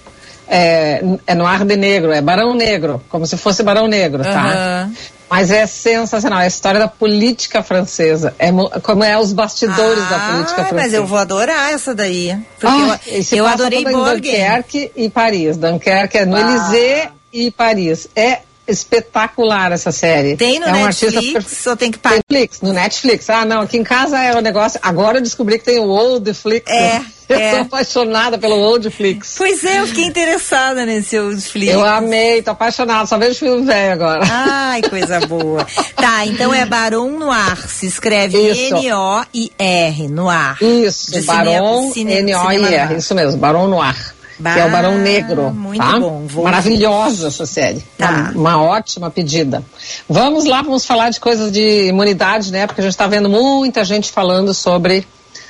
É, 0.54 1.02
é 1.26 1.34
Noir 1.34 1.64
de 1.64 1.78
Negro, 1.78 2.12
é 2.12 2.20
Barão 2.22 2.54
Negro, 2.54 3.02
como 3.08 3.26
se 3.26 3.38
fosse 3.38 3.64
Barão 3.64 3.88
Negro, 3.88 4.22
tá? 4.22 4.30
Aham. 4.52 4.93
Mas 5.30 5.49
é 5.49 5.66
sensacional, 5.66 6.41
é 6.41 6.43
a 6.43 6.47
história 6.47 6.78
da 6.78 6.89
política 6.89 7.64
francesa. 7.64 8.36
É 8.38 8.52
mo- 8.52 8.70
como 8.84 9.02
é 9.02 9.18
os 9.18 9.32
bastidores 9.32 10.10
da 10.10 10.20
política 10.20 10.62
Ah, 10.64 10.66
francesa. 10.66 10.74
mas 10.76 10.93
eu 10.93 11.06
vou 11.08 11.18
adorar 11.18 11.72
essa 11.72 11.95
daí. 11.95 12.38
Porque 12.60 12.68
Ah, 12.68 12.99
eu, 13.08 13.38
eu 13.38 13.47
adorei. 13.47 13.86
Dunkerque 13.86 14.91
e 14.93 15.10
Paris. 15.10 15.56
Dunkerque 15.56 16.18
é 16.18 16.26
no 16.26 16.36
Ah. 16.36 16.41
Élysée 16.41 17.10
e 17.32 17.49
Paris. 17.49 18.10
É 18.14 18.39
espetacular 18.68 19.72
essa 19.72 19.91
série. 19.91 20.38
Tem 20.38 20.59
no 20.59 20.68
é 20.68 20.72
um 20.74 20.86
Netflix 20.86 21.36
artista 21.36 21.70
ou 21.72 21.76
tem 21.78 21.91
que 21.91 21.97
pagar? 21.97 22.16
Netflix, 22.18 22.62
no 22.62 22.74
Netflix. 22.74 23.30
Ah, 23.30 23.45
não, 23.45 23.62
aqui 23.62 23.78
em 23.78 23.84
casa 23.84 24.20
é 24.20 24.36
o 24.36 24.41
negócio. 24.41 24.80
Agora 24.84 25.18
eu 25.18 25.22
descobri 25.22 25.59
que 25.59 25.66
tem 25.66 25.80
o 25.80 25.88
Oldflix. 25.88 26.70
É, 26.72 27.01
Eu 27.30 27.38
é. 27.38 27.51
tô 27.51 27.62
apaixonada 27.62 28.38
pelo 28.38 28.55
Oldflix. 28.55 29.36
Pois 29.38 29.64
é, 29.64 29.80
eu 29.80 29.88
fiquei 29.88 30.05
interessada 30.05 30.86
nesse 30.86 31.20
Netflix. 31.20 31.74
Eu 31.74 31.84
amei, 31.84 32.41
tô 32.41 32.51
apaixonada, 32.51 33.05
só 33.05 33.18
vejo 33.18 33.39
filme 33.39 33.66
velho 33.66 33.93
agora. 33.93 34.22
Ai, 34.30 34.82
coisa 34.89 35.20
boa. 35.22 35.66
Tá, 35.95 36.26
então 36.26 36.53
é 36.53 36.66
Baron 36.66 37.12
Noir. 37.12 37.57
Se 37.68 37.88
escreve. 37.88 38.38
N-O-I-R, 38.38 40.07
Noir. 40.07 40.57
Isso, 40.62 41.24
Barão 41.24 41.91
noir. 41.93 42.97
isso 42.97 43.16
mesmo, 43.16 43.39
Barão 43.39 43.68
Noir. 43.68 44.20
Que 44.42 44.60
é 44.60 44.66
o 44.66 44.72
Barão 44.72 44.98
Negro. 44.98 45.52
muito 45.52 45.80
tá? 45.80 46.00
bom, 46.00 46.26
vou- 46.28 46.44
Maravilhosa 46.44 47.28
essa 47.28 47.46
série. 47.46 47.84
Tá. 47.98 48.32
Uma, 48.36 48.56
uma 48.56 48.64
ótima 48.64 49.10
pedida. 49.10 49.64
Vamos 50.10 50.46
lá, 50.46 50.62
vamos 50.62 50.86
falar 50.86 51.10
de 51.10 51.20
coisas 51.20 51.52
de 51.52 51.88
imunidade, 51.88 52.52
né? 52.52 52.68
Porque 52.68 52.82
a 52.82 52.84
gente 52.84 52.94
está 52.94 53.08
vendo 53.08 53.30
muita 53.30 53.84
gente 53.84 54.12
falando 54.12 54.54
sobre 54.54 55.06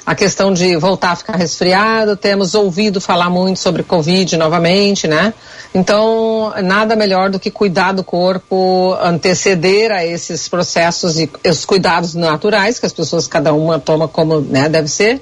a 0.06 0.16
questão 0.16 0.52
de 0.52 0.76
voltar 0.78 1.12
a 1.12 1.16
ficar 1.16 1.36
resfriado. 1.36 2.16
Temos 2.18 2.56
ouvido 2.56 3.00
falar 3.00 3.30
muito 3.30 3.60
sobre 3.60 3.84
Covid 3.84 4.36
novamente, 4.38 5.08
né? 5.08 5.34
Então, 5.74 6.54
nada 6.64 6.96
melhor 6.96 7.30
do 7.30 7.40
que 7.40 7.50
cuidar 7.50 7.94
do 7.94 8.04
corpo, 8.04 8.98
anteceder 9.02 9.92
a 9.92 10.06
esses 10.06 10.50
processos 10.50 11.20
e 11.20 11.30
os 11.48 11.64
cuidados 11.66 12.14
naturais 12.14 12.80
que 12.80 12.86
as 12.86 12.92
pessoas, 12.92 13.28
cada 13.28 13.54
uma 13.54 13.80
toma 13.80 14.08
como 14.08 14.42
né, 14.42 14.68
deve 14.68 14.88
ser. 14.88 15.22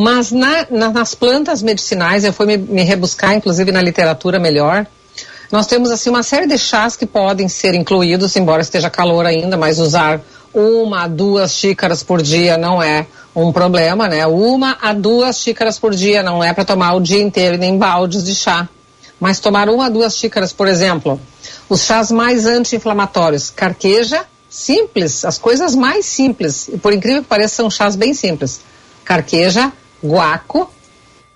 Mas 0.00 0.32
na- 0.32 0.66
na- 0.70 0.90
nas 0.90 1.14
plantas 1.14 1.62
medicinais, 1.62 2.24
eu 2.24 2.32
fui 2.32 2.46
me, 2.46 2.56
me 2.56 2.82
rebuscar, 2.82 3.34
inclusive 3.34 3.70
na 3.70 3.82
literatura 3.82 4.38
melhor, 4.38 4.86
nós 5.52 5.66
temos 5.66 5.90
assim 5.90 6.08
uma 6.08 6.22
série 6.22 6.46
de 6.46 6.56
chás 6.56 6.96
que 6.96 7.04
podem 7.04 7.48
ser 7.48 7.74
incluídos, 7.74 8.34
embora 8.34 8.62
esteja 8.62 8.88
calor 8.88 9.26
ainda, 9.26 9.58
mas 9.58 9.78
usar 9.78 10.22
uma 10.54 11.02
a 11.02 11.06
duas 11.06 11.52
xícaras 11.52 12.02
por 12.02 12.22
dia 12.22 12.56
não 12.56 12.82
é 12.82 13.04
um 13.36 13.52
problema, 13.52 14.08
né? 14.08 14.26
Uma 14.26 14.78
a 14.80 14.94
duas 14.94 15.38
xícaras 15.38 15.78
por 15.78 15.94
dia 15.94 16.22
não 16.22 16.42
é 16.42 16.54
para 16.54 16.64
tomar 16.64 16.94
o 16.94 17.00
dia 17.00 17.20
inteiro 17.20 17.58
nem 17.58 17.76
baldes 17.76 18.24
de 18.24 18.34
chá. 18.34 18.66
Mas 19.20 19.38
tomar 19.38 19.68
uma 19.68 19.84
a 19.84 19.88
duas 19.90 20.16
xícaras, 20.16 20.50
por 20.50 20.66
exemplo, 20.66 21.20
os 21.68 21.82
chás 21.82 22.10
mais 22.10 22.46
anti-inflamatórios, 22.46 23.50
carqueja, 23.50 24.24
simples, 24.48 25.26
as 25.26 25.36
coisas 25.36 25.74
mais 25.74 26.06
simples, 26.06 26.68
e 26.68 26.78
por 26.78 26.94
incrível 26.94 27.22
que 27.22 27.28
pareça, 27.28 27.56
são 27.56 27.70
chás 27.70 27.96
bem 27.96 28.14
simples. 28.14 28.62
Carqueja, 29.04 29.70
guaco, 30.02 30.70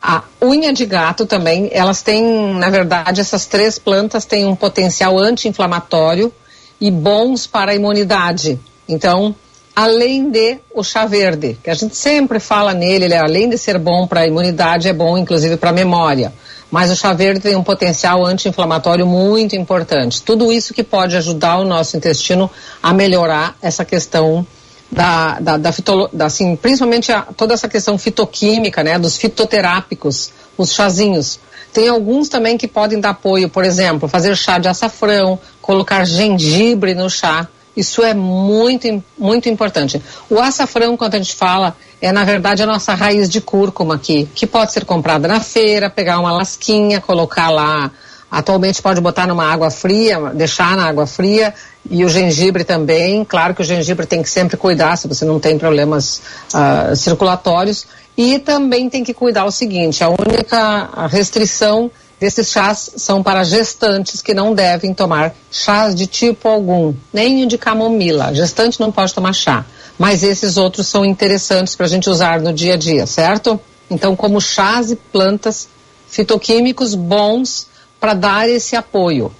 a 0.02 0.22
unha 0.42 0.72
de 0.72 0.84
gato 0.84 1.24
também, 1.24 1.70
elas 1.72 2.02
têm, 2.02 2.54
na 2.54 2.68
verdade, 2.68 3.20
essas 3.22 3.46
três 3.46 3.78
plantas 3.78 4.26
têm 4.26 4.44
um 4.44 4.54
potencial 4.54 5.18
anti-inflamatório 5.18 6.30
e 6.78 6.90
bons 6.90 7.46
para 7.46 7.72
a 7.72 7.74
imunidade. 7.74 8.60
Então, 8.86 9.34
além 9.74 10.30
de 10.30 10.58
o 10.74 10.84
chá 10.84 11.06
verde, 11.06 11.58
que 11.62 11.70
a 11.70 11.74
gente 11.74 11.96
sempre 11.96 12.38
fala 12.38 12.74
nele, 12.74 13.06
ele, 13.06 13.16
além 13.16 13.48
de 13.48 13.56
ser 13.56 13.78
bom 13.78 14.06
para 14.06 14.20
a 14.20 14.26
imunidade, 14.26 14.88
é 14.88 14.92
bom 14.92 15.16
inclusive 15.16 15.56
para 15.56 15.70
a 15.70 15.72
memória. 15.72 16.32
Mas 16.70 16.90
o 16.90 16.96
chá 16.96 17.12
verde 17.12 17.40
tem 17.40 17.56
um 17.56 17.62
potencial 17.62 18.24
anti-inflamatório 18.26 19.06
muito 19.06 19.56
importante. 19.56 20.22
Tudo 20.22 20.52
isso 20.52 20.74
que 20.74 20.82
pode 20.82 21.16
ajudar 21.16 21.58
o 21.58 21.64
nosso 21.64 21.96
intestino 21.96 22.50
a 22.82 22.92
melhorar 22.92 23.56
essa 23.62 23.84
questão 23.84 24.46
da, 24.90 25.40
da, 25.40 25.56
da, 25.56 25.72
fitolo- 25.72 26.08
da, 26.12 26.26
assim, 26.26 26.56
principalmente 26.56 27.10
a- 27.12 27.22
toda 27.36 27.54
essa 27.54 27.68
questão 27.68 27.98
fitoquímica, 27.98 28.82
né, 28.84 28.98
dos 28.98 29.16
fitoterápicos, 29.16 30.30
os 30.56 30.72
chazinhos. 30.72 31.38
Tem 31.72 31.88
alguns 31.88 32.28
também 32.28 32.56
que 32.56 32.68
podem 32.68 33.00
dar 33.00 33.10
apoio, 33.10 33.48
por 33.48 33.64
exemplo, 33.64 34.08
fazer 34.08 34.36
chá 34.36 34.58
de 34.58 34.68
açafrão, 34.68 35.38
colocar 35.60 36.04
gengibre 36.04 36.94
no 36.94 37.10
chá. 37.10 37.48
Isso 37.76 38.04
é 38.04 38.14
muito, 38.14 39.02
muito 39.18 39.48
importante. 39.48 40.00
O 40.30 40.38
açafrão, 40.38 40.96
quando 40.96 41.14
a 41.16 41.18
gente 41.18 41.34
fala, 41.34 41.76
é 42.00 42.12
na 42.12 42.22
verdade 42.22 42.62
a 42.62 42.66
nossa 42.66 42.94
raiz 42.94 43.28
de 43.28 43.40
cúrcuma 43.40 43.96
aqui, 43.96 44.28
que 44.32 44.46
pode 44.46 44.72
ser 44.72 44.84
comprada 44.84 45.26
na 45.26 45.40
feira, 45.40 45.90
pegar 45.90 46.20
uma 46.20 46.30
lasquinha, 46.30 47.00
colocar 47.00 47.50
lá 47.50 47.90
Atualmente 48.34 48.82
pode 48.82 49.00
botar 49.00 49.28
numa 49.28 49.44
água 49.44 49.70
fria, 49.70 50.18
deixar 50.34 50.76
na 50.76 50.88
água 50.88 51.06
fria 51.06 51.54
e 51.88 52.04
o 52.04 52.08
gengibre 52.08 52.64
também. 52.64 53.24
Claro 53.24 53.54
que 53.54 53.62
o 53.62 53.64
gengibre 53.64 54.06
tem 54.06 54.24
que 54.24 54.28
sempre 54.28 54.56
cuidar 54.56 54.96
se 54.96 55.06
você 55.06 55.24
não 55.24 55.38
tem 55.38 55.56
problemas 55.56 56.20
ah, 56.52 56.96
circulatórios. 56.96 57.86
E 58.16 58.40
também 58.40 58.90
tem 58.90 59.04
que 59.04 59.14
cuidar 59.14 59.44
o 59.44 59.52
seguinte: 59.52 60.02
a 60.02 60.08
única 60.08 61.06
restrição 61.06 61.88
desses 62.18 62.50
chás 62.50 62.90
são 62.96 63.22
para 63.22 63.44
gestantes 63.44 64.20
que 64.20 64.34
não 64.34 64.52
devem 64.52 64.92
tomar 64.92 65.32
chás 65.48 65.94
de 65.94 66.08
tipo 66.08 66.48
algum, 66.48 66.92
nem 67.12 67.46
de 67.46 67.56
camomila. 67.56 68.34
Gestante 68.34 68.80
não 68.80 68.90
pode 68.90 69.14
tomar 69.14 69.32
chá. 69.32 69.64
Mas 69.96 70.24
esses 70.24 70.56
outros 70.56 70.88
são 70.88 71.04
interessantes 71.04 71.76
para 71.76 71.86
a 71.86 71.88
gente 71.88 72.10
usar 72.10 72.40
no 72.40 72.52
dia 72.52 72.74
a 72.74 72.76
dia, 72.76 73.06
certo? 73.06 73.60
Então, 73.88 74.16
como 74.16 74.40
chás 74.40 74.90
e 74.90 74.96
plantas 74.96 75.68
fitoquímicos 76.08 76.96
bons 76.96 77.72
para 78.04 78.12
dar 78.12 78.46
esse 78.50 78.76
apoio. 78.76 79.32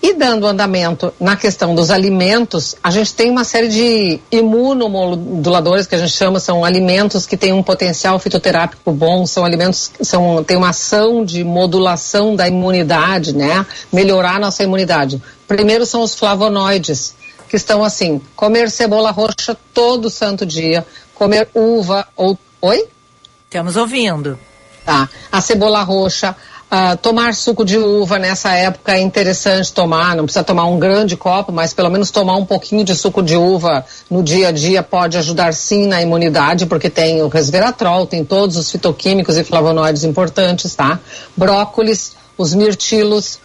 E 0.00 0.14
dando 0.14 0.46
andamento 0.46 1.12
na 1.18 1.34
questão 1.34 1.74
dos 1.74 1.90
alimentos, 1.90 2.76
a 2.80 2.88
gente 2.88 3.12
tem 3.12 3.28
uma 3.28 3.42
série 3.42 3.66
de 3.66 4.20
imunomoduladores 4.30 5.84
que 5.84 5.96
a 5.96 5.98
gente 5.98 6.12
chama, 6.12 6.38
são 6.38 6.64
alimentos 6.64 7.26
que 7.26 7.36
têm 7.36 7.52
um 7.52 7.64
potencial 7.64 8.16
fitoterápico 8.20 8.92
bom, 8.92 9.26
são 9.26 9.44
alimentos 9.44 9.88
que 9.88 10.04
são, 10.04 10.44
têm 10.44 10.56
uma 10.56 10.68
ação 10.68 11.24
de 11.24 11.42
modulação 11.42 12.36
da 12.36 12.46
imunidade, 12.46 13.34
né? 13.34 13.66
Melhorar 13.92 14.38
nossa 14.38 14.62
imunidade. 14.62 15.20
Primeiro 15.48 15.84
são 15.84 16.02
os 16.02 16.14
flavonoides, 16.14 17.16
que 17.48 17.56
estão 17.56 17.82
assim, 17.82 18.20
comer 18.36 18.70
cebola 18.70 19.10
roxa 19.10 19.56
todo 19.72 20.08
santo 20.08 20.46
dia, 20.46 20.86
comer 21.12 21.48
uva 21.52 22.06
ou. 22.14 22.38
Oi? 22.60 22.86
Estamos 23.46 23.74
ouvindo. 23.74 24.38
Tá. 24.84 25.08
A 25.32 25.40
cebola 25.40 25.82
roxa, 25.82 26.36
ah, 26.76 26.96
tomar 26.96 27.36
suco 27.36 27.64
de 27.64 27.78
uva 27.78 28.18
nessa 28.18 28.52
época 28.52 28.96
é 28.96 29.00
interessante 29.00 29.72
tomar, 29.72 30.16
não 30.16 30.24
precisa 30.24 30.42
tomar 30.42 30.64
um 30.64 30.76
grande 30.76 31.16
copo, 31.16 31.52
mas 31.52 31.72
pelo 31.72 31.88
menos 31.88 32.10
tomar 32.10 32.34
um 32.34 32.44
pouquinho 32.44 32.82
de 32.82 32.96
suco 32.96 33.22
de 33.22 33.36
uva 33.36 33.86
no 34.10 34.24
dia 34.24 34.48
a 34.48 34.50
dia 34.50 34.82
pode 34.82 35.16
ajudar 35.16 35.54
sim 35.54 35.86
na 35.86 36.02
imunidade, 36.02 36.66
porque 36.66 36.90
tem 36.90 37.22
o 37.22 37.28
resveratrol, 37.28 38.08
tem 38.08 38.24
todos 38.24 38.56
os 38.56 38.72
fitoquímicos 38.72 39.36
e 39.36 39.44
flavonoides 39.44 40.02
importantes, 40.02 40.74
tá? 40.74 40.98
Brócolis, 41.36 42.16
os 42.36 42.52
mirtilos, 42.52 43.38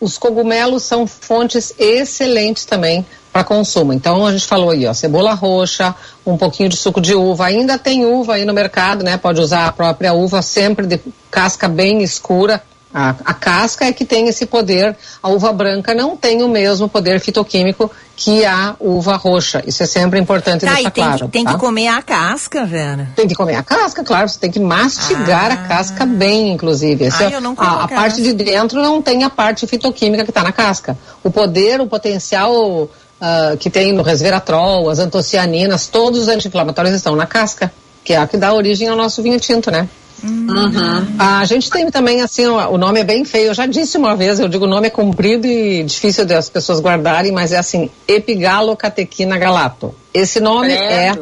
os 0.00 0.18
cogumelos 0.18 0.82
são 0.82 1.06
fontes 1.06 1.72
excelentes 1.78 2.64
também 2.64 3.06
para 3.32 3.42
consumo. 3.44 3.92
Então 3.92 4.26
a 4.26 4.32
gente 4.32 4.46
falou 4.46 4.70
aí, 4.70 4.86
ó, 4.86 4.92
cebola 4.92 5.32
roxa, 5.34 5.94
um 6.26 6.36
pouquinho 6.36 6.68
de 6.68 6.76
suco 6.76 7.00
de 7.00 7.14
uva. 7.14 7.46
Ainda 7.46 7.78
tem 7.78 8.04
uva 8.04 8.34
aí 8.34 8.44
no 8.44 8.52
mercado, 8.52 9.02
né? 9.02 9.16
Pode 9.16 9.40
usar 9.40 9.66
a 9.66 9.72
própria 9.72 10.12
uva 10.12 10.42
sempre 10.42 10.86
de 10.86 11.00
casca 11.30 11.68
bem 11.68 12.02
escura. 12.02 12.62
A, 12.94 13.14
a 13.24 13.32
casca 13.32 13.86
é 13.86 13.92
que 13.92 14.04
tem 14.04 14.28
esse 14.28 14.44
poder. 14.44 14.94
A 15.22 15.30
uva 15.30 15.50
branca 15.50 15.94
não 15.94 16.14
tem 16.14 16.42
o 16.42 16.48
mesmo 16.48 16.90
poder 16.90 17.20
fitoquímico 17.20 17.90
que 18.14 18.44
a 18.44 18.76
uva 18.78 19.16
roxa. 19.16 19.62
Isso 19.66 19.82
é 19.82 19.86
sempre 19.86 20.20
importante 20.20 20.66
Tá, 20.66 20.74
deixar 20.74 20.88
e 20.88 20.90
tem, 20.90 21.02
claro. 21.04 21.24
que, 21.24 21.28
tem 21.32 21.44
tá? 21.44 21.54
que 21.54 21.58
comer 21.58 21.88
a 21.88 22.02
casca, 22.02 22.66
Vera. 22.66 23.08
Tem 23.16 23.26
que 23.26 23.34
comer 23.34 23.54
a 23.54 23.62
casca, 23.62 24.04
claro. 24.04 24.28
Você 24.28 24.38
tem 24.38 24.50
que 24.50 24.60
mastigar 24.60 25.50
a 25.50 25.56
casca 25.56 26.04
bem, 26.04 26.50
inclusive. 26.52 27.06
Esse 27.06 27.24
Ah, 27.24 27.30
é- 27.30 27.34
eu 27.34 27.40
não 27.40 27.54
a, 27.56 27.84
a 27.84 27.88
parte 27.88 28.20
de 28.20 28.34
dentro 28.34 28.82
não 28.82 29.00
tem 29.00 29.24
a 29.24 29.30
parte 29.30 29.66
fitoquímica 29.66 30.22
que 30.24 30.30
está 30.30 30.42
na 30.42 30.52
casca. 30.52 30.94
O 31.24 31.30
poder, 31.30 31.80
o 31.80 31.86
potencial 31.86 32.90
ah, 33.24 33.56
que 33.56 33.70
tem 33.70 33.92
no 33.92 34.02
resveratrol, 34.02 34.90
as 34.90 34.98
antocianinas, 34.98 35.86
todos 35.86 36.22
os 36.22 36.28
anti-inflamatórios 36.28 36.92
estão 36.92 37.14
na 37.14 37.24
casca, 37.24 37.72
que 38.02 38.12
é 38.12 38.16
a 38.16 38.26
que 38.26 38.36
dá 38.36 38.52
origem 38.52 38.88
ao 38.88 38.96
nosso 38.96 39.22
vinho 39.22 39.38
tinto, 39.38 39.70
né? 39.70 39.88
Uhum. 40.24 41.06
A 41.18 41.44
gente 41.44 41.70
tem 41.70 41.88
também, 41.88 42.20
assim, 42.20 42.46
o 42.46 42.76
nome 42.76 42.98
é 42.98 43.04
bem 43.04 43.24
feio. 43.24 43.48
Eu 43.48 43.54
já 43.54 43.64
disse 43.64 43.96
uma 43.96 44.16
vez, 44.16 44.40
eu 44.40 44.48
digo 44.48 44.64
o 44.64 44.68
nome 44.68 44.88
é 44.88 44.90
comprido 44.90 45.46
e 45.46 45.84
difícil 45.84 46.26
das 46.26 46.48
pessoas 46.48 46.80
guardarem, 46.80 47.30
mas 47.30 47.52
é 47.52 47.58
assim, 47.58 47.88
epigalocatequina 48.08 49.38
galato. 49.38 49.94
Esse 50.12 50.40
nome 50.40 50.72
é 50.72 51.12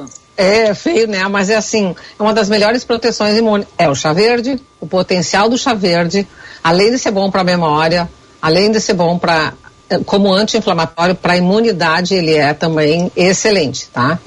é 0.41 0.73
feio, 0.75 1.07
né? 1.07 1.29
Mas 1.29 1.51
é 1.51 1.57
assim, 1.57 1.95
é 2.19 2.23
uma 2.23 2.33
das 2.33 2.49
melhores 2.49 2.83
proteções 2.83 3.37
imunes. 3.37 3.67
É 3.77 3.91
o 3.91 3.95
chá 3.95 4.15
verde, 4.15 4.59
o 4.81 4.87
potencial 4.87 5.51
do 5.51 5.59
chá 5.59 5.75
verde, 5.75 6.27
além 6.65 6.91
de 6.93 6.99
ser 6.99 7.11
bom 7.11 7.31
para 7.31 7.43
a 7.43 7.45
memória, 7.45 8.09
além 8.41 8.71
de 8.73 8.81
ser 8.81 8.95
bom 8.95 9.19
para 9.19 9.53
como 10.07 10.33
anti-inflamatório 10.33 11.15
para 11.15 11.33
a 11.33 11.37
imunidade 11.37 12.15
ele 12.15 12.35
é 12.35 12.55
também 12.55 13.11
excelente, 13.17 13.89
tá? 13.89 14.19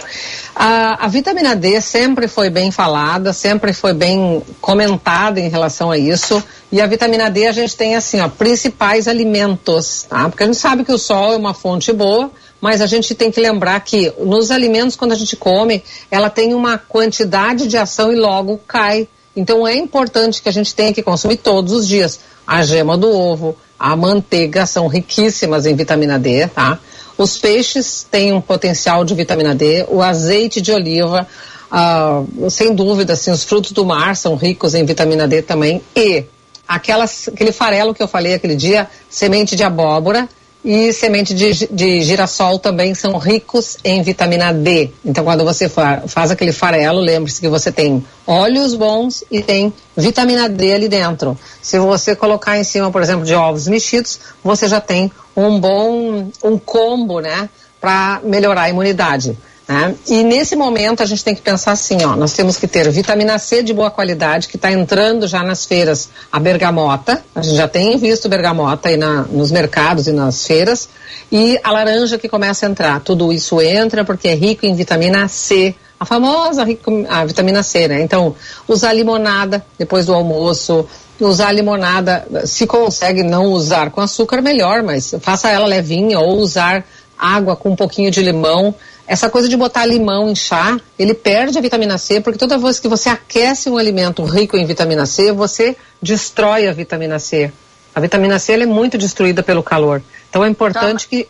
A, 0.56 1.06
a, 1.06 1.08
vitamina 1.08 1.56
D 1.56 1.82
sempre 1.82 2.28
foi 2.28 2.50
bem 2.50 2.70
falada, 2.70 3.34
sempre 3.34 3.74
foi 3.74 3.94
bem 3.94 4.42
comentada 4.62 5.40
em 5.40 5.50
relação 5.50 5.90
a 5.90 5.98
isso. 5.98 6.44
E 6.72 6.80
a 6.80 6.86
vitamina 6.86 7.30
D 7.30 7.48
a 7.48 7.52
gente 7.52 7.76
tem 7.76 7.96
assim, 7.96 8.20
ó, 8.20 8.30
principais 8.30 9.08
alimentos, 9.08 10.06
tá? 10.08 10.30
Porque 10.30 10.44
a 10.44 10.46
gente 10.46 10.58
sabe 10.58 10.84
que 10.84 10.92
o 10.92 10.98
sol 10.98 11.34
é 11.34 11.38
uma 11.38 11.54
fonte 11.54 11.92
boa, 11.92 12.30
mas 12.62 12.82
a 12.82 12.86
gente 12.86 13.16
tem 13.16 13.32
que 13.32 13.40
lembrar 13.40 13.80
que 13.80 14.14
nos 14.20 14.52
alimentos 14.52 14.96
quando 14.96 15.14
a 15.14 15.16
gente 15.16 15.36
come, 15.36 15.84
ela 16.12 16.30
tem 16.30 16.54
uma 16.54 16.78
quantidade 16.78 17.68
de 17.68 17.78
ação 17.78 18.12
e 18.12 18.16
logo 18.16 18.60
cai. 18.68 19.08
Então 19.36 19.68
é 19.68 19.76
importante 19.76 20.42
que 20.42 20.50
a 20.50 20.54
gente 20.54 20.76
tenha 20.76 20.94
que 20.94 21.02
consumir 21.02 21.38
todos 21.38 21.74
os 21.74 21.88
dias 21.88 22.20
a 22.46 22.62
gema 22.62 22.98
do 22.98 23.10
ovo, 23.10 23.58
a 23.84 23.98
manteiga 23.98 24.66
são 24.66 24.88
riquíssimas 24.88 25.66
em 25.66 25.76
vitamina 25.76 26.18
D, 26.18 26.48
tá? 26.48 26.80
Os 27.18 27.38
peixes 27.38 28.08
têm 28.10 28.32
um 28.32 28.40
potencial 28.40 29.04
de 29.04 29.14
vitamina 29.14 29.54
D, 29.54 29.86
o 29.90 30.02
azeite 30.02 30.62
de 30.62 30.72
oliva, 30.72 31.28
uh, 31.70 32.50
sem 32.50 32.74
dúvida, 32.74 33.12
assim, 33.12 33.30
os 33.30 33.44
frutos 33.44 33.74
do 33.74 33.86
mar 33.86 34.16
são 34.16 34.36
ricos 34.38 34.74
em 34.74 34.86
vitamina 34.86 35.28
D 35.28 35.42
também 35.42 35.82
e 35.94 36.24
aquele 36.66 37.52
farelo 37.52 37.94
que 37.94 38.02
eu 38.02 38.08
falei 38.08 38.34
aquele 38.34 38.56
dia, 38.56 38.90
semente 39.10 39.54
de 39.54 39.64
abóbora, 39.64 40.30
e 40.64 40.94
semente 40.94 41.34
de, 41.34 41.68
de 41.68 42.02
girassol 42.02 42.58
também 42.58 42.96
são 42.96 43.18
ricos 43.18 43.78
em 43.84 44.02
vitamina 44.02 44.54
D. 44.54 44.92
Então, 45.04 45.24
quando 45.24 45.44
você 45.44 45.68
fa 45.68 46.04
faz 46.08 46.32
aquele 46.32 46.54
farelo, 46.54 47.00
lembre-se 47.00 47.42
que 47.42 47.50
você 47.50 47.72
tem 47.72 48.04
óleos 48.26 48.74
bons 48.74 49.24
e 49.30 49.42
tem 49.42 49.74
vitamina 49.96 50.48
D 50.48 50.74
ali 50.74 50.88
dentro. 50.88 51.38
Se 51.62 51.78
você 51.80 52.16
colocar 52.16 52.58
em 52.58 52.64
cima, 52.64 52.90
por 52.92 53.02
exemplo, 53.02 53.26
de 53.26 53.34
ovos 53.34 53.68
mexidos, 53.68 54.20
você 54.44 54.68
já 54.68 54.80
tem 54.80 55.12
um 55.36 55.60
bom 55.60 56.30
um 56.44 56.58
combo, 56.58 57.20
né, 57.20 57.50
para 57.82 58.22
melhorar 58.24 58.64
a 58.64 58.70
imunidade. 58.70 59.38
Né? 59.68 59.96
E 60.08 60.24
nesse 60.24 60.56
momento 60.56 61.02
a 61.02 61.06
gente 61.06 61.24
tem 61.24 61.34
que 61.34 61.42
pensar 61.42 61.72
assim, 61.72 62.04
ó, 62.04 62.16
nós 62.16 62.34
temos 62.34 62.58
que 62.58 62.68
ter 62.68 62.90
vitamina 62.92 63.40
C 63.40 63.64
de 63.64 63.74
boa 63.74 63.90
qualidade, 63.90 64.48
que 64.48 64.58
está 64.58 64.72
entrando 64.72 65.28
já 65.28 65.42
nas 65.42 65.66
feiras, 65.66 66.10
a 66.32 66.40
bergamota, 66.40 67.24
a 67.34 67.42
gente 67.42 67.56
já 67.56 67.68
tem 67.68 67.98
visto 67.98 68.28
bergamota 68.28 68.90
aí 68.90 68.98
na, 68.98 69.24
nos 69.24 69.52
mercados 69.52 70.08
e 70.08 70.12
nas 70.12 70.46
feiras, 70.46 70.90
e 71.32 71.60
a 71.64 71.72
laranja 71.72 72.18
que 72.18 72.28
começa 72.28 72.66
a 72.66 72.70
entrar. 72.70 73.00
Tudo 73.00 73.32
isso 73.32 73.62
entra 73.62 74.04
porque 74.04 74.28
é 74.28 74.36
rico 74.36 74.66
em 74.66 74.76
vitamina 74.76 75.28
C, 75.28 75.74
a 76.00 76.06
famosa 76.06 76.66
a 77.10 77.26
vitamina 77.26 77.64
C, 77.64 77.88
né? 77.88 78.02
Então, 78.02 78.36
usar 78.68 78.92
limonada 78.92 79.66
depois 79.80 80.06
do 80.06 80.14
almoço, 80.14 80.86
usar 81.20 81.54
limonada, 81.54 82.28
se 82.46 82.68
consegue 82.68 83.24
não 83.24 83.46
usar 83.46 83.90
com 83.92 84.02
açúcar, 84.02 84.42
melhor, 84.42 84.84
mas 84.84 85.16
faça 85.22 85.50
ela 85.50 85.66
levinha 85.66 86.20
ou 86.20 86.38
usar 86.40 86.84
água 87.18 87.56
com 87.56 87.70
um 87.70 87.76
pouquinho 87.76 88.12
de 88.12 88.22
limão 88.22 88.76
essa 89.06 89.30
coisa 89.30 89.50
de 89.50 89.58
botar 89.58 89.86
limão 89.86 90.30
em 90.30 90.36
chá, 90.36 90.80
ele 90.98 91.14
perde 91.14 91.58
a 91.58 91.62
vitamina 91.62 91.98
C, 91.98 92.22
porque 92.22 92.40
toda 92.40 92.58
vez 92.58 92.80
que 92.80 92.88
você 92.88 93.10
aquece 93.10 93.70
um 93.70 93.78
alimento 93.78 94.24
rico 94.24 94.56
em 94.56 94.66
vitamina 94.66 95.06
C, 95.06 95.32
você 95.32 95.76
destrói 96.02 96.68
a 96.68 96.74
vitamina 96.74 97.20
C. 97.20 97.52
A 97.94 98.00
vitamina 98.00 98.40
C 98.40 98.54
é 98.54 98.66
muito 98.66 98.98
destruída 98.98 99.44
pelo 99.44 99.62
calor. 99.62 100.02
Então 100.30 100.44
é 100.44 100.50
importante 100.50 101.04
tá. 101.04 101.10
que. 101.10 101.28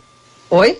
Oi? 0.50 0.78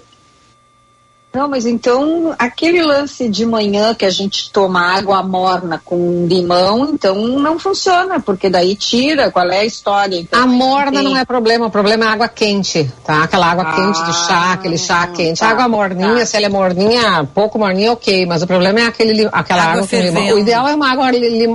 Não, 1.35 1.49
mas 1.49 1.67
então 1.67 2.33
aquele 2.39 2.81
lance 2.81 3.29
de 3.29 3.45
manhã 3.45 3.93
que 3.93 4.05
a 4.05 4.11
gente 4.11 4.53
toma 4.53 4.97
água 4.97 5.21
morna 5.21 5.83
com 5.85 6.27
limão, 6.29 6.91
então 6.93 7.17
não 7.27 7.59
funciona, 7.59 8.21
porque 8.21 8.49
daí 8.49 8.77
tira, 8.77 9.33
qual 9.33 9.51
é 9.51 9.59
a 9.59 9.65
história? 9.65 10.17
Então, 10.17 10.41
a 10.41 10.47
morna 10.47 10.93
tem... 10.93 11.03
não 11.03 11.17
é 11.17 11.25
problema, 11.25 11.67
o 11.67 11.71
problema 11.71 12.05
é 12.05 12.09
a 12.09 12.13
água 12.13 12.29
quente, 12.29 12.89
tá? 13.05 13.25
Aquela 13.25 13.51
água 13.51 13.65
ah, 13.67 13.73
quente 13.75 14.05
de 14.05 14.13
chá, 14.27 14.53
aquele 14.53 14.79
chá 14.79 15.07
quente. 15.09 15.41
Tá, 15.41 15.49
a 15.49 15.51
água 15.51 15.67
morninha, 15.67 16.21
tá. 16.21 16.27
se 16.27 16.37
ela 16.37 16.47
é 16.47 16.49
morninha, 16.49 17.29
pouco 17.35 17.59
morninha, 17.59 17.93
ok, 17.93 18.25
mas 18.27 18.43
o 18.43 18.47
problema 18.47 18.79
é 18.79 18.87
aquele, 18.87 19.29
aquela 19.33 19.63
água, 19.63 19.83
água 19.83 19.89
com 19.89 19.97
limão. 19.97 20.35
O 20.35 20.39
ideal 20.39 20.69
é 20.69 20.75
uma 20.77 20.93
água, 20.93 21.07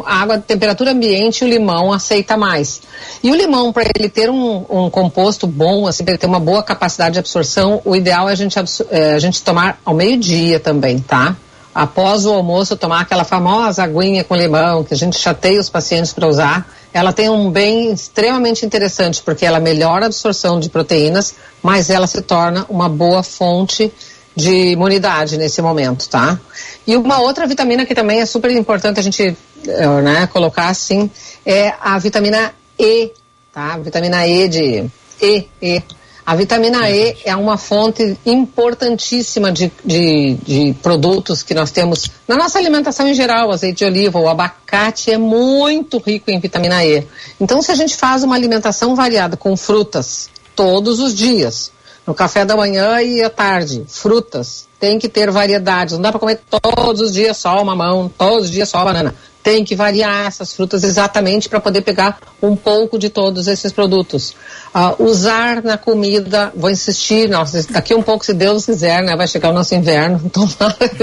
água 0.05 0.37
de 0.37 0.43
temperatura 0.43 0.91
ambiente 0.91 1.41
e 1.41 1.45
o 1.45 1.49
limão 1.49 1.93
aceita 1.93 2.35
mais. 2.35 2.81
E 3.23 3.31
o 3.31 3.35
limão, 3.35 3.71
para 3.71 3.85
ele 3.97 4.09
ter 4.09 4.29
um, 4.29 4.65
um 4.69 4.89
composto 4.89 5.47
bom, 5.47 5.87
assim, 5.87 6.03
para 6.03 6.13
ele 6.13 6.19
ter 6.19 6.27
uma 6.27 6.39
boa 6.39 6.61
capacidade 6.61 7.13
de 7.13 7.19
absorção, 7.19 7.81
o 7.85 7.95
ideal 7.95 8.27
é 8.27 8.33
a 8.33 8.35
gente, 8.35 8.57
é, 8.89 9.13
a 9.13 9.19
gente 9.19 9.41
tomar 9.41 9.68
ao 9.85 9.93
meio-dia 9.93 10.59
também, 10.59 10.99
tá? 10.99 11.35
Após 11.73 12.25
o 12.25 12.33
almoço, 12.33 12.75
tomar 12.75 13.01
aquela 13.01 13.23
famosa 13.23 13.83
aguinha 13.83 14.23
com 14.23 14.35
limão, 14.35 14.83
que 14.83 14.93
a 14.93 14.97
gente 14.97 15.17
chateia 15.17 15.59
os 15.59 15.69
pacientes 15.69 16.11
para 16.11 16.27
usar. 16.27 16.67
Ela 16.91 17.13
tem 17.13 17.29
um 17.29 17.51
bem 17.51 17.91
extremamente 17.91 18.65
interessante, 18.65 19.21
porque 19.21 19.45
ela 19.45 19.59
melhora 19.59 20.05
a 20.05 20.07
absorção 20.07 20.59
de 20.59 20.69
proteínas, 20.69 21.35
mas 21.61 21.89
ela 21.89 22.07
se 22.07 22.21
torna 22.21 22.65
uma 22.67 22.89
boa 22.89 23.21
fonte 23.21 23.93
de 24.35 24.71
imunidade 24.71 25.37
nesse 25.37 25.61
momento, 25.61 26.09
tá? 26.09 26.39
E 26.87 26.95
uma 26.95 27.19
outra 27.19 27.45
vitamina 27.45 27.85
que 27.85 27.93
também 27.93 28.21
é 28.21 28.25
super 28.25 28.51
importante 28.51 28.99
a 28.99 29.03
gente 29.03 29.37
eh, 29.67 30.01
né, 30.01 30.27
colocar 30.27 30.69
assim 30.69 31.09
é 31.45 31.73
a 31.79 31.99
vitamina 31.99 32.53
E, 32.77 33.11
tá? 33.53 33.77
Vitamina 33.77 34.25
E 34.25 34.47
de 34.47 34.85
E, 35.21 35.47
E. 35.61 35.83
A 36.29 36.35
vitamina 36.35 36.87
E 36.91 37.17
é 37.25 37.35
uma 37.35 37.57
fonte 37.57 38.15
importantíssima 38.23 39.51
de, 39.51 39.71
de, 39.83 40.35
de, 40.35 40.73
produtos 40.75 41.41
que 41.41 41.55
nós 41.55 41.71
temos 41.71 42.11
na 42.27 42.37
nossa 42.37 42.59
alimentação 42.59 43.07
em 43.07 43.15
geral. 43.15 43.51
Azeite 43.51 43.79
de 43.79 43.85
oliva, 43.85 44.19
o 44.19 44.29
abacate 44.29 45.09
é 45.09 45.17
muito 45.17 45.97
rico 45.97 46.29
em 46.29 46.39
vitamina 46.39 46.85
E. 46.85 47.03
Então, 47.41 47.63
se 47.63 47.71
a 47.71 47.75
gente 47.75 47.97
faz 47.97 48.23
uma 48.23 48.35
alimentação 48.35 48.95
variada 48.95 49.35
com 49.35 49.57
frutas 49.57 50.29
todos 50.55 50.99
os 50.99 51.15
dias, 51.15 51.71
no 52.09 52.15
café 52.15 52.43
da 52.43 52.55
manhã 52.55 52.99
e 53.03 53.21
à 53.21 53.29
tarde, 53.29 53.85
frutas, 53.87 54.67
tem 54.79 54.97
que 54.97 55.07
ter 55.07 55.29
variedades. 55.29 55.93
Não 55.93 56.01
dá 56.01 56.11
para 56.11 56.19
comer 56.19 56.41
todos 56.49 57.01
os 57.01 57.13
dias 57.13 57.37
só 57.37 57.61
o 57.61 57.63
mamão, 57.63 58.11
todos 58.17 58.45
os 58.45 58.51
dias 58.51 58.67
só 58.67 58.79
a 58.79 58.85
banana 58.85 59.15
tem 59.43 59.63
que 59.63 59.75
variar 59.75 60.25
essas 60.25 60.53
frutas 60.53 60.83
exatamente 60.83 61.47
para 61.47 61.59
poder 61.59 61.81
pegar 61.81 62.19
um 62.41 62.55
pouco 62.55 62.97
de 62.99 63.09
todos 63.09 63.47
esses 63.47 63.71
produtos. 63.71 64.35
Uh, 64.73 65.03
usar 65.03 65.63
na 65.63 65.77
comida, 65.77 66.51
vou 66.55 66.69
insistir, 66.69 67.29
nossa, 67.29 67.63
daqui 67.71 67.93
um 67.93 68.01
pouco, 68.01 68.25
se 68.25 68.33
Deus 68.33 68.65
quiser, 68.65 69.01
né, 69.01 69.15
vai 69.15 69.27
chegar 69.27 69.49
o 69.49 69.53
nosso 69.53 69.73
inverno, 69.75 70.19
tomara 70.33 70.75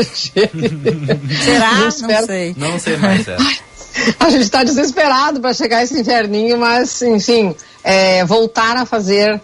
Será? 1.45 1.75
Não 1.79 2.27
sei. 2.27 2.55
Não 2.59 2.79
sei 2.79 2.97
mais, 2.99 3.27
é. 3.27 3.37
A 4.21 4.29
gente 4.29 4.43
está 4.43 4.63
desesperado 4.63 5.41
para 5.41 5.55
chegar 5.55 5.83
esse 5.83 5.99
inverninho, 5.99 6.59
mas, 6.59 7.01
enfim, 7.01 7.55
é, 7.83 8.25
voltar 8.25 8.77
a 8.77 8.85
fazer 8.85 9.41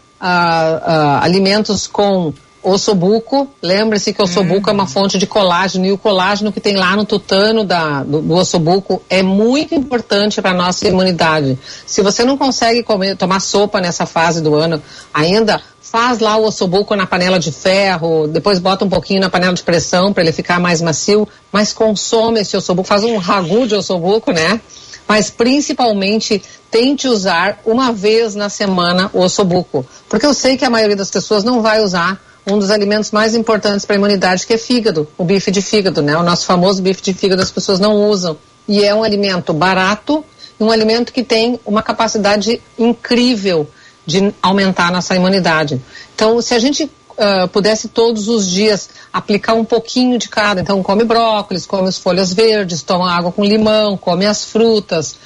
alimentos 1.21 1.87
com 1.87 2.33
ossobuco, 2.63 3.49
lembre-se 3.61 4.13
que 4.13 4.21
o 4.21 4.25
ossobuco 4.25 4.69
uhum. 4.69 4.71
é 4.71 4.73
uma 4.73 4.87
fonte 4.87 5.19
de 5.19 5.27
colágeno 5.27 5.85
e 5.85 5.93
o 5.93 5.99
colágeno 5.99 6.53
que 6.53 6.61
tem 6.61 6.77
lá 6.77 6.95
no 6.95 7.05
tutano 7.05 7.65
da, 7.65 8.05
do, 8.05 8.23
do 8.23 8.35
ossobuco 8.35 9.03
é 9.11 9.21
muito 9.21 9.75
importante 9.75 10.41
para 10.41 10.53
a 10.53 10.55
nossa 10.55 10.87
imunidade. 10.87 11.59
Se 11.85 12.03
você 12.03 12.25
não 12.25 12.39
consegue 12.39 12.85
comer, 12.85 13.17
tomar 13.17 13.41
sopa 13.41 13.81
nessa 13.81 14.07
fase 14.07 14.41
do 14.41 14.55
ano 14.55 14.81
ainda, 15.13 15.61
faz 15.81 16.21
lá 16.21 16.37
o 16.37 16.45
ossobuco 16.45 16.95
na 16.95 17.05
panela 17.05 17.39
de 17.39 17.51
ferro, 17.51 18.29
depois 18.29 18.61
bota 18.61 18.85
um 18.85 18.89
pouquinho 18.89 19.21
na 19.21 19.29
panela 19.29 19.53
de 19.53 19.63
pressão 19.63 20.13
para 20.13 20.23
ele 20.23 20.33
ficar 20.33 20.61
mais 20.61 20.81
macio, 20.81 21.29
mas 21.51 21.73
consome 21.73 22.41
esse 22.41 22.57
ossobuco, 22.57 22.87
faz 22.87 23.03
um 23.03 23.17
ragu 23.19 23.67
de 23.67 23.75
ossobuco, 23.75 24.33
né? 24.33 24.61
Mas 25.07 25.31
principalmente 25.31 26.43
tente 26.71 27.07
usar 27.07 27.61
uma 27.65 27.93
vez 27.93 28.35
na 28.35 28.49
semana 28.49 29.11
o 29.13 29.21
ossobuco, 29.21 29.85
porque 30.09 30.25
eu 30.25 30.33
sei 30.33 30.57
que 30.57 30.65
a 30.65 30.71
maioria 30.71 30.97
das 30.97 31.11
pessoas 31.11 31.45
não 31.45 31.61
vai 31.61 31.83
usar 31.83 32.21
um 32.47 32.59
dos 32.59 32.71
alimentos 32.71 33.11
mais 33.11 33.35
importantes 33.35 33.85
para 33.85 33.95
a 33.95 33.99
imunidade, 33.99 34.47
que 34.47 34.55
é 34.55 34.59
fígado, 34.59 35.07
o 35.17 35.25
bife 35.25 35.51
de 35.51 35.63
fígado, 35.63 36.03
né? 36.03 36.17
O 36.17 36.23
nosso 36.23 36.45
famoso 36.45 36.83
bife 36.83 37.03
de 37.03 37.15
fígado 37.15 37.43
as 37.43 37.51
pessoas 37.51 37.79
não 37.79 37.95
usam. 37.95 38.37
E 38.67 38.83
é 38.83 38.95
um 38.95 39.03
alimento 39.03 39.53
barato, 39.53 40.25
um 40.59 40.71
alimento 40.71 41.13
que 41.13 41.23
tem 41.23 41.59
uma 41.65 41.83
capacidade 41.83 42.61
incrível 42.79 43.69
de 44.05 44.35
aumentar 44.43 44.89
a 44.89 44.91
nossa 44.91 45.15
imunidade. 45.15 45.81
Então, 46.15 46.41
se 46.43 46.55
a 46.55 46.59
gente 46.59 46.91
uh, 47.23 47.49
pudesse 47.49 47.89
todos 47.89 48.29
os 48.29 48.49
dias 48.49 48.91
aplicar 49.13 49.55
um 49.55 49.65
pouquinho 49.65 50.19
de 50.19 50.29
cada, 50.29 50.61
então 50.61 50.83
come 50.83 51.05
brócolis, 51.05 51.65
come 51.65 51.89
as 51.89 51.99
folhas 51.99 52.33
verdes, 52.33 52.83
toma 52.83 53.11
água 53.11 53.31
com 53.31 53.45
limão, 53.45 53.97
come 53.97 54.27
as 54.27 54.45
frutas, 54.45 55.17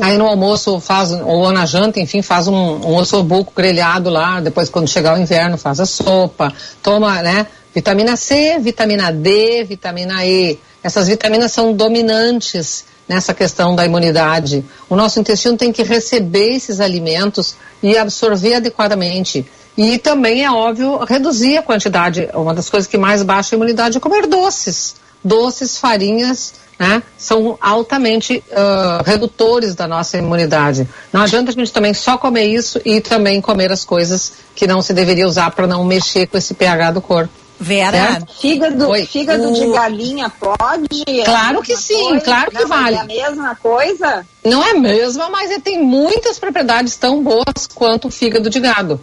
Aí 0.00 0.18
no 0.18 0.26
almoço 0.26 0.80
faz, 0.80 1.12
ou 1.12 1.52
na 1.52 1.66
janta, 1.66 2.00
enfim, 2.00 2.20
faz 2.20 2.48
um, 2.48 2.54
um 2.54 2.96
ossobuco 2.96 3.52
grelhado 3.54 4.10
lá, 4.10 4.40
depois 4.40 4.68
quando 4.68 4.88
chegar 4.88 5.16
o 5.16 5.20
inverno 5.20 5.56
faz 5.56 5.78
a 5.78 5.86
sopa, 5.86 6.52
toma, 6.82 7.22
né, 7.22 7.46
vitamina 7.72 8.16
C, 8.16 8.58
vitamina 8.58 9.12
D, 9.12 9.64
vitamina 9.64 10.24
E. 10.26 10.58
Essas 10.82 11.06
vitaminas 11.06 11.52
são 11.52 11.72
dominantes 11.72 12.84
nessa 13.08 13.32
questão 13.32 13.76
da 13.76 13.84
imunidade. 13.84 14.64
O 14.88 14.96
nosso 14.96 15.20
intestino 15.20 15.56
tem 15.56 15.72
que 15.72 15.82
receber 15.82 16.54
esses 16.54 16.80
alimentos 16.80 17.54
e 17.82 17.96
absorver 17.96 18.54
adequadamente. 18.54 19.46
E 19.76 19.98
também 19.98 20.44
é 20.44 20.50
óbvio 20.50 20.98
reduzir 20.98 21.56
a 21.58 21.62
quantidade. 21.62 22.28
Uma 22.34 22.54
das 22.54 22.70
coisas 22.70 22.88
que 22.88 22.96
mais 22.96 23.22
baixa 23.22 23.54
a 23.54 23.56
imunidade 23.56 23.96
é 23.96 24.00
comer 24.00 24.26
doces. 24.26 24.94
Doces, 25.22 25.78
farinhas, 25.78 26.54
né? 26.78 27.02
São 27.16 27.58
altamente 27.60 28.44
uh, 28.50 29.02
redutores 29.04 29.74
da 29.74 29.88
nossa 29.88 30.18
imunidade. 30.18 30.86
Não 31.12 31.22
adianta 31.22 31.50
a 31.50 31.54
gente 31.54 31.72
também 31.72 31.94
só 31.94 32.16
comer 32.18 32.44
isso 32.46 32.80
e 32.84 33.00
também 33.00 33.40
comer 33.40 33.72
as 33.72 33.84
coisas 33.84 34.32
que 34.54 34.66
não 34.66 34.80
se 34.82 34.92
deveria 34.92 35.26
usar 35.26 35.50
para 35.50 35.66
não 35.66 35.82
mexer 35.84 36.26
com 36.26 36.36
esse 36.36 36.54
pH 36.54 36.90
do 36.92 37.00
corpo. 37.00 37.32
Vera, 37.58 38.20
fígado, 38.40 38.90
Oi. 38.90 39.06
fígado 39.06 39.48
O- 39.50 39.54
de 39.54 39.66
galinha 39.72 40.28
pode? 40.28 41.04
É 41.06 41.24
Claro 41.24 41.60
a 41.60 41.62
que 41.62 41.68
mesma 41.72 41.86
sim, 41.86 42.02
coisa? 42.08 42.24
claro 42.24 42.50
que 42.50 42.64
vale. 42.66 42.96
É 42.96 43.00
a 43.00 43.04
mesma 43.04 43.54
coisa? 43.56 44.26
Não 44.44 44.62
é 44.62 44.74
mesmo, 44.74 45.22
mas 45.30 45.50
ele 45.50 45.60
tem 45.60 45.82
muitas 45.82 46.38
propriedades 46.38 46.96
tão 46.96 47.22
boas 47.22 47.66
quanto 47.72 48.08
o 48.08 48.10
fígado 48.10 48.50
de 48.50 48.58
gado. 48.60 49.00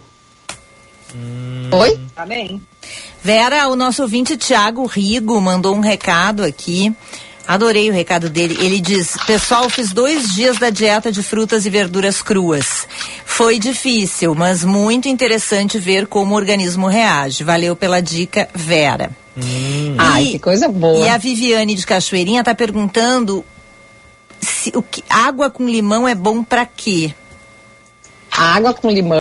Oi? 1.72 1.98
Bem. 2.28 2.60
Vera, 3.22 3.68
o 3.68 3.76
nosso 3.76 4.02
ouvinte 4.02 4.36
Tiago 4.36 4.84
Rigo 4.84 5.40
mandou 5.40 5.74
um 5.74 5.80
recado 5.80 6.44
aqui. 6.44 6.94
Adorei 7.48 7.88
o 7.88 7.92
recado 7.92 8.28
dele. 8.28 8.56
Ele 8.60 8.78
diz: 8.78 9.16
Pessoal, 9.26 9.70
fiz 9.70 9.90
dois 9.90 10.34
dias 10.34 10.58
da 10.58 10.68
dieta 10.68 11.10
de 11.10 11.22
frutas 11.22 11.64
e 11.64 11.70
verduras 11.70 12.20
cruas. 12.20 12.86
Foi 13.24 13.58
difícil, 13.58 14.34
mas 14.34 14.62
muito 14.62 15.08
interessante 15.08 15.78
ver 15.78 16.06
como 16.06 16.34
o 16.34 16.36
organismo 16.36 16.88
reage. 16.88 17.42
Valeu 17.42 17.74
pela 17.74 18.00
dica, 18.00 18.48
Vera. 18.54 19.10
Ai, 19.98 20.26
que 20.26 20.38
coisa 20.38 20.68
boa. 20.68 21.06
E 21.06 21.08
a 21.08 21.16
Viviane 21.16 21.74
de 21.74 21.86
Cachoeirinha 21.86 22.40
está 22.40 22.54
perguntando 22.54 23.42
se 24.40 24.72
o 24.74 24.82
que, 24.82 25.02
água 25.08 25.48
com 25.48 25.66
limão 25.66 26.06
é 26.06 26.14
bom 26.14 26.44
para 26.44 26.66
quê? 26.66 27.14
A 28.30 28.56
água 28.56 28.74
com 28.74 28.90
limão, 28.90 29.20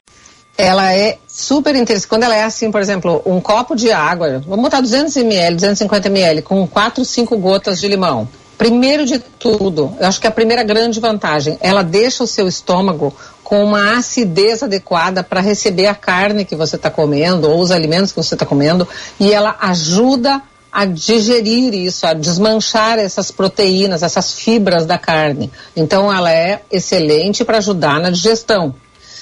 ela 0.57 0.93
é 0.93 1.17
super 1.27 1.75
interessante. 1.75 2.07
Quando 2.07 2.23
ela 2.23 2.35
é 2.35 2.43
assim, 2.43 2.71
por 2.71 2.81
exemplo, 2.81 3.21
um 3.25 3.39
copo 3.39 3.75
de 3.75 3.91
água, 3.91 4.43
vamos 4.45 4.63
botar 4.63 4.81
200 4.81 5.15
ml, 5.17 5.55
250 5.55 6.07
ml, 6.07 6.41
com 6.41 6.67
4, 6.67 7.03
5 7.03 7.37
gotas 7.37 7.79
de 7.79 7.87
limão. 7.87 8.27
Primeiro 8.57 9.05
de 9.05 9.17
tudo, 9.17 9.95
eu 9.99 10.07
acho 10.07 10.21
que 10.21 10.27
a 10.27 10.31
primeira 10.31 10.63
grande 10.63 10.99
vantagem, 10.99 11.57
ela 11.61 11.81
deixa 11.81 12.23
o 12.23 12.27
seu 12.27 12.47
estômago 12.47 13.11
com 13.43 13.63
uma 13.63 13.97
acidez 13.97 14.61
adequada 14.61 15.23
para 15.23 15.41
receber 15.41 15.87
a 15.87 15.95
carne 15.95 16.45
que 16.45 16.55
você 16.55 16.75
está 16.75 16.89
comendo 16.89 17.49
ou 17.49 17.59
os 17.59 17.71
alimentos 17.71 18.11
que 18.11 18.17
você 18.17 18.35
está 18.35 18.45
comendo 18.45 18.87
e 19.19 19.33
ela 19.33 19.57
ajuda 19.59 20.41
a 20.71 20.85
digerir 20.85 21.73
isso, 21.73 22.07
a 22.07 22.13
desmanchar 22.13 22.97
essas 22.97 23.29
proteínas, 23.29 24.03
essas 24.03 24.31
fibras 24.31 24.85
da 24.85 24.97
carne. 24.97 25.51
Então 25.75 26.13
ela 26.13 26.31
é 26.31 26.61
excelente 26.71 27.43
para 27.43 27.57
ajudar 27.57 27.99
na 27.99 28.09
digestão. 28.09 28.73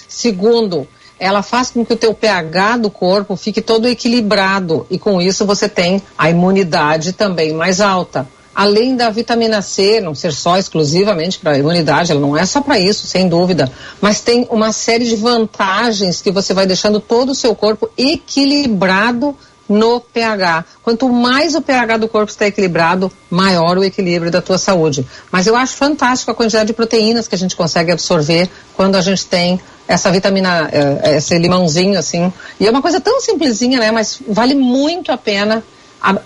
Segundo, 0.08 0.88
ela 1.20 1.44
faz 1.44 1.72
com 1.72 1.86
que 1.86 1.94
o 1.94 1.98
teu 1.98 2.14
pH 2.14 2.78
do 2.78 2.90
corpo 2.90 3.36
fique 3.36 3.62
todo 3.62 3.88
equilibrado 3.88 4.88
e 4.90 4.98
com 4.98 5.22
isso 5.22 5.46
você 5.46 5.68
tem 5.68 6.02
a 6.18 6.30
imunidade 6.30 7.14
também 7.14 7.54
mais 7.54 7.82
alta. 7.82 8.28
Além 8.56 8.96
da 8.96 9.10
vitamina 9.10 9.62
C, 9.62 10.02
não 10.02 10.14
ser 10.14 10.34
só 10.34 10.58
exclusivamente 10.58 11.40
para 11.40 11.52
a 11.52 11.58
imunidade, 11.58 12.12
ela 12.12 12.20
não 12.20 12.36
é 12.36 12.46
só 12.46 12.60
para 12.60 12.80
isso, 12.80 13.08
sem 13.08 13.30
dúvida, 13.30 13.72
mas 14.02 14.22
tem 14.22 14.48
uma 14.50 14.72
série 14.72 15.06
de 15.06 15.16
vantagens 15.16 16.22
que 16.22 16.32
você 16.32 16.54
vai 16.54 16.66
deixando 16.66 17.00
todo 17.00 17.30
o 17.30 17.36
seu 17.36 17.56
corpo 17.56 17.90
equilibrado 17.98 19.36
no 19.70 20.02
pH. 20.02 20.66
Quanto 20.84 21.08
mais 21.08 21.54
o 21.54 21.62
pH 21.62 21.98
do 21.98 22.08
corpo 22.08 22.32
está 22.32 22.48
equilibrado, 22.48 23.12
maior 23.30 23.78
o 23.78 23.84
equilíbrio 23.84 24.32
da 24.32 24.42
tua 24.42 24.58
saúde. 24.58 25.06
Mas 25.32 25.46
eu 25.46 25.56
acho 25.56 25.76
fantástico 25.76 26.32
a 26.32 26.36
quantidade 26.36 26.68
de 26.68 26.74
proteínas 26.74 27.28
que 27.28 27.36
a 27.36 27.38
gente 27.38 27.56
consegue 27.56 27.92
absorver 27.92 28.50
quando 28.76 28.96
a 28.96 29.02
gente 29.02 29.26
tem 29.28 29.62
essa 29.90 30.12
vitamina, 30.12 30.70
eh, 30.72 31.18
esse 31.18 31.36
limãozinho 31.40 31.98
assim. 31.98 32.32
E 32.60 32.68
é 32.68 32.70
uma 32.70 32.82
coisa 32.82 33.02
tão 33.02 33.20
simplesinha, 33.20 33.80
né? 33.80 33.92
Mas 33.92 34.22
vale 34.28 34.54
muito 34.54 35.12
a 35.12 35.18
pena 35.18 35.64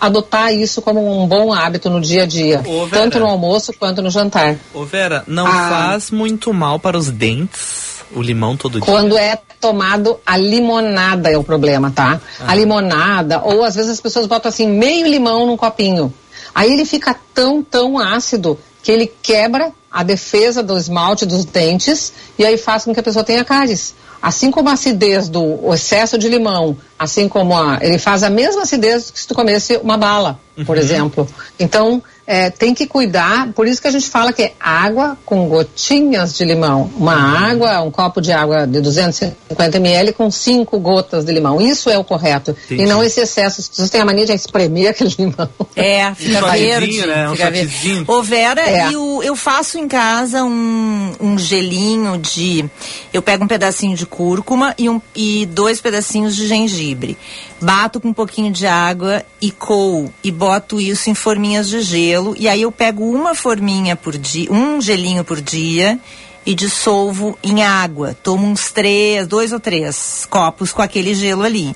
adotar 0.00 0.52
isso 0.54 0.80
como 0.82 1.00
um 1.22 1.26
bom 1.26 1.52
hábito 1.52 1.90
no 1.90 2.00
dia 2.00 2.22
a 2.22 2.26
dia, 2.26 2.62
Ô, 2.64 2.86
tanto 2.88 3.18
no 3.18 3.26
almoço 3.26 3.72
quanto 3.76 4.00
no 4.02 4.10
jantar. 4.10 4.54
Ô 4.72 4.84
Vera, 4.84 5.24
não 5.26 5.46
Ah. 5.48 5.68
faz 5.68 6.12
muito 6.12 6.52
mal 6.52 6.78
para 6.78 6.96
os 6.96 7.10
dentes 7.10 8.04
o 8.14 8.22
limão 8.22 8.56
todo 8.56 8.74
dia? 8.80 8.82
Quando 8.82 9.16
é 9.18 9.36
tomado 9.60 10.20
a 10.24 10.36
limonada 10.36 11.30
é 11.30 11.36
o 11.36 11.42
problema, 11.42 11.90
tá? 11.90 12.20
A 12.46 12.54
limonada, 12.54 13.40
ou 13.42 13.64
às 13.64 13.74
vezes 13.74 13.90
as 13.92 14.00
pessoas 14.00 14.26
botam 14.26 14.48
assim 14.50 14.68
meio 14.68 15.08
limão 15.08 15.46
num 15.46 15.56
copinho. 15.56 16.12
Aí 16.54 16.70
ele 16.70 16.84
fica 16.84 17.16
tão, 17.32 17.60
tão 17.62 17.98
ácido 17.98 18.56
que 18.82 18.92
ele 18.92 19.10
quebra 19.22 19.72
a 19.94 20.02
defesa 20.02 20.60
do 20.60 20.76
esmalte 20.76 21.24
dos 21.24 21.44
dentes 21.44 22.12
e 22.36 22.44
aí 22.44 22.58
faz 22.58 22.84
com 22.84 22.92
que 22.92 22.98
a 22.98 23.02
pessoa 23.02 23.24
tenha 23.24 23.44
cáries. 23.44 23.94
Assim 24.20 24.50
como 24.50 24.68
a 24.68 24.72
acidez 24.72 25.28
do 25.28 25.72
excesso 25.72 26.18
de 26.18 26.28
limão, 26.28 26.76
assim 26.98 27.28
como 27.28 27.56
a, 27.56 27.78
ele 27.80 27.98
faz 27.98 28.22
a 28.24 28.30
mesma 28.30 28.62
acidez 28.62 29.10
que 29.10 29.20
se 29.20 29.28
tu 29.28 29.34
comesse 29.34 29.76
uma 29.76 29.96
bala, 29.96 30.40
por 30.66 30.76
Uhum. 30.76 30.82
exemplo. 30.82 31.28
Então, 31.60 32.02
é, 32.26 32.48
tem 32.50 32.72
que 32.74 32.86
cuidar, 32.86 33.52
por 33.52 33.66
isso 33.68 33.80
que 33.82 33.88
a 33.88 33.90
gente 33.90 34.08
fala 34.08 34.32
que 34.32 34.42
é 34.42 34.52
água 34.58 35.16
com 35.26 35.46
gotinhas 35.48 36.36
de 36.36 36.44
limão. 36.44 36.90
Uma 36.96 37.14
água, 37.50 37.80
um 37.82 37.90
copo 37.90 38.20
de 38.20 38.32
água 38.32 38.66
de 38.66 38.80
250 38.80 39.76
ml 39.76 40.12
com 40.12 40.30
cinco 40.30 40.78
gotas 40.78 41.24
de 41.24 41.32
limão. 41.32 41.60
Isso 41.60 41.90
é 41.90 41.98
o 41.98 42.04
correto. 42.04 42.52
Entendi. 42.64 42.82
E 42.82 42.86
não 42.86 43.02
esse 43.04 43.20
excesso. 43.20 43.60
As 43.60 43.68
pessoas 43.68 43.90
têm 43.90 44.00
a 44.00 44.04
mania 44.04 44.24
de 44.24 44.32
espremer 44.32 44.88
aquele 44.90 45.14
limão. 45.18 45.48
É, 45.76 46.14
fica 46.14 46.40
verde. 46.52 47.06
né? 47.06 47.28
Um 47.28 47.32
fica 47.36 47.50
verde. 47.50 47.72
shotzinho. 47.72 48.04
Ô 48.08 48.22
Vera, 48.22 48.60
É. 48.62 48.90
e 48.90 48.96
o- 48.96 49.22
eu 49.22 49.36
faço 49.36 49.78
em 49.78 49.86
casa 49.86 50.42
um, 50.44 51.12
um 51.20 51.38
gelinho 51.38 52.16
de. 52.18 52.64
Eu 53.12 53.20
pego 53.22 53.44
um 53.44 53.48
pedacinho 53.48 53.96
de 53.96 54.06
cúrcuma 54.06 54.74
e, 54.78 54.88
um, 54.88 55.00
e 55.14 55.46
dois 55.46 55.80
pedacinhos 55.80 56.34
de 56.34 56.46
gengibre. 56.46 57.16
Bato 57.60 58.00
com 58.00 58.08
um 58.08 58.12
pouquinho 58.12 58.52
de 58.52 58.66
água 58.66 59.24
e 59.40 59.50
coo. 59.50 60.12
E 60.22 60.30
boto 60.30 60.80
isso 60.80 61.08
em 61.08 61.14
forminhas 61.14 61.68
de 61.68 61.80
gelo. 61.80 62.34
E 62.38 62.48
aí 62.48 62.62
eu 62.62 62.72
pego 62.72 63.08
uma 63.08 63.34
forminha 63.34 63.96
por 63.96 64.16
dia, 64.16 64.52
um 64.52 64.80
gelinho 64.80 65.24
por 65.24 65.40
dia. 65.40 65.98
E 66.46 66.54
dissolvo 66.54 67.38
em 67.42 67.62
água. 67.62 68.14
Tomo 68.22 68.46
uns 68.46 68.70
três, 68.70 69.26
dois 69.26 69.50
ou 69.50 69.58
três 69.58 70.26
copos 70.28 70.72
com 70.72 70.82
aquele 70.82 71.14
gelo 71.14 71.42
ali. 71.42 71.74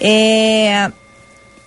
É, 0.00 0.90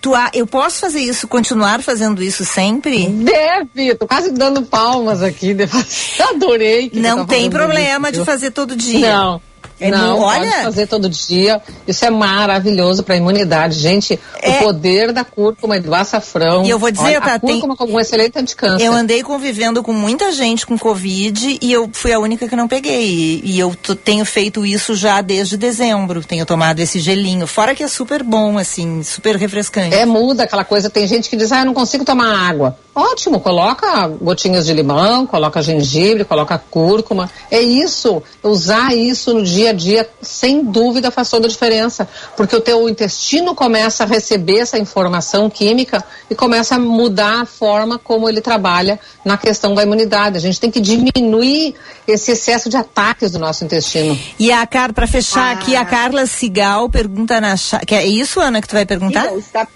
Tu, 0.04 0.12
eu 0.34 0.46
posso 0.46 0.82
fazer 0.82 1.00
isso, 1.00 1.30
continuar 1.30 1.82
fazendo 1.82 2.22
isso 2.22 2.44
sempre? 2.44 3.08
Deve, 3.08 3.96
tô 3.96 4.06
quase 4.06 4.32
dando 4.32 4.62
palmas 4.64 5.24
aqui. 5.24 5.56
Adorei. 6.20 6.92
Não 6.94 7.20
tá 7.20 7.34
tem 7.34 7.50
problema 7.50 8.10
isso, 8.10 8.20
de 8.20 8.26
fazer 8.26 8.52
todo 8.52 8.76
dia. 8.76 9.14
Não. 9.14 9.42
É 9.80 9.90
não, 9.90 10.20
pode 10.20 10.40
olha- 10.42 10.64
fazer 10.64 10.88
todo 10.88 11.10
dia. 11.10 11.62
Isso 11.88 12.06
é 12.06 12.10
maravilhoso 12.10 13.04
para 13.04 13.16
a 13.16 13.18
imunidade. 13.18 13.80
Gente, 13.80 14.20
É. 14.42 14.60
o 14.60 14.64
poder 14.64 15.12
da 15.12 15.24
cúrcuma 15.24 15.78
e 15.78 15.80
do 15.80 15.94
açafrão. 15.94 16.64
E 16.64 16.70
eu 16.70 16.80
vou 16.80 16.92
dizer, 16.92 17.06
Olha, 17.06 17.22
tá, 17.22 17.34
a 17.36 17.40
tem- 17.40 17.56
cúrcuma 17.56 17.76
como 17.76 17.94
um 17.94 18.00
excelente 18.00 18.38
anticâncer. 18.38 18.86
Eu 18.86 18.94
andei 18.94 19.24
convivendo 19.24 19.82
com 19.84 19.94
muita 19.94 20.32
gente 20.32 20.66
com 20.66 20.78
Covid 20.78 21.58
e 21.62 21.72
eu 21.72 21.90
fui 21.92 22.12
a 22.14 22.20
única 22.20 22.48
que 22.48 22.56
não 22.56 22.68
peguei. 22.68 23.04
E, 23.04 23.42
e 23.56 23.60
eu 23.60 23.76
tenho 24.04 24.26
feito 24.26 24.66
isso 24.66 24.96
já 24.96 25.22
desde 25.22 25.58
dezembro. 25.58 26.24
Tenho 26.24 26.46
tomado 26.46 26.80
esse 26.80 27.00
gelinho. 27.00 27.48
Fora 27.48 27.76
que 27.76 27.84
é 27.84 27.88
super 27.88 28.24
bom, 28.24 28.58
assim, 28.58 29.04
super 29.04 29.36
refrescante. 29.36 29.96
É, 29.96 30.06
muda 30.06 30.44
aquela 30.44 30.64
coisa. 30.64 30.90
Tem 30.90 31.08
gente 31.08 31.30
que 31.30 31.36
diz, 31.36 31.52
ah, 31.52 31.60
eu 31.60 31.66
não 31.66 31.74
consigo 31.74 32.04
tomar 32.06 32.50
água. 32.50 32.78
Ótimo, 32.96 33.40
coloca 33.40 34.08
gotinhas 34.22 34.66
de 34.68 34.74
limão, 34.74 35.26
coloca 35.26 35.62
gengibre, 35.64 36.24
coloca 36.24 36.62
cúrcuma. 36.70 37.30
É 37.50 37.60
isso, 37.60 38.22
usar 38.44 38.96
isso 38.96 39.34
no 39.34 39.44
dia 39.44 39.63
a 39.68 39.74
dia, 39.74 40.10
sem 40.22 40.64
dúvida 40.64 41.12
faz 41.12 41.30
toda 41.30 41.48
a 41.48 41.50
diferença. 41.50 42.08
Porque 42.36 42.56
o 42.56 42.62
teu 42.62 42.88
intestino 42.88 43.54
começa 43.56 44.04
a 44.04 44.08
receber 44.08 44.60
essa 44.60 44.78
informação 44.78 45.50
química 45.50 46.04
e 46.30 46.36
começa 46.36 46.76
a 46.76 46.80
mudar 46.80 47.42
a 47.42 47.46
forma 47.46 48.00
como 48.00 48.28
ele 48.28 48.42
trabalha 48.42 49.00
na 49.24 49.38
questão 49.38 49.74
da 49.74 49.84
imunidade. 49.84 50.38
A 50.38 50.42
gente 50.42 50.60
tem 50.60 50.72
que 50.72 50.80
diminuir 50.80 51.76
esse 52.08 52.32
excesso 52.32 52.70
de 52.70 52.78
ataques 52.78 53.32
do 53.32 53.40
nosso 53.40 53.64
intestino. 53.64 54.18
E 54.40 54.52
a 54.52 54.66
Car, 54.68 54.94
pra 54.94 55.08
fechar 55.08 55.50
Ah. 55.50 55.52
aqui, 55.54 55.76
a 55.76 55.86
Carla 55.86 56.26
Cigal 56.26 56.90
pergunta 56.90 57.40
na 57.40 57.56
que 57.88 57.96
é 57.96 58.06
isso, 58.06 58.40
Ana, 58.40 58.62
que 58.62 58.68
tu 58.68 58.74
vai 58.76 58.86
perguntar? 58.86 59.30
Sim, 59.30 59.38
está 59.38 59.68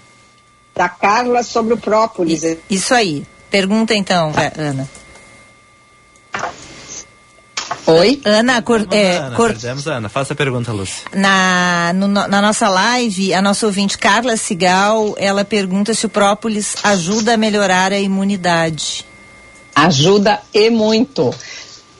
da 0.74 0.88
Carla 0.88 1.42
sobre 1.42 1.74
o 1.74 1.76
própolis. 1.76 2.42
Isso 2.70 2.94
aí. 2.94 3.26
Pergunta 3.50 3.94
então, 3.94 4.30
vai, 4.32 4.52
Ana. 4.56 4.88
Oi? 7.90 8.20
Ana, 8.24 8.60
cor- 8.60 8.86
é, 8.90 9.16
Ana, 9.16 9.36
cor- 9.36 9.48
perdemos 9.48 9.88
a 9.88 9.94
Ana. 9.94 10.08
Faça 10.10 10.34
a 10.34 10.36
pergunta, 10.36 10.70
Lúcia. 10.72 11.06
na, 11.14 11.92
no- 11.94 12.06
na 12.08 12.42
nossa 12.42 12.68
live, 12.68 13.32
a 13.32 13.40
nossa 13.40 13.64
ouvinte 13.66 13.96
Carla 13.96 14.36
Cigal, 14.36 15.14
ela 15.16 15.44
pergunta 15.44 15.94
se 15.94 16.04
o 16.04 16.08
própolis 16.08 16.76
ajuda 16.84 17.34
a 17.34 17.36
melhorar 17.36 17.90
a 17.92 17.98
imunidade. 17.98 19.06
Ajuda 19.74 20.40
e 20.52 20.68
muito. 20.70 21.32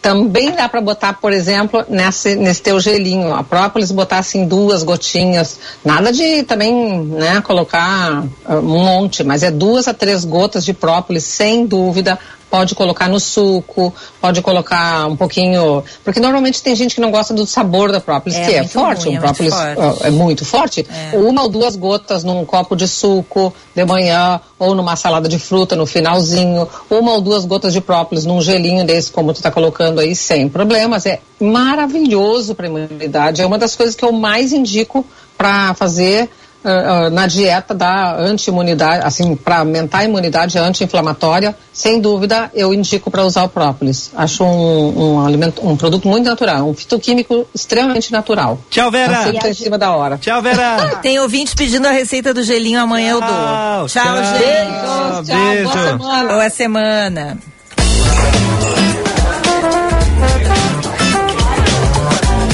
Também 0.03 0.53
dá 0.53 0.69
para 0.69 0.81
botar, 0.81 1.15
por 1.15 1.33
exemplo, 1.33 1.85
nesse, 1.89 2.37
nesse 2.37 2.63
teu 2.63 2.79
gelinho, 2.79 3.35
a 3.35 3.43
própolis 3.43 3.91
botar 3.91 4.19
assim 4.19 4.47
duas 4.47 4.83
gotinhas, 4.85 5.59
nada 5.85 6.13
de 6.13 6.45
também, 6.45 6.73
né, 7.05 7.41
colocar 7.41 8.25
ah, 8.47 8.55
um 8.57 8.63
monte, 8.63 9.25
mas 9.25 9.43
é 9.43 9.51
duas 9.51 9.89
a 9.89 9.95
três 9.95 10.25
gotas 10.25 10.65
de 10.65 10.73
própolis, 10.73 11.25
sem 11.25 11.67
dúvida, 11.67 12.17
pode 12.51 12.75
colocar 12.75 13.09
no 13.09 13.21
suco, 13.21 13.95
pode 14.21 14.41
colocar 14.43 15.07
um 15.07 15.17
pouquinho, 15.17 15.85
porque 16.05 16.21
normalmente 16.21 16.63
tem 16.63 16.75
gente 16.75 16.95
que 16.95 17.01
não 17.01 17.11
gosta 17.11 17.35
do 17.35 17.47
sabor 17.47 17.93
da 17.93 18.01
própolis, 18.01 18.37
É 18.39 18.45
que 18.45 18.55
é 18.55 18.65
forte, 18.67 19.07
ruim, 19.07 19.15
um 19.15 19.17
é 19.17 19.21
muito 19.21 19.21
própolis 19.21 19.55
forte. 19.55 20.07
é 20.07 20.11
muito 20.11 20.45
forte. 20.45 20.87
Uma 21.13 21.43
ou 21.43 21.49
duas 21.49 21.77
gotas 21.77 22.25
num 22.25 22.45
copo 22.45 22.75
de 22.75 22.89
suco 22.89 23.53
de 23.75 23.85
manhã 23.85 24.41
ou 24.59 24.75
numa 24.75 24.97
salada 24.97 25.29
de 25.29 25.39
fruta 25.39 25.77
no 25.77 25.87
finalzinho, 25.87 26.69
uma 26.91 27.13
ou 27.13 27.21
duas 27.21 27.45
gotas 27.45 27.73
de 27.73 27.81
própolis 27.81 28.25
num 28.25 28.41
gelinho 28.41 28.85
desse 28.85 29.11
como 29.13 29.33
tu 29.33 29.41
tá 29.41 29.51
colocando 29.51 30.01
aí 30.01 30.15
sem 30.15 30.49
problemas, 30.49 31.07
é 31.07 31.21
maravilhoso 31.41 32.55
para 32.55 32.67
imunidade, 32.67 33.43
é 33.43 33.47
uma 33.47 33.59
das 33.59 33.77
coisas 33.77 33.95
que 33.95 34.05
eu 34.05 34.13
mais 34.13 34.53
indico 34.53 35.05
para 35.37 35.75
fazer 35.75 36.29
ah, 36.65 37.07
ah, 37.07 37.11
na 37.11 37.27
dieta 37.27 37.73
da 37.73 38.17
anti-imunidade, 38.17 39.07
assim, 39.07 39.37
para 39.37 39.59
aumentar 39.59 39.99
a 39.99 40.05
imunidade 40.05 40.59
anti-inflamatória, 40.59 41.57
sem 41.73 42.01
dúvida 42.01 42.51
eu 42.53 42.75
indico 42.75 43.11
para 43.11 43.25
usar 43.25 43.45
o 43.45 43.49
própolis. 43.49 44.11
Acho 44.17 44.45
um, 44.45 45.15
um, 45.15 45.27
alimento, 45.27 45.67
um 45.67 45.77
produto 45.77 46.09
muito 46.09 46.25
natural, 46.25 46.69
um 46.69 46.75
fitoquímico 46.75 47.47
extremamente 47.55 48.11
natural. 48.11 48.59
Tchau, 48.71 48.91
Vera! 48.91 49.31
Em 49.49 49.55
cima 49.55 49.79
da 49.79 49.95
hora. 49.95 50.19
Tchau, 50.19 50.43
Vera! 50.43 50.99
Tem 51.01 51.19
ouvintes 51.21 51.55
pedindo 51.55 51.87
a 51.87 51.93
receita 51.93 52.35
do 52.35 52.43
gelinho, 52.43 52.81
amanhã 52.81 53.17
tchau, 53.17 53.21
eu 53.21 53.35
dou. 53.35 53.89
Tchau, 53.89 54.05
tchau 54.05 54.39
gente! 54.39 55.27
Tchau, 55.27 55.37
beijo 55.37 55.65
boa 55.65 55.87
semana! 55.87 56.29
Boa 56.29 56.51
semana! 56.51 57.39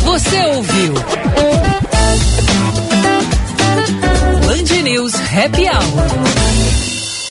Você 0.04 0.44
ouviu? 0.44 1.13
News 4.84 5.14
Happy 5.14 5.66
Hour. 5.66 6.63